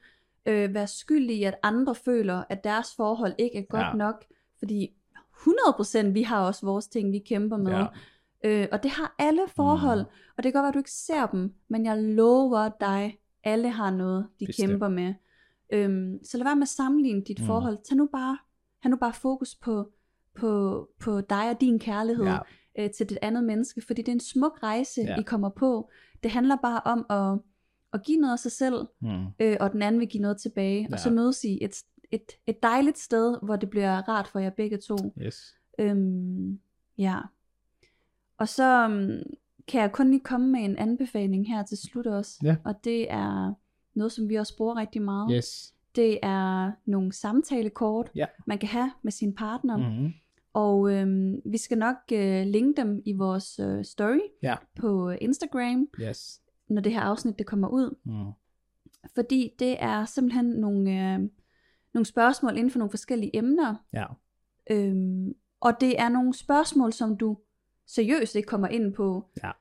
øh, 0.46 0.74
være 0.74 0.88
skyldig 0.88 1.36
i, 1.38 1.44
at 1.44 1.56
andre 1.64 1.96
føler, 1.96 2.44
at 2.50 2.64
deres 2.64 2.96
forhold 2.96 3.34
ikke 3.38 3.58
er 3.58 3.64
godt 3.70 3.82
ja. 3.88 3.94
nok. 3.94 4.24
Fordi 4.60 4.90
100% 5.38 6.02
vi 6.08 6.22
har 6.24 6.46
også 6.46 6.66
vores 6.66 6.88
ting, 6.88 7.12
vi 7.12 7.20
kæmper 7.20 7.58
med. 7.58 7.72
Ja. 7.72 7.86
Øh, 8.44 8.68
og 8.72 8.84
det 8.84 8.92
har 8.92 9.16
alle 9.20 9.42
forhold. 9.56 10.00
Mm. 10.00 10.10
Og 10.38 10.44
det 10.44 10.54
kan 10.54 10.54
godt 10.54 10.64
være, 10.64 10.68
at 10.70 10.74
du 10.74 10.80
ikke 10.80 10.92
ser 10.92 11.26
dem, 11.28 11.54
men 11.68 11.86
jeg 11.86 11.98
lover 12.04 12.70
dig, 12.80 13.18
alle 13.44 13.70
har 13.70 13.92
noget, 13.92 14.28
de 14.40 14.46
Bestemt. 14.46 14.70
kæmper 14.70 14.88
med. 14.90 15.14
Øhm, 15.74 16.20
så 16.24 16.38
lad 16.38 16.44
være 16.46 16.56
med 16.56 16.62
at 16.64 16.68
sammenligne 16.68 17.22
dit 17.24 17.40
Mm. 17.40 17.46
forhold. 17.46 17.78
Tag 17.90 17.98
nu 17.98 18.10
bare, 18.12 18.38
have 18.82 18.90
nu 18.90 18.96
bare 18.98 19.14
fokus 19.14 19.56
på, 19.56 19.90
på, 20.36 20.90
på 21.00 21.22
dig 21.22 21.50
og 21.50 21.62
din 21.62 21.80
kærlighed 21.80 22.26
Ja. 22.26 22.38
øh, 22.80 22.92
til 22.92 23.10
det 23.10 23.18
andet 23.22 23.44
menneske, 23.44 23.82
fordi 23.88 24.02
det 24.02 24.08
er 24.08 24.14
en 24.14 24.20
smuk 24.20 24.64
rejse, 24.64 25.02
Ja. 25.02 25.20
I 25.20 25.24
kommer 25.24 25.50
på. 25.50 25.90
Det 26.24 26.32
handler 26.32 26.56
bare 26.56 26.82
om 26.86 27.06
at, 27.10 27.40
at 27.94 28.04
give 28.06 28.18
noget 28.20 28.34
af 28.34 28.40
sig 28.40 28.52
selv, 28.52 28.86
Mm. 29.02 29.26
øh, 29.40 29.58
og 29.60 29.72
den 29.72 29.82
anden 29.82 30.00
vil 30.00 30.08
give 30.10 30.22
noget 30.22 30.38
tilbage. 30.38 30.82
Ja. 30.90 30.94
og 30.94 31.00
så 31.00 31.10
mødes 31.10 31.44
I 31.44 31.58
et, 31.62 31.76
et, 32.12 32.32
et 32.48 32.64
dejligt 32.64 32.98
sted, 32.98 33.38
hvor 33.44 33.56
det 33.56 33.70
bliver 33.70 34.10
rart 34.10 34.28
for 34.28 34.40
jer 34.40 34.50
begge 34.50 34.78
to. 34.78 34.96
Yes. 35.22 35.56
Øhm, 35.80 36.60
ja. 36.98 37.18
Og 38.38 38.48
så 38.48 38.86
um, 38.86 39.10
kan 39.68 39.82
jeg 39.82 39.92
kun 39.92 40.12
lige 40.12 40.24
komme 40.24 40.48
med 40.52 40.60
en 40.62 40.78
anbefaling 40.78 41.48
her 41.48 41.64
til 41.64 41.78
slut 41.78 42.08
også. 42.08 42.40
Ja. 42.44 42.56
Og 42.66 42.76
det 42.84 43.12
er 43.12 43.54
noget, 43.96 44.12
som 44.12 44.30
vi 44.30 44.36
også 44.36 44.58
bruger 44.58 44.76
rigtig 44.76 45.02
meget. 45.02 45.32
Yes. 45.36 45.74
Det 45.96 46.20
er 46.24 46.72
nogle 46.86 47.14
samtalekort, 47.14 48.12
Ja. 48.16 48.26
man 48.48 48.58
kan 48.58 48.70
have 48.70 48.92
med 49.02 49.12
sin 49.12 49.36
partner. 49.36 49.78
Mm-hmm. 49.78 50.14
Og 50.54 50.92
øhm, 50.94 51.36
vi 51.46 51.58
skal 51.58 51.78
nok 51.78 51.96
øh, 52.14 52.46
linke 52.46 52.82
dem 52.82 53.02
i 53.06 53.14
vores 53.14 53.60
øh, 53.60 53.84
story 53.86 54.20
Ja. 54.44 54.56
på 54.80 55.10
Instagram, 55.10 55.88
Yes. 56.02 56.42
når 56.70 56.82
det 56.82 56.92
her 56.92 57.02
afsnit 57.02 57.40
det 57.40 57.46
kommer 57.46 57.68
ud. 57.68 57.98
Mm. 58.06 58.32
Fordi 59.16 59.52
det 59.60 59.76
er 59.84 60.06
simpelthen 60.06 60.46
nogle, 60.46 61.14
øh, 61.14 61.20
nogle 61.94 62.06
spørgsmål 62.06 62.52
inden 62.58 62.70
for 62.72 62.80
nogle 62.80 62.90
forskellige 62.90 63.36
emner. 63.38 63.76
Ja. 63.94 64.06
Øhm, 64.72 65.34
og 65.60 65.72
det 65.82 66.00
er 66.02 66.10
nogle 66.10 66.34
spørgsmål, 66.34 66.94
som 66.94 67.18
du 67.18 67.38
seriøst 67.88 68.36
ikke 68.36 68.48
kommer 68.48 68.68
ind 68.68 68.94
på 68.94 69.26
Ja. 69.44 69.52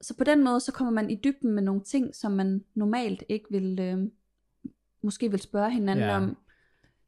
så 0.00 0.16
på 0.18 0.24
den 0.24 0.44
måde, 0.44 0.60
så 0.60 0.72
kommer 0.72 0.92
man 0.92 1.10
i 1.10 1.14
dybden 1.24 1.52
med 1.52 1.62
nogle 1.62 1.80
ting, 1.82 2.14
som 2.14 2.32
man 2.32 2.64
normalt 2.74 3.24
ikke 3.28 3.46
vil, 3.50 3.78
øh, 3.80 3.98
måske 5.02 5.30
vil 5.30 5.40
spørge 5.40 5.70
hinanden 5.70 6.04
Ja. 6.04 6.16
om. 6.16 6.36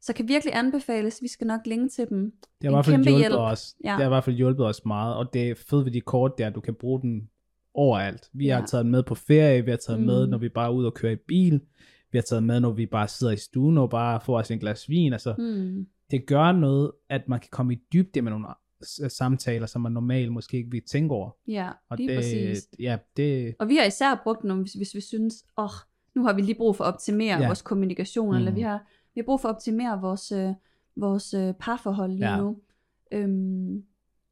Så 0.01 0.13
kan 0.13 0.27
virkelig 0.27 0.55
anbefales, 0.55 1.21
vi 1.21 1.27
skal 1.27 1.47
nok 1.47 1.61
linke 1.65 1.89
til 1.89 2.09
dem. 2.09 2.31
Det 2.61 2.63
har 2.63 2.69
i 2.69 2.73
hvert 2.75 2.85
fald 2.85 2.95
hjulpet 2.95 3.19
hjælp. 3.19 3.35
os. 3.35 3.75
Ja. 3.83 3.89
Det 3.89 3.97
har 3.97 4.05
i 4.05 4.07
hvert 4.09 4.23
fald 4.23 4.35
hjulpet 4.35 4.65
os 4.65 4.85
meget, 4.85 5.15
og 5.15 5.33
det 5.33 5.49
er 5.49 5.55
fedt 5.55 5.85
ved 5.85 5.91
de 5.91 6.01
kort 6.01 6.37
der, 6.37 6.49
du 6.49 6.61
kan 6.61 6.75
bruge 6.75 7.01
den 7.01 7.29
overalt. 7.73 8.29
Vi 8.33 8.47
har 8.47 8.59
Ja. 8.59 8.65
taget 8.65 8.83
den 8.83 8.91
med 8.91 9.03
på 9.03 9.15
ferie, 9.15 9.65
vi 9.65 9.69
har 9.71 9.77
taget 9.77 9.97
den 9.97 10.05
med, 10.05 10.25
Mm. 10.25 10.29
når 10.31 10.37
vi 10.37 10.49
bare 10.49 10.65
er 10.67 10.71
ude 10.73 10.87
og 10.87 10.93
køre 10.93 11.13
i 11.13 11.15
bil, 11.27 11.61
vi 12.11 12.17
har 12.17 12.23
taget 12.23 12.43
med, 12.43 12.59
når 12.59 12.71
vi 12.71 12.85
bare 12.85 13.07
sidder 13.07 13.33
i 13.33 13.37
stuen 13.37 13.77
og 13.77 13.89
bare 13.89 14.21
får 14.21 14.37
os 14.39 14.51
en 14.51 14.59
glas 14.59 14.89
vin. 14.89 15.13
Altså, 15.13 15.33
Hmm. 15.37 15.87
det 16.11 16.25
gør 16.27 16.51
noget, 16.51 16.91
at 17.09 17.27
man 17.29 17.39
kan 17.39 17.49
komme 17.51 17.73
i 17.73 17.79
dybde 17.93 18.21
med 18.21 18.31
nogle 18.31 18.47
samtaler, 19.09 19.65
som 19.67 19.81
man 19.81 19.91
normalt 19.91 20.31
måske 20.31 20.57
ikke 20.57 20.71
vil 20.71 20.81
tænke 20.83 21.13
over. 21.15 21.29
Ja, 21.47 21.69
Og 21.89 21.97
lige 21.97 22.09
det, 22.09 22.17
præcis. 22.17 22.67
ja, 22.79 22.97
det, 23.17 23.55
Og 23.59 23.67
vi 23.69 23.75
har 23.75 23.83
især 23.85 24.21
brugt 24.23 24.41
dem, 24.43 24.59
hvis, 24.61 24.73
hvis 24.73 24.95
vi 24.95 25.01
synes, 25.01 25.43
åh, 25.57 25.63
oh, 25.63 25.69
nu 26.15 26.23
har 26.23 26.33
vi 26.33 26.41
lige 26.41 26.55
brug 26.55 26.75
for 26.75 26.83
at 26.83 26.93
optimere 26.93 27.39
Ja. 27.39 27.45
vores 27.47 27.61
kommunikation, 27.61 28.29
mm. 28.29 28.35
eller 28.37 28.51
vi 28.51 28.61
har, 28.61 28.87
vi 29.15 29.19
har 29.21 29.23
brug 29.25 29.41
for 29.41 29.49
at 29.49 29.55
optimere 29.55 30.01
vores, 30.01 30.31
øh, 30.31 30.49
vores 30.95 31.33
øh, 31.33 31.53
parforhold 31.59 32.11
lige 32.11 32.29
Ja. 32.31 32.37
nu. 32.37 32.57
Øhm, 33.11 33.83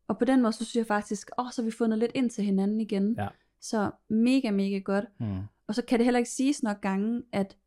og 0.07 0.17
på 0.17 0.25
den 0.25 0.41
måde, 0.41 0.53
så 0.53 0.65
synes 0.65 0.75
jeg 0.75 0.85
faktisk, 0.85 1.29
åh, 1.37 1.45
oh, 1.45 1.51
så 1.51 1.61
har 1.61 1.65
vi 1.65 1.71
fundet 1.71 1.99
lidt 1.99 2.11
ind 2.15 2.29
til 2.29 2.43
hinanden 2.43 2.81
igen. 2.81 3.15
Ja. 3.17 3.27
Så 3.61 3.91
mega, 4.09 4.51
mega 4.51 4.77
godt. 4.77 5.05
mm, 5.19 5.39
Og 5.67 5.75
så 5.75 5.81
kan 5.85 5.99
det 5.99 6.05
heller 6.05 6.17
ikke 6.17 6.29
siges 6.29 6.63
nok 6.63 6.81
gange, 6.81 7.21
at 7.33 7.57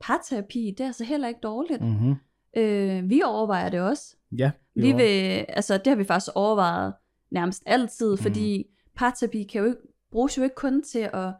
parterapi, 0.00 0.74
det 0.78 0.80
er 0.80 0.86
altså 0.86 1.04
heller 1.04 1.28
ikke 1.28 1.40
dårligt. 1.42 1.80
Mm. 1.82 1.86
mm-hmm. 1.88 2.14
Øh, 2.56 3.10
vi 3.10 3.22
overvejer 3.24 3.68
det 3.70 3.80
også. 3.80 4.16
ja, 4.38 4.50
Vi 4.82 4.92
vil, 4.92 5.44
altså 5.48 5.78
det 5.78 5.86
har 5.86 5.94
vi 5.94 6.04
faktisk 6.04 6.30
overvejet 6.34 6.94
nærmest 7.30 7.62
altid, 7.66 8.10
Mhm. 8.10 8.18
fordi 8.18 8.66
parterapi 8.94 9.42
kan 9.42 9.60
jo 9.60 9.66
ikke, 9.66 9.78
bruges 10.12 10.38
jo 10.38 10.42
ikke 10.42 10.54
kun 10.54 10.82
til 10.82 11.08
at 11.12 11.32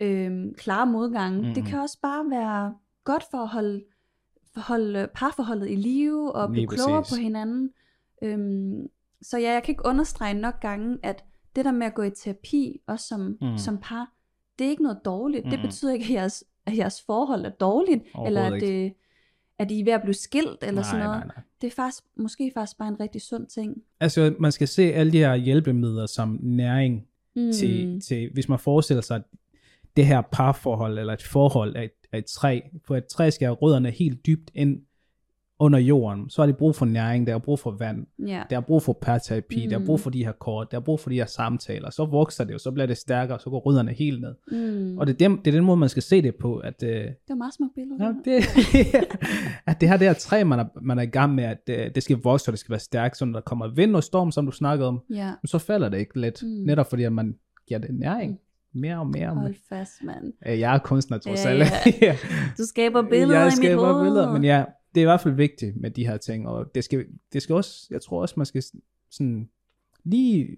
øhm, 0.00 0.54
klare 0.54 0.86
modgangen. 0.86 1.44
Mhm. 1.44 1.54
Det 1.54 1.64
kan 1.66 1.78
også 1.80 1.98
bare 2.02 2.30
være 2.30 2.74
godt 3.04 3.24
for 3.30 3.38
at 3.38 3.48
holde, 3.48 3.84
for 4.54 4.60
holde 4.60 5.08
parforholdet 5.14 5.70
i 5.70 5.74
live 5.74 6.32
og 6.32 6.48
blive 6.50 6.60
Lige 6.60 6.68
klogere 6.68 7.02
præcis. 7.02 7.18
på 7.18 7.22
hinanden. 7.22 7.70
Øhm, 8.22 8.88
så 9.22 9.38
ja, 9.38 9.52
jeg 9.52 9.62
kan 9.62 9.72
ikke 9.72 9.86
understrege 9.86 10.34
nok 10.34 10.60
gange, 10.60 10.98
at 11.02 11.24
det 11.56 11.64
der 11.64 11.72
med 11.72 11.86
at 11.86 11.94
gå 11.94 12.02
i 12.02 12.10
terapi, 12.10 12.80
også 12.86 13.06
som, 13.08 13.20
Mhm. 13.20 13.36
mm. 13.50 13.58
som 13.58 13.78
par, 13.78 14.12
det 14.58 14.66
er 14.66 14.70
ikke 14.70 14.82
noget 14.82 14.98
dårligt. 15.04 15.44
Det 15.44 15.52
Mhm. 15.58 15.62
betyder 15.68 15.92
ikke, 15.92 16.04
at 16.04 16.10
jeres, 16.10 16.44
at 16.66 16.76
jeres 16.76 17.02
forhold 17.06 17.44
er 17.44 17.50
dårligt, 17.50 18.02
eller 18.26 18.42
at, 18.42 18.60
det, 18.60 18.92
er 19.62 19.84
ved 19.84 19.92
at 19.92 20.02
blive 20.02 20.14
skilt, 20.14 20.58
eller 20.62 20.82
sådan 20.82 20.98
nej, 20.98 21.06
noget. 21.06 21.26
nej, 21.26 21.34
nej. 21.36 21.44
Det 21.60 21.66
er 21.66 21.70
faktisk, 21.70 22.04
måske 22.16 22.50
faktisk 22.54 22.78
bare 22.78 22.88
en 22.88 23.00
rigtig 23.00 23.22
sund 23.22 23.46
ting. 23.46 23.76
Altså, 24.00 24.34
man 24.40 24.52
skal 24.52 24.68
se 24.68 24.82
alle 24.82 25.12
de 25.12 25.18
her 25.18 25.34
hjælpemidler 25.34 26.06
som 26.06 26.38
næring 26.42 27.06
Mm. 27.36 27.52
til, 27.52 28.00
til, 28.00 28.30
hvis 28.32 28.48
man 28.48 28.58
forestiller 28.58 29.00
sig, 29.00 29.16
at 29.16 29.22
det 29.96 30.06
her 30.06 30.22
parforhold, 30.32 30.98
eller 30.98 31.12
et 31.12 31.22
forhold 31.22 31.76
af 31.76 31.84
et, 31.84 31.90
af 32.12 32.18
et 32.18 32.24
træ, 32.26 32.60
for 32.84 32.96
et 32.96 33.06
træ 33.06 33.30
skal 33.30 33.50
rødderne 33.50 33.90
helt 33.90 34.26
dybt 34.26 34.50
ind 34.54 34.80
under 35.62 35.78
jorden, 35.78 36.30
så 36.30 36.42
har 36.42 36.46
de 36.46 36.52
brug 36.52 36.74
for 36.74 36.86
næring, 36.86 37.26
der 37.26 37.34
er 37.34 37.38
brug 37.38 37.58
for 37.58 37.70
vand, 37.70 38.06
Ja. 38.26 38.42
der 38.50 38.56
er 38.56 38.60
brug 38.60 38.82
for 38.82 38.92
parterapi, 38.92 39.64
mm. 39.64 39.68
der 39.70 39.76
er 39.76 39.80
Mm. 39.80 39.86
brug 39.86 40.00
for 40.00 40.10
de 40.10 40.24
her 40.24 40.32
kort, 40.32 40.70
der 40.70 40.76
er 40.76 40.80
brug 40.80 41.00
for 41.00 41.10
de 41.10 41.16
her 41.16 41.26
samtaler, 41.26 41.90
så 41.90 42.04
vokser 42.04 42.44
det 42.44 42.52
jo, 42.52 42.58
så 42.58 42.70
bliver 42.70 42.86
det 42.86 42.96
stærkere, 42.96 43.38
så 43.40 43.50
går 43.50 43.58
rødderne 43.58 43.92
helt 43.92 44.20
ned. 44.20 44.34
Mm. 44.52 44.98
Og 44.98 45.06
det 45.06 45.12
er, 45.22 45.28
den, 45.28 45.36
det 45.38 45.46
er 45.46 45.52
den 45.52 45.64
måde, 45.64 45.76
man 45.76 45.88
skal 45.88 46.02
se 46.02 46.22
det 46.22 46.34
på, 46.34 46.56
at, 46.56 46.82
øh, 46.82 46.90
det 46.90 47.14
var 47.28 47.34
meget 47.34 47.54
smukt 47.54 47.74
billede. 47.74 48.04
ja, 48.04 48.12
det 48.24 48.44
at 49.66 49.80
det 49.80 49.88
her 49.88 49.96
det 49.96 50.06
her 50.06 50.14
træ, 50.14 50.44
man 50.44 50.58
er, 50.58 50.64
man 50.82 50.98
er 50.98 51.02
i 51.02 51.06
gang 51.06 51.34
med, 51.34 51.44
at 51.44 51.60
øh, 51.70 51.90
det 51.94 52.02
skal 52.02 52.16
vokse, 52.24 52.48
og 52.48 52.52
det 52.52 52.58
skal 52.58 52.70
være 52.70 52.80
stærkt, 52.80 53.16
så 53.16 53.24
når 53.24 53.32
der 53.32 53.40
kommer 53.40 53.68
vind 53.74 53.96
og 53.96 54.04
storm, 54.04 54.30
som 54.32 54.46
du 54.46 54.52
snakkede 54.52 54.88
om, 54.88 55.00
ja. 55.10 55.32
så 55.44 55.58
falder 55.58 55.88
det 55.88 55.98
ikke 55.98 56.20
let, 56.20 56.38
mm. 56.42 56.48
Mm. 56.48 56.54
netop 56.66 56.86
fordi 56.90 57.02
at 57.04 57.12
man 57.12 57.34
giver 57.68 57.80
det 57.80 57.90
næring, 57.98 58.38
mere 58.74 58.98
og 58.98 59.06
mere. 59.06 59.28
og 59.28 59.36
mere. 59.36 59.42
Hold 59.42 59.54
fast, 59.68 59.92
mand. 60.04 60.32
Øh, 60.46 60.60
Jeg 60.60 60.74
er 60.74 60.78
kunstner, 60.78 61.18
trods 61.18 61.44
Ja, 61.44 61.50
alt. 61.50 61.60
ja. 62.02 62.16
Du 62.58 62.62
skaber 62.64 63.02
billeder 63.02 63.34
jeg 63.38 63.42
i 63.42 63.46
mit 63.46 63.52
skaber 63.56 63.92
hoved. 63.92 64.04
billeder, 64.04 64.32
men 64.32 64.44
ja, 64.44 64.64
det 64.94 65.00
er 65.00 65.02
i 65.02 65.04
hvert 65.04 65.20
fald 65.20 65.34
vigtigt 65.34 65.76
med 65.76 65.90
de 65.90 66.06
her 66.06 66.16
ting, 66.16 66.48
og 66.48 66.74
det 66.74 66.84
skal, 66.84 67.06
det 67.32 67.42
skal 67.42 67.54
også, 67.54 67.86
jeg 67.90 68.02
tror 68.02 68.20
også, 68.20 68.34
man 68.36 68.46
skal 68.46 68.62
sådan 69.10 69.48
lige 70.04 70.56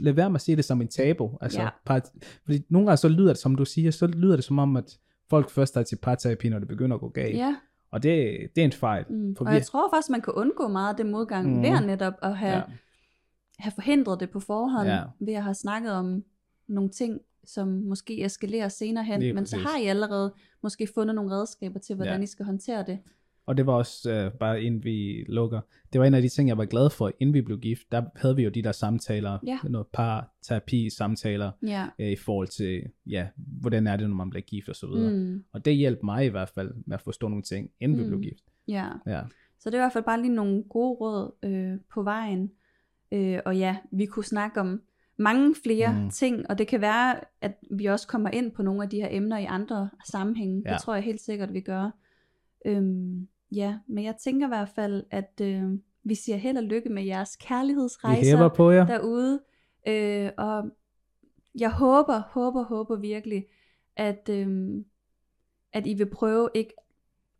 lade 0.00 0.16
være 0.16 0.30
med 0.30 0.34
at 0.34 0.40
se 0.40 0.56
det 0.56 0.64
som 0.64 0.80
en 0.80 0.88
tabu. 0.88 1.30
Altså, 1.40 1.60
Ja. 1.62 1.68
part, 1.86 2.08
fordi 2.44 2.62
nogle 2.68 2.86
gange 2.88 2.96
så 2.96 3.08
lyder 3.08 3.28
det, 3.28 3.38
som 3.38 3.54
du 3.54 3.64
siger, 3.64 3.90
så 3.90 4.06
lyder 4.06 4.36
det 4.36 4.44
som 4.44 4.58
om, 4.58 4.76
at 4.76 4.98
folk 5.30 5.50
først 5.50 5.76
er 5.76 5.82
til 5.82 5.96
parterapi, 5.96 6.48
når 6.48 6.58
det 6.58 6.68
begynder 6.68 6.94
at 6.94 7.00
gå 7.00 7.08
galt. 7.08 7.36
Ja, 7.36 7.56
Og 7.90 8.02
det, 8.02 8.38
det 8.56 8.60
er 8.60 8.64
en 8.64 8.72
fejl. 8.72 9.04
mm. 9.10 9.36
For 9.36 9.44
og 9.44 9.50
vi, 9.50 9.54
jeg 9.56 9.66
tror 9.66 9.90
faktisk, 9.96 10.10
man 10.10 10.20
kan 10.20 10.32
undgå 10.32 10.68
meget 10.68 10.90
af 10.90 10.96
det 10.96 11.06
modgang 11.06 11.56
mm. 11.56 11.62
ved 11.62 11.68
at 11.68 11.86
netop 11.86 12.14
at 12.22 12.36
have, 12.36 12.56
ja, 12.56 12.62
have 13.58 13.72
forhindret 13.74 14.20
det 14.20 14.30
på 14.30 14.40
forhånd, 14.40 14.88
Ja. 14.88 15.02
ved 15.20 15.34
at 15.34 15.42
have 15.42 15.54
snakket 15.54 15.92
om 15.92 16.24
nogle 16.68 16.90
ting, 16.90 17.20
som 17.46 17.68
måske 17.68 18.24
eskalerer 18.24 18.68
senere 18.68 19.04
hen, 19.04 19.20
Lige 19.20 19.32
men 19.32 19.46
så 19.46 19.56
har 19.56 19.78
I 19.78 19.86
allerede 19.86 20.34
måske 20.62 20.88
fundet 20.94 21.14
nogle 21.14 21.30
redskaber 21.36 21.78
til, 21.78 21.96
hvordan 21.96 22.18
ja. 22.20 22.22
I 22.22 22.26
skal 22.26 22.44
håndtere 22.44 22.84
det. 22.86 22.98
Og 23.46 23.56
det 23.56 23.66
var 23.66 23.72
også, 23.72 24.12
øh, 24.12 24.32
bare 24.32 24.62
inden 24.62 24.84
vi 24.84 25.24
lukker, 25.28 25.60
det 25.92 26.00
var 26.00 26.06
en 26.06 26.14
af 26.14 26.22
de 26.22 26.28
ting, 26.28 26.48
jeg 26.48 26.58
var 26.58 26.64
glad 26.64 26.90
for, 26.90 27.12
inden 27.20 27.34
vi 27.34 27.40
blev 27.42 27.58
gift, 27.58 27.92
der 27.92 28.02
havde 28.16 28.36
vi 28.36 28.42
jo 28.42 28.50
de 28.50 28.62
der 28.62 28.72
samtaler, 28.72 29.38
Ja. 29.46 29.58
noget 29.64 29.86
par 29.92 30.34
terapi 30.42 30.90
samtaler, 30.90 31.50
Ja. 31.62 31.86
øh, 31.98 32.08
i 32.10 32.16
forhold 32.16 32.48
til, 32.48 32.82
ja, 33.06 33.26
hvordan 33.36 33.86
er 33.86 33.96
det, 33.96 34.08
når 34.08 34.16
man 34.16 34.30
bliver 34.30 34.42
gift 34.42 34.68
og 34.68 34.76
så 34.76 34.86
videre. 34.86 35.12
Mm. 35.12 35.44
Og 35.52 35.64
det 35.64 35.76
hjalp 35.76 35.98
mig 36.02 36.24
i 36.26 36.28
hvert 36.28 36.48
fald 36.48 36.74
med 36.86 36.94
at 36.94 37.00
forstå 37.02 37.28
nogle 37.28 37.42
ting, 37.42 37.70
inden 37.80 37.98
mm. 37.98 38.04
vi 38.04 38.08
blev 38.08 38.20
gift. 38.20 38.44
Ja. 38.68 38.88
Ja, 39.06 39.20
Så 39.58 39.70
det 39.70 39.74
er 39.74 39.78
i 39.78 39.82
hvert 39.82 39.92
fald 39.92 40.04
bare 40.04 40.20
lige 40.22 40.34
nogle 40.34 40.62
gode 40.62 40.94
råd 40.94 41.32
øh, 41.42 41.78
på 41.94 42.02
vejen. 42.02 42.50
Øh, 43.12 43.38
og 43.44 43.56
ja, 43.56 43.76
vi 43.92 44.06
kunne 44.06 44.24
snakke 44.24 44.60
om 44.60 44.82
mange 45.16 45.54
flere 45.62 46.00
mm. 46.02 46.10
ting, 46.10 46.50
og 46.50 46.58
det 46.58 46.66
kan 46.66 46.80
være, 46.80 47.16
at 47.40 47.54
vi 47.70 47.84
også 47.86 48.06
kommer 48.08 48.30
ind 48.30 48.52
på 48.52 48.62
nogle 48.62 48.82
af 48.82 48.88
de 48.88 48.96
her 48.96 49.08
emner 49.10 49.38
i 49.38 49.44
andre 49.44 49.90
sammenhænge. 50.10 50.62
Ja. 50.66 50.72
Det 50.72 50.80
tror 50.82 50.94
jeg 50.94 51.04
helt 51.04 51.20
sikkert, 51.20 51.52
vi 51.52 51.60
gør. 51.60 51.90
Øhm, 52.66 53.28
ja, 53.54 53.78
men 53.86 54.04
jeg 54.04 54.16
tænker 54.16 54.46
i 54.46 54.48
hvert 54.48 54.68
fald, 54.68 55.04
at 55.10 55.40
øh, 55.42 55.62
vi 56.04 56.14
siger 56.14 56.36
held 56.36 56.56
og 56.56 56.62
lykke 56.62 56.88
med 56.88 57.04
jeres 57.04 57.36
kærlighedsrejser 57.36 58.48
på 58.48 58.70
jer. 58.70 58.86
derude. 58.86 59.40
Øh, 59.88 60.30
og 60.38 60.70
jeg 61.58 61.72
håber, 61.72 62.22
håber, 62.28 62.64
håber 62.64 62.96
virkelig, 62.96 63.46
at, 63.96 64.28
øhm, 64.30 64.84
at 65.72 65.86
I 65.86 65.94
vil 65.94 66.10
prøve 66.10 66.48
ikke 66.54 66.74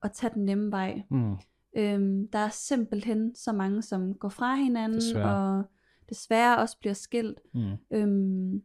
at 0.02 0.12
tage 0.12 0.34
den 0.34 0.44
nemme 0.44 0.70
vej. 0.72 1.02
Mm. 1.10 1.36
Øhm, 1.76 2.28
der 2.28 2.38
er 2.38 2.48
simpelthen 2.48 3.34
så 3.34 3.52
mange, 3.52 3.82
som 3.82 4.14
går 4.14 4.28
fra 4.28 4.54
hinanden, 4.54 5.00
Desværre. 5.00 5.56
og 5.58 5.64
desværre 6.08 6.58
også 6.58 6.78
bliver 6.78 6.94
skilt. 6.94 7.40
Mm. 7.54 7.72
Øhm, 7.90 8.62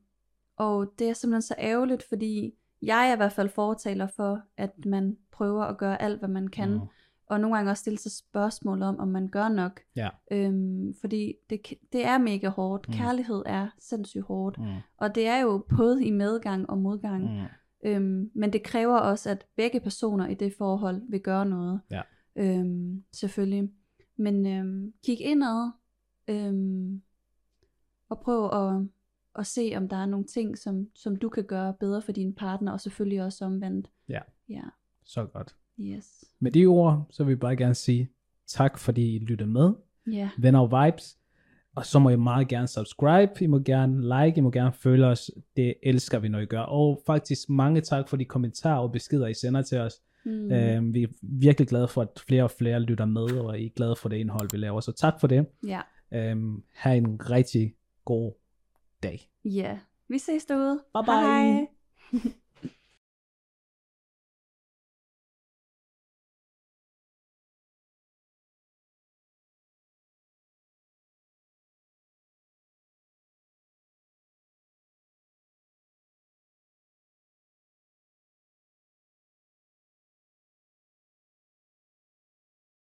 og 0.57 0.93
det 0.99 1.09
er 1.09 1.13
simpelthen 1.13 1.41
så 1.41 1.55
ærgerligt, 1.59 2.03
fordi 2.03 2.53
jeg 2.81 3.09
er 3.09 3.13
i 3.13 3.17
hvert 3.17 3.31
fald 3.31 3.49
fortaler 3.49 4.07
for, 4.07 4.41
at 4.57 4.85
man 4.85 5.17
prøver 5.31 5.63
at 5.63 5.77
gøre 5.77 6.01
alt, 6.01 6.19
hvad 6.19 6.29
man 6.29 6.47
kan. 6.47 6.73
Mm. 6.73 6.79
Og 7.29 7.39
nogle 7.39 7.55
gange 7.55 7.71
også 7.71 7.81
stille 7.81 7.99
sig 7.99 8.11
spørgsmål 8.11 8.81
om, 8.81 8.99
om 8.99 9.07
man 9.07 9.27
gør 9.27 9.49
nok. 9.49 9.79
Ja. 9.95 10.09
Øhm, 10.31 10.93
fordi 11.01 11.33
det, 11.49 11.61
det 11.93 12.05
er 12.05 12.17
mega 12.17 12.47
hårdt. 12.47 12.87
Mm. 12.87 12.93
Kærlighed 12.93 13.43
er 13.45 13.67
sindssygt 13.79 14.23
hårdt. 14.23 14.57
Mm. 14.57 14.65
Og 14.97 15.15
det 15.15 15.27
er 15.27 15.37
jo 15.39 15.65
både 15.77 16.05
i 16.05 16.11
medgang 16.11 16.69
og 16.69 16.77
modgang. 16.77 17.23
Mm. 17.33 17.45
Øhm, 17.83 18.31
men 18.35 18.53
det 18.53 18.63
kræver 18.63 18.97
også, 18.97 19.29
at 19.29 19.45
begge 19.55 19.79
personer 19.79 20.27
i 20.27 20.33
det 20.33 20.53
forhold 20.57 21.01
vil 21.09 21.21
gøre 21.21 21.45
noget. 21.45 21.81
Ja. 21.91 22.01
Øhm, 22.35 23.03
selvfølgelig. 23.13 23.71
Men 24.17 24.47
øhm, 24.47 24.93
kig 25.05 25.21
indad. 25.21 25.71
Øhm, 26.27 27.01
og 28.09 28.19
prøv 28.19 28.45
at, 28.45 28.87
at 29.35 29.45
se, 29.45 29.73
om 29.77 29.89
der 29.89 29.97
er 29.97 30.05
nogle 30.05 30.25
ting, 30.25 30.57
som, 30.57 30.87
som 30.95 31.15
du 31.15 31.29
kan 31.29 31.43
gøre 31.43 31.73
bedre 31.73 32.01
for 32.01 32.11
din 32.11 32.33
partner, 32.33 32.71
og 32.71 32.81
selvfølgelig 32.81 33.23
også 33.23 33.45
omvendt. 33.45 33.89
Ja. 34.09 34.19
Ja, 34.49 34.63
Så 35.03 35.25
godt. 35.25 35.55
Yes. 35.79 36.23
Med 36.39 36.51
de 36.51 36.65
ord, 36.65 37.07
så 37.09 37.23
vil 37.23 37.31
jeg 37.31 37.39
bare 37.39 37.55
gerne 37.55 37.75
sige 37.75 38.09
tak, 38.47 38.77
fordi 38.77 39.15
I 39.15 39.19
lyttede 39.19 39.49
med. 39.49 39.73
Ja, 40.11 40.29
Venner 40.37 40.59
og 40.59 40.85
Vibes. 40.85 41.15
Og 41.75 41.85
så 41.85 41.99
må 41.99 42.09
I 42.09 42.15
meget 42.15 42.47
gerne 42.47 42.67
subscribe, 42.67 43.31
I 43.43 43.47
må 43.47 43.59
gerne 43.59 44.01
like, 44.25 44.37
I 44.37 44.41
må 44.41 44.51
gerne 44.51 44.73
følge 44.73 45.05
os. 45.05 45.31
Det 45.57 45.73
elsker 45.83 46.19
vi, 46.19 46.27
når 46.27 46.39
I 46.39 46.45
gør. 46.45 46.61
Og 46.61 47.01
faktisk 47.05 47.49
mange 47.49 47.81
tak 47.81 48.09
for 48.09 48.17
de 48.17 48.25
kommentarer 48.25 48.79
og 48.79 48.91
beskeder, 48.91 49.27
I 49.27 49.33
sender 49.33 49.61
til 49.61 49.77
os. 49.77 49.93
mm. 50.25 50.51
Øhm, 50.51 50.93
vi 50.93 51.03
er 51.03 51.07
virkelig 51.21 51.67
glade 51.67 51.87
for, 51.87 52.01
at 52.01 52.23
flere 52.27 52.43
og 52.43 52.51
flere 52.51 52.79
lytter 52.79 53.05
med, 53.05 53.21
og 53.31 53.59
I 53.59 53.65
er 53.65 53.69
glade 53.75 53.95
for 53.95 54.09
det 54.09 54.17
indhold, 54.17 54.49
vi 54.51 54.57
laver. 54.57 54.79
Så 54.79 54.91
tak 54.91 55.13
for 55.19 55.27
det. 55.27 55.45
ja. 55.67 55.81
Øhm, 56.13 56.63
ha' 56.73 56.93
en 56.95 57.29
rigtig 57.29 57.73
god 58.05 58.31
dag. 59.03 59.29
ja. 59.45 59.77
Vi 60.11 60.17
ses 60.17 60.45
derude. 60.45 60.79
Bye 60.93 61.03
bye. 61.05 61.13
Hej. 61.13 61.67